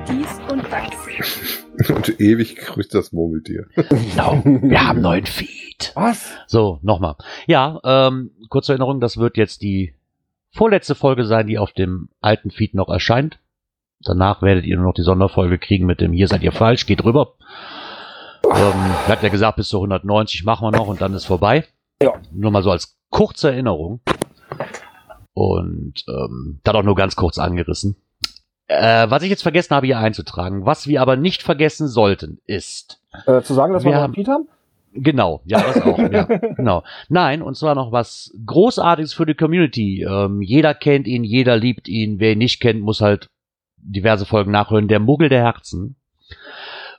Dies 0.07 0.39
und 0.49 0.63
das. 0.71 1.65
Und 1.89 2.19
ewig 2.19 2.57
grüßt 2.57 2.93
das 2.93 3.13
Murmeltier. 3.13 3.67
Genau. 3.75 4.41
Wir 4.43 4.85
haben 4.85 5.01
neuen 5.01 5.25
Feed. 5.25 5.93
Was? 5.95 6.33
So, 6.47 6.79
nochmal. 6.81 7.15
Ja, 7.47 7.79
ähm, 7.83 8.31
kurze 8.49 8.73
Erinnerung, 8.73 8.99
das 8.99 9.17
wird 9.17 9.37
jetzt 9.37 9.61
die 9.61 9.93
vorletzte 10.51 10.95
Folge 10.95 11.25
sein, 11.25 11.47
die 11.47 11.57
auf 11.57 11.71
dem 11.71 12.09
alten 12.19 12.51
Feed 12.51 12.73
noch 12.73 12.89
erscheint. 12.89 13.39
Danach 14.03 14.41
werdet 14.41 14.65
ihr 14.65 14.77
nur 14.77 14.85
noch 14.85 14.93
die 14.93 15.03
Sonderfolge 15.03 15.57
kriegen 15.59 15.85
mit 15.85 15.99
dem 16.01 16.13
Hier 16.13 16.27
seid 16.27 16.41
ihr 16.43 16.51
falsch, 16.53 16.85
geht 16.85 17.03
rüber. 17.03 17.33
Ähm, 18.45 19.07
hatten 19.07 19.25
ja 19.25 19.29
gesagt, 19.31 19.57
bis 19.57 19.67
zu 19.69 19.77
190 19.77 20.43
machen 20.45 20.65
wir 20.65 20.71
noch 20.71 20.87
und 20.87 21.01
dann 21.01 21.13
ist 21.13 21.25
vorbei. 21.25 21.65
Ja. 22.01 22.13
Nur 22.31 22.51
mal 22.51 22.63
so 22.63 22.71
als 22.71 22.97
kurze 23.09 23.51
Erinnerung. 23.51 23.99
Und 25.33 26.03
ähm, 26.07 26.59
dann 26.63 26.75
auch 26.75 26.83
nur 26.83 26.95
ganz 26.95 27.15
kurz 27.15 27.37
angerissen. 27.37 27.95
Äh, 28.67 29.09
was 29.09 29.23
ich 29.23 29.29
jetzt 29.29 29.41
vergessen 29.43 29.75
habe, 29.75 29.87
hier 29.87 29.97
einzutragen, 29.99 30.65
was 30.65 30.87
wir 30.87 31.01
aber 31.01 31.15
nicht 31.15 31.41
vergessen 31.41 31.87
sollten, 31.87 32.39
ist, 32.45 33.01
Äh, 33.25 33.41
zu 33.41 33.53
sagen, 33.53 33.73
dass 33.73 33.83
wir, 33.83 33.91
Wir 33.91 33.97
haben- 34.01 34.13
haben? 34.27 34.47
Genau, 34.91 35.41
ja, 35.45 35.61
das 35.61 35.81
auch, 35.83 35.97
ja, 36.11 36.23
genau. 36.23 36.83
Nein, 37.09 37.41
und 37.43 37.55
zwar 37.55 37.75
noch 37.75 37.91
was 37.91 38.33
Großartiges 38.45 39.13
für 39.13 39.25
die 39.25 39.35
Community. 39.35 40.03
Ähm, 40.03 40.41
jeder 40.41 40.73
kennt 40.73 41.05
ihn, 41.07 41.23
jeder 41.23 41.57
liebt 41.57 41.87
ihn. 41.87 42.19
Wer 42.19 42.31
ihn 42.33 42.39
nicht 42.39 42.59
kennt, 42.59 42.81
muss 42.81 42.99
halt 43.01 43.27
diverse 43.81 44.25
Folgen 44.25 44.51
nachhören. 44.51 44.87
Der 44.87 44.99
Muggel 44.99 45.29
der 45.29 45.43
Herzen. 45.43 45.95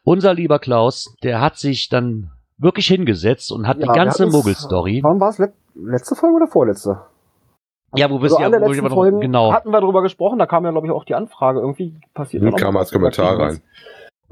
Unser 0.02 0.34
lieber 0.34 0.58
Klaus, 0.58 1.14
der 1.22 1.40
hat 1.40 1.56
sich 1.56 1.88
dann 1.88 2.30
wirklich 2.58 2.86
hingesetzt 2.86 3.52
und 3.52 3.66
hat 3.66 3.78
Ja, 3.78 3.86
die 3.86 3.92
ganze 3.92 4.26
Muggel-Story. 4.26 5.00
Wann 5.02 5.20
war 5.20 5.30
es? 5.30 5.38
Let 5.38 5.52
letzte 5.74 6.14
Folge 6.14 6.36
oder 6.36 6.46
vorletzte? 6.46 7.02
Ja, 7.94 8.10
wo 8.10 8.18
bist 8.18 8.34
Also 8.34 8.40
ja, 8.40 8.46
an 8.46 8.52
der 8.52 8.60
wo 8.60 8.66
letzten 8.66 8.86
aber 8.86 8.94
Folgen 8.94 9.16
noch, 9.16 9.22
genau. 9.22 9.52
hatten 9.52 9.70
wir 9.70 9.80
darüber 9.80 10.02
gesprochen, 10.02 10.38
da 10.38 10.46
kam 10.46 10.64
ja, 10.64 10.70
glaube 10.70 10.86
ich, 10.86 10.92
auch 10.92 11.04
die 11.04 11.14
Anfrage. 11.14 11.60
Irgendwie 11.60 12.00
passiert 12.14 12.42
da 12.42 12.50
noch 12.50 12.56
kam 12.56 12.76
als 12.76 12.92
Kommentar 12.92 13.38
rein. 13.38 13.62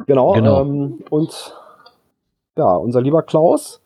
Genau. 0.07 0.33
Genau. 0.33 0.63
Ähm, 0.63 1.05
und 1.11 1.55
ja, 2.57 2.77
unser 2.77 3.01
lieber 3.01 3.23
Klaus 3.23 3.83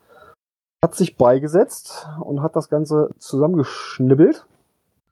hat 0.85 0.95
sich 0.95 1.17
beigesetzt 1.17 2.09
und 2.21 2.43
hat 2.43 2.57
das 2.57 2.69
Ganze 2.69 3.11
zusammengeschnibbelt. 3.19 4.45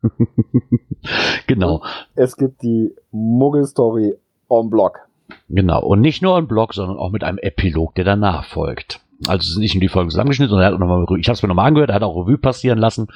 genau, 1.46 1.82
Es 2.14 2.36
gibt 2.36 2.62
die 2.62 2.94
Muggel-Story 3.11 4.14
on 4.48 4.70
Block. 4.70 5.01
genau. 5.48 5.82
Und 5.82 6.01
nicht 6.01 6.22
nur 6.22 6.36
ein 6.36 6.48
Blog, 6.48 6.74
sondern 6.74 6.96
auch 6.98 7.11
mit 7.11 7.24
einem 7.24 7.38
Epilog, 7.38 7.94
der 7.94 8.05
danach 8.05 8.44
folgt. 8.44 9.01
Also 9.26 9.40
es 9.42 9.53
sind 9.53 9.61
nicht 9.61 9.74
nur 9.74 9.82
die 9.82 9.88
Folgen 9.88 10.11
zusammengeschnitten, 10.11 10.51
sondern 10.51 10.64
er 10.64 10.68
hat 10.68 10.74
auch 10.74 10.86
noch 10.86 10.86
mal, 10.86 11.18
ich 11.18 11.28
habe 11.28 11.34
es 11.34 11.42
mir 11.42 11.48
nochmal 11.48 11.66
angehört, 11.66 11.90
er 11.90 11.96
hat 11.96 12.03
auch 12.03 12.16
Revue 12.16 12.38
passieren 12.38 12.78
lassen, 12.78 13.09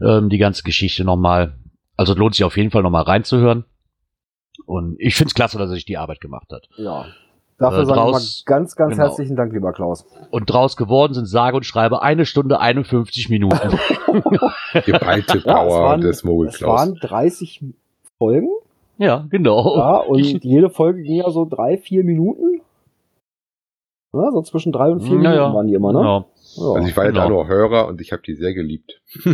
ähm, 0.00 0.30
die 0.30 0.38
ganze 0.38 0.62
Geschichte 0.62 1.04
nochmal. 1.04 1.54
Also 1.96 2.12
es 2.14 2.18
lohnt 2.18 2.34
sich 2.34 2.44
auf 2.44 2.56
jeden 2.56 2.70
Fall 2.70 2.82
nochmal 2.82 3.02
reinzuhören. 3.02 3.64
Und 4.66 4.96
ich 4.98 5.14
finde 5.14 5.28
es 5.28 5.34
klasse, 5.34 5.58
dass 5.58 5.68
er 5.68 5.74
sich 5.74 5.84
die 5.84 5.98
Arbeit 5.98 6.20
gemacht 6.20 6.50
hat. 6.50 6.68
Ja. 6.76 7.06
Dafür 7.58 7.82
Äh, 7.82 7.86
sage 7.86 7.98
ich 8.00 8.04
mal 8.04 8.10
draus- 8.12 8.42
ganz, 8.46 8.74
ganz 8.76 8.92
genau. 8.96 9.04
herzlichen 9.08 9.36
Dank, 9.36 9.52
lieber 9.52 9.72
Klaus. 9.72 10.04
Und 10.30 10.46
draus 10.50 10.76
geworden 10.76 11.14
sind 11.14 11.26
sage 11.26 11.56
und 11.56 11.64
schreibe 11.64 12.02
eine 12.02 12.26
Stunde 12.26 12.58
51 12.60 13.28
Minuten. 13.30 13.56
Geballte 14.84 15.38
Ja, 15.38 15.54
Power 15.54 15.66
es 15.68 15.74
waren, 15.74 16.00
des 16.00 16.16
es 16.18 16.24
Mogelklaus. 16.24 16.80
waren 16.80 16.94
30 16.96 17.62
Folgen. 18.18 18.48
ja, 18.98 19.24
genau. 19.30 19.76
Ja, 19.76 19.96
und 19.98 20.18
jede 20.44 20.68
Folge 20.70 21.02
ging 21.02 21.16
ja 21.16 21.30
so 21.30 21.44
drei, 21.44 21.78
vier 21.78 22.02
Minuten. 22.04 22.60
Ja, 24.12 24.30
so 24.30 24.42
zwischen 24.42 24.70
drei 24.72 24.90
und 24.90 25.00
vier 25.00 25.12
Ja, 25.14 25.18
Minuten 25.18 25.34
ja. 25.36 25.54
waren 25.54 25.66
die 25.66 25.74
immer, 25.74 25.92
ne? 25.92 26.00
Ja. 26.00 26.24
Ja. 26.56 26.72
Also 26.74 26.88
ich 26.88 26.96
war 26.96 27.04
ja 27.04 27.10
Genau. 27.10 27.22
da 27.24 27.28
nur 27.28 27.48
Hörer 27.48 27.88
und 27.88 28.00
ich 28.00 28.12
habe 28.12 28.22
die 28.22 28.34
sehr 28.34 28.54
geliebt. 28.54 29.00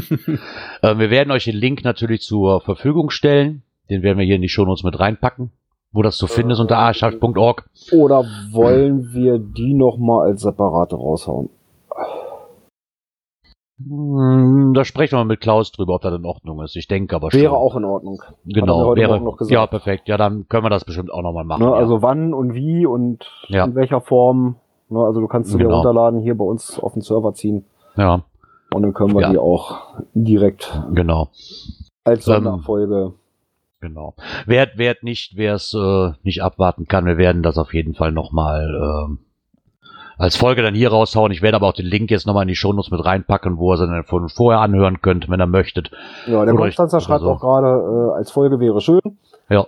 Äh, 0.82 0.96
wir 0.98 1.10
werden 1.10 1.30
euch 1.30 1.44
den 1.44 1.56
Link 1.56 1.84
natürlich 1.84 2.22
zur 2.22 2.62
Verfügung 2.62 3.10
stellen. 3.10 3.62
Den 3.90 4.02
werden 4.02 4.16
wir 4.18 4.24
hier 4.24 4.36
in 4.36 4.42
die 4.42 4.48
Shownotes 4.48 4.82
mit 4.84 4.98
reinpacken. 4.98 5.50
Wo 5.92 6.02
das 6.02 6.16
zu 6.16 6.26
finden 6.28 6.52
ist 6.52 6.60
unter 6.60 6.78
archive.org. 6.78 7.68
Oder 7.92 8.24
wollen 8.52 9.12
wir 9.12 9.38
die 9.38 9.74
noch 9.74 9.98
mal 9.98 10.22
als 10.28 10.42
separate 10.42 10.94
raushauen? 10.96 11.50
Hm, 13.82 14.72
Da 14.74 14.84
sprechen 14.84 15.18
wir 15.18 15.24
mit 15.24 15.40
Klaus 15.40 15.72
drüber, 15.72 15.94
ob 15.94 16.02
das 16.02 16.14
in 16.14 16.24
Ordnung 16.24 16.62
ist. 16.62 16.76
Ich 16.76 16.86
denke 16.86 17.16
aber 17.16 17.30
schon. 17.30 17.40
Wäre 17.40 17.56
auch 17.56 17.74
in 17.76 17.84
Ordnung. 17.84 18.22
Genau, 18.44 18.94
wäre. 18.94 19.20
Ja, 19.48 19.66
perfekt. 19.66 20.06
Ja, 20.08 20.16
dann 20.16 20.46
können 20.48 20.64
wir 20.64 20.70
das 20.70 20.84
bestimmt 20.84 21.12
auch 21.12 21.22
nochmal 21.22 21.44
machen. 21.44 21.62
Ne, 21.64 21.70
ja. 21.70 21.74
Also 21.76 22.02
wann 22.02 22.34
und 22.34 22.54
wie 22.54 22.86
und 22.86 23.24
Ja. 23.48 23.64
in 23.64 23.74
welcher 23.74 24.00
Form. 24.00 24.56
Ne, 24.90 25.00
also 25.00 25.20
du 25.20 25.28
kannst 25.28 25.50
sie 25.50 25.56
dir 25.58 25.64
Genau. 25.64 25.76
runterladen, 25.76 26.20
hier 26.20 26.36
bei 26.36 26.44
uns 26.44 26.78
auf 26.78 26.92
den 26.94 27.02
Server 27.02 27.32
ziehen 27.32 27.64
ja, 27.96 28.22
und 28.74 28.82
dann 28.82 28.92
können 28.92 29.14
wir 29.14 29.22
Ja. 29.22 29.30
die 29.30 29.38
auch 29.38 29.78
direkt 30.14 30.78
genau. 30.92 31.28
als 32.04 32.26
Ähm, 32.26 32.34
Sonderfolge. 32.44 33.12
Genau. 33.80 34.14
Wer, 34.46 34.68
wer 34.76 34.96
nicht, 35.00 35.36
wer 35.36 35.54
es 35.54 35.72
äh, 35.74 36.12
nicht 36.22 36.42
abwarten 36.42 36.86
kann, 36.86 37.06
wir 37.06 37.16
werden 37.16 37.42
das 37.42 37.56
auf 37.56 37.72
jeden 37.72 37.94
Fall 37.94 38.12
nochmal 38.12 38.74
ähm, 38.74 39.18
als 40.18 40.36
Folge 40.36 40.60
dann 40.60 40.74
hier 40.74 40.90
raushauen. 40.90 41.32
Ich 41.32 41.40
werde 41.40 41.56
aber 41.56 41.66
auch 41.66 41.72
den 41.72 41.86
Link 41.86 42.10
jetzt 42.10 42.26
nochmal 42.26 42.42
in 42.42 42.48
die 42.48 42.56
Shownotes 42.56 42.90
mit 42.90 43.02
reinpacken, 43.02 43.56
wo 43.56 43.72
ihr 43.72 43.74
es 43.74 43.80
dann 43.80 44.04
von 44.04 44.28
vorher 44.28 44.60
anhören 44.60 45.00
könnt, 45.00 45.30
wenn 45.30 45.40
ihr 45.40 45.46
möchtet. 45.46 45.90
Ja, 46.26 46.44
der 46.44 46.54
Konstanzer 46.54 47.00
schreibt 47.00 47.22
so. 47.22 47.30
auch 47.30 47.40
gerade, 47.40 47.68
äh, 47.68 48.18
als 48.18 48.30
Folge 48.30 48.60
wäre 48.60 48.82
schön. 48.82 49.00
Ja, 49.48 49.66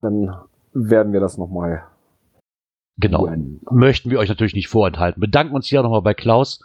Dann 0.00 0.34
werden 0.72 1.12
wir 1.12 1.20
das 1.20 1.36
nochmal 1.36 1.84
genau. 2.96 3.28
Möchten 3.70 4.10
wir 4.10 4.20
euch 4.20 4.30
natürlich 4.30 4.54
nicht 4.54 4.68
vorenthalten. 4.68 5.20
Bedanken 5.20 5.54
uns 5.54 5.66
hier 5.66 5.82
nochmal 5.82 6.02
bei 6.02 6.14
Klaus. 6.14 6.60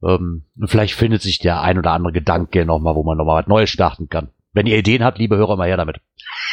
Ähm, 0.00 0.44
vielleicht 0.64 0.94
findet 0.94 1.22
sich 1.22 1.40
der 1.40 1.60
ein 1.60 1.76
oder 1.76 1.90
andere 1.90 2.12
Gedanke 2.12 2.64
nochmal, 2.64 2.94
wo 2.94 3.02
man 3.02 3.18
nochmal 3.18 3.42
was 3.42 3.48
Neues 3.48 3.68
starten 3.68 4.08
kann. 4.08 4.28
Wenn 4.52 4.66
ihr 4.66 4.76
Ideen 4.78 5.04
habt, 5.04 5.18
liebe 5.18 5.36
Hörer, 5.36 5.56
mal 5.56 5.68
her 5.68 5.76
damit. 5.76 5.98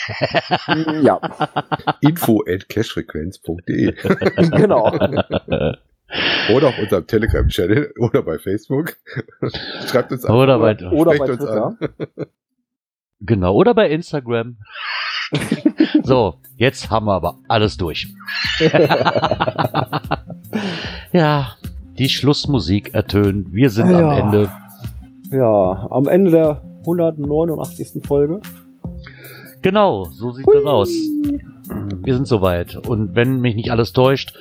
Ja, 1.01 1.19
Info 2.01 2.41
at 2.47 2.69
cashfrequenz.de 2.69 3.91
genau. 4.51 4.87
oder 6.53 6.67
auf 6.69 6.79
unserem 6.79 7.05
Telegram-Channel 7.07 7.93
oder 7.99 8.21
bei 8.23 8.37
Facebook. 8.39 8.95
Schreibt 9.87 10.11
uns 10.13 10.23
einfach 10.23 10.35
Oder 10.37 10.59
bei, 10.59 10.77
Oder 10.91 11.17
bei 11.17 11.25
uns 11.29 11.37
Twitter. 11.39 11.65
an. 11.65 11.77
genau, 13.19 13.53
oder 13.53 13.73
bei 13.73 13.89
Instagram. 13.89 14.57
so, 16.03 16.35
jetzt 16.55 16.89
haben 16.89 17.07
wir 17.07 17.13
aber 17.15 17.39
alles 17.49 17.75
durch. 17.75 18.07
ja, 21.11 21.55
die 21.97 22.09
Schlussmusik 22.09 22.93
ertönt. 22.93 23.51
Wir 23.51 23.69
sind 23.69 23.89
Ja. 23.91 23.99
am 24.09 24.17
Ende. 24.33 24.51
Ja, 25.31 25.87
am 25.91 26.07
Ende 26.07 26.31
der 26.31 26.61
189. 26.87 28.01
Folge. 28.07 28.39
Genau, 29.61 30.05
so 30.05 30.31
sieht 30.31 30.47
das 30.47 30.63
aus. 30.65 30.89
Wir 32.03 32.13
sind 32.15 32.27
soweit. 32.27 32.75
Und 32.87 33.15
wenn 33.15 33.41
mich 33.41 33.55
nicht 33.55 33.71
alles 33.71 33.91
täuscht, 33.91 34.33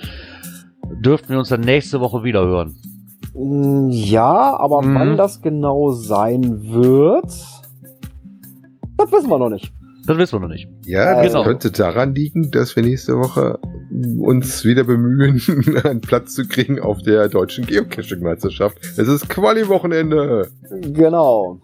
dürften 1.05 1.31
wir 1.31 1.39
uns 1.39 1.49
dann 1.49 1.63
nächste 1.63 2.01
Woche 2.01 2.23
wieder 2.23 2.45
hören. 2.47 2.77
Mm, 3.35 3.89
Ja, 3.91 4.57
aber 4.59 4.83
Mhm. 4.83 4.95
wann 4.95 5.17
das 5.17 5.43
genau 5.43 5.91
sein 5.91 6.63
wird, 6.63 7.25
das 8.97 9.13
wissen 9.13 9.29
wir 9.31 9.39
noch 9.39 9.51
nicht. 9.51 9.73
Das 10.07 10.17
wissen 10.19 10.37
wir 10.37 10.41
noch 10.41 10.49
nicht. 10.55 10.69
Ja, 10.85 11.21
das 11.21 11.33
Genau. 11.33 11.43
könnte 11.45 11.73
daran 11.73 12.15
liegen, 12.15 12.53
dass 12.53 12.77
wir 12.77 12.85
nächste 12.85 13.15
Woche 13.19 13.59
uns 14.21 14.65
wieder 14.65 14.85
bemühen, 14.85 15.41
einen 15.85 16.01
Platz 16.01 16.35
zu 16.35 16.47
kriegen 16.47 16.79
auf 16.79 17.03
der 17.03 17.29
deutschen 17.29 17.67
Geocaching-Meisterschaft. 17.67 18.79
Es 18.97 19.09
ist 19.09 19.29
Quali-Wochenende. 19.29 20.49
Genau. 20.93 21.59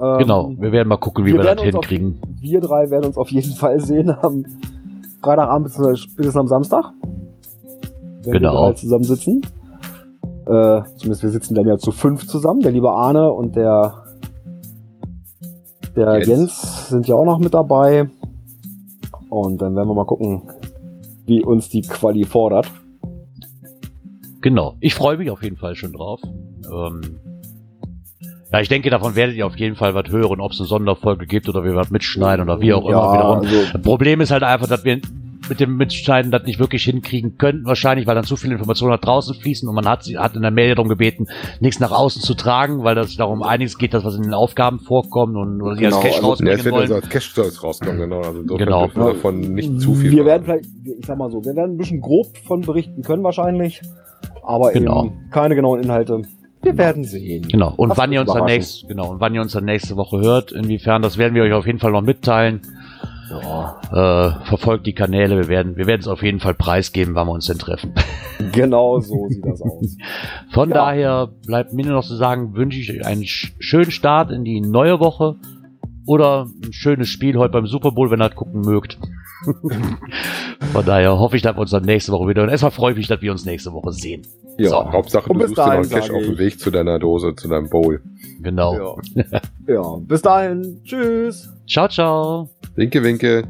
Ähm, 0.00 0.18
Genau, 0.18 0.52
wir 0.58 0.72
werden 0.72 0.88
mal 0.88 0.96
gucken, 0.98 1.24
wie 1.24 1.32
wir, 1.32 1.42
werden 1.44 1.56
das 1.58 1.66
uns 1.66 1.74
auf- 1.76 1.86
hinkriegen. 1.86 2.20
Wir 2.40 2.60
drei 2.60 2.90
werden 2.90 3.06
uns 3.06 3.16
auf 3.16 3.30
jeden 3.30 3.52
Fall 3.56 3.80
sehen 3.80 4.10
am 4.10 4.44
Freitagabend 5.22 5.68
bzw. 5.68 5.96
spätestens 5.96 6.36
am 6.36 6.46
Samstag. 6.48 6.92
Wenn 8.22 8.32
Genau. 8.32 8.52
wir 8.54 8.66
drei 8.68 8.72
zusammensitzen. 8.74 9.42
Äh, 10.46 10.82
zumindest 10.96 11.22
wir 11.22 11.30
sitzen 11.30 11.54
dann 11.54 11.66
ja 11.66 11.76
zu 11.78 11.90
fünf 11.92 12.26
zusammen. 12.26 12.60
Der 12.60 12.72
liebe 12.72 12.90
Arne 12.90 13.32
und 13.32 13.56
der, 13.56 13.94
der 15.96 16.18
Jens. 16.18 16.26
Jens. 16.28 16.88
sind 16.88 17.08
ja 17.08 17.14
auch 17.16 17.24
noch 17.24 17.38
mit 17.38 17.54
dabei. 17.54 18.08
Und 19.28 19.60
dann 19.60 19.74
werden 19.74 19.88
wir 19.88 19.94
mal 19.94 20.04
gucken, 20.06 20.42
wie 21.24 21.42
uns 21.42 21.68
die 21.68 21.80
Quali 21.82 22.24
fordert. 22.24 22.70
Genau. 24.40 24.74
Ich 24.80 24.94
freue 24.94 25.16
mich 25.18 25.30
auf 25.30 25.42
jeden 25.42 25.56
Fall 25.56 25.74
schon 25.74 25.92
drauf. 25.92 26.20
Ähm, 26.24 27.18
ja, 28.56 28.62
ich 28.62 28.68
denke, 28.68 28.90
davon 28.90 29.14
werdet 29.16 29.36
ihr 29.36 29.46
auf 29.46 29.56
jeden 29.56 29.76
Fall 29.76 29.94
was 29.94 30.10
hören, 30.10 30.40
ob 30.40 30.52
es 30.52 30.60
eine 30.60 30.66
Sonderfolge 30.66 31.26
gibt 31.26 31.48
oder 31.48 31.62
wir 31.64 31.74
was 31.74 31.90
mitschneiden 31.90 32.42
oder 32.48 32.60
wie 32.60 32.72
auch 32.72 32.88
immer. 32.88 33.12
Wiederum. 33.12 33.38
also, 33.40 33.72
Das 33.72 33.82
Problem 33.82 34.20
ist 34.20 34.30
halt 34.30 34.42
einfach, 34.42 34.66
dass 34.68 34.84
wir 34.84 35.00
mit 35.48 35.60
dem 35.60 35.76
Mitschneiden 35.76 36.32
das 36.32 36.42
nicht 36.44 36.58
wirklich 36.58 36.82
hinkriegen 36.82 37.36
könnten, 37.38 37.66
wahrscheinlich, 37.66 38.06
weil 38.08 38.16
dann 38.16 38.24
zu 38.24 38.34
viele 38.34 38.54
Informationen 38.54 38.90
nach 38.94 39.00
draußen 39.00 39.32
fließen 39.34 39.68
und 39.68 39.76
man 39.76 39.86
hat, 39.86 40.04
hat 40.16 40.34
in 40.34 40.42
der 40.42 40.50
Mail 40.50 40.74
darum 40.74 40.88
gebeten, 40.88 41.26
nichts 41.60 41.78
nach 41.78 41.92
außen 41.92 42.20
zu 42.20 42.34
tragen, 42.34 42.82
weil 42.82 42.96
das 42.96 43.14
darum 43.14 43.44
einiges 43.44 43.78
geht, 43.78 43.94
das 43.94 44.02
was 44.04 44.16
in 44.16 44.22
den 44.22 44.34
Aufgaben 44.34 44.80
vorkommt 44.80 45.36
und 45.36 45.62
oder 45.62 45.76
die 45.76 45.84
Genau, 45.84 45.96
als 45.98 46.04
Cash 46.04 46.14
also- 46.14 46.22
Ja, 46.24 46.28
rausbringen 46.30 46.64
wird 46.64 46.72
wollen. 46.74 46.82
also 46.82 46.94
als 46.96 47.08
Cash-Stolz 47.10 47.62
rauskommen, 47.62 47.98
genau. 47.98 48.22
Also 48.22 48.42
Genau. 48.56 48.88
wir 48.92 49.04
davon 49.12 49.38
nicht 49.40 49.80
zu 49.80 49.94
viel 49.94 50.10
Wir 50.10 50.24
werden 50.24 50.42
vielleicht, 50.44 50.64
ich 50.98 51.06
sag 51.06 51.16
mal 51.16 51.30
so, 51.30 51.44
wir 51.44 51.54
werden 51.54 51.74
ein 51.74 51.76
bisschen 51.78 52.00
grob 52.00 52.26
von 52.46 52.62
berichten 52.62 53.02
können 53.02 53.22
wahrscheinlich. 53.22 53.80
Aber 54.44 54.72
Genau. 54.72 55.04
eben 55.06 55.30
keine 55.30 55.54
genauen 55.54 55.80
Inhalte. 55.82 56.22
Wir 56.66 56.78
werden 56.78 57.04
sehen. 57.04 57.46
Genau. 57.48 57.72
Und 57.76 57.88
Lasst 57.90 57.98
wann 58.00 58.12
ihr 58.12 58.20
uns 58.20 58.32
dann 58.32 58.44
nächst, 58.44 58.88
genau, 58.88 59.10
und 59.10 59.20
wann 59.20 59.34
ihr 59.34 59.40
uns 59.40 59.52
dann 59.52 59.64
nächste 59.64 59.96
Woche 59.96 60.20
hört, 60.20 60.52
inwiefern, 60.52 61.00
das 61.02 61.16
werden 61.16 61.34
wir 61.34 61.42
euch 61.44 61.52
auf 61.52 61.66
jeden 61.66 61.78
Fall 61.78 61.92
noch 61.92 62.02
mitteilen. 62.02 62.60
Ja, 63.30 63.80
Äh, 63.92 64.46
verfolgt 64.46 64.86
die 64.86 64.92
Kanäle, 64.94 65.36
wir 65.36 65.48
werden, 65.48 65.76
wir 65.76 65.86
werden 65.86 66.00
es 66.00 66.06
auf 66.08 66.22
jeden 66.22 66.38
Fall 66.40 66.54
preisgeben, 66.54 67.14
wann 67.14 67.26
wir 67.26 67.32
uns 67.32 67.46
denn 67.46 67.58
treffen. 67.58 67.92
genau 68.52 69.00
so 69.00 69.28
sieht 69.28 69.44
das 69.44 69.60
aus. 69.62 69.96
Von 70.52 70.68
Ja. 70.70 70.74
daher 70.76 71.28
bleibt 71.46 71.72
mir 71.72 71.84
nur 71.86 71.94
noch 71.94 72.04
zu 72.04 72.14
sagen, 72.16 72.54
wünsche 72.54 72.78
ich 72.78 72.90
euch 72.92 73.04
einen 73.06 73.24
sch 73.24 73.52
schönen 73.58 73.90
Start 73.90 74.30
in 74.30 74.44
die 74.44 74.60
neue 74.60 75.00
Woche 75.00 75.36
oder 76.06 76.46
ein 76.64 76.72
schönes 76.72 77.08
Spiel 77.08 77.36
heute 77.36 77.52
beim 77.52 77.66
Super 77.66 77.90
Bowl, 77.90 78.10
wenn 78.10 78.20
ihr 78.22 78.28
das 78.28 78.36
gucken 78.36 78.60
mögt. 78.60 78.98
Von 80.72 80.84
daher 80.84 81.18
hoffe 81.18 81.36
ich, 81.36 81.42
dass 81.42 81.56
wir 81.56 81.60
uns 81.60 81.70
dann 81.70 81.84
nächste 81.84 82.12
Woche 82.12 82.28
wieder. 82.28 82.42
Und 82.42 82.48
erstmal 82.48 82.70
freue 82.70 82.92
ich 82.92 82.96
mich, 82.96 83.08
dass 83.08 83.20
wir 83.20 83.32
uns 83.32 83.44
nächste 83.44 83.72
Woche 83.72 83.92
sehen. 83.92 84.22
Ja, 84.58 84.70
So. 84.70 84.92
Hauptsache, 84.92 85.32
du 85.32 85.38
suchst 85.40 85.56
dir 85.58 85.62
noch 85.66 85.72
einen 85.72 85.88
Cash 85.88 86.10
auf 86.10 86.22
dem 86.22 86.38
Weg 86.38 86.58
zu 86.58 86.70
deiner 86.70 86.98
Dose, 86.98 87.34
zu 87.34 87.48
deinem 87.48 87.68
Bowl. 87.68 88.02
Genau. 88.40 88.98
Ja. 89.14 89.40
ja, 89.68 89.96
bis 90.00 90.22
dahin. 90.22 90.80
Tschüss. 90.84 91.48
Ciao, 91.68 91.88
ciao. 91.88 92.48
Winke, 92.74 93.02
winke. 93.02 93.44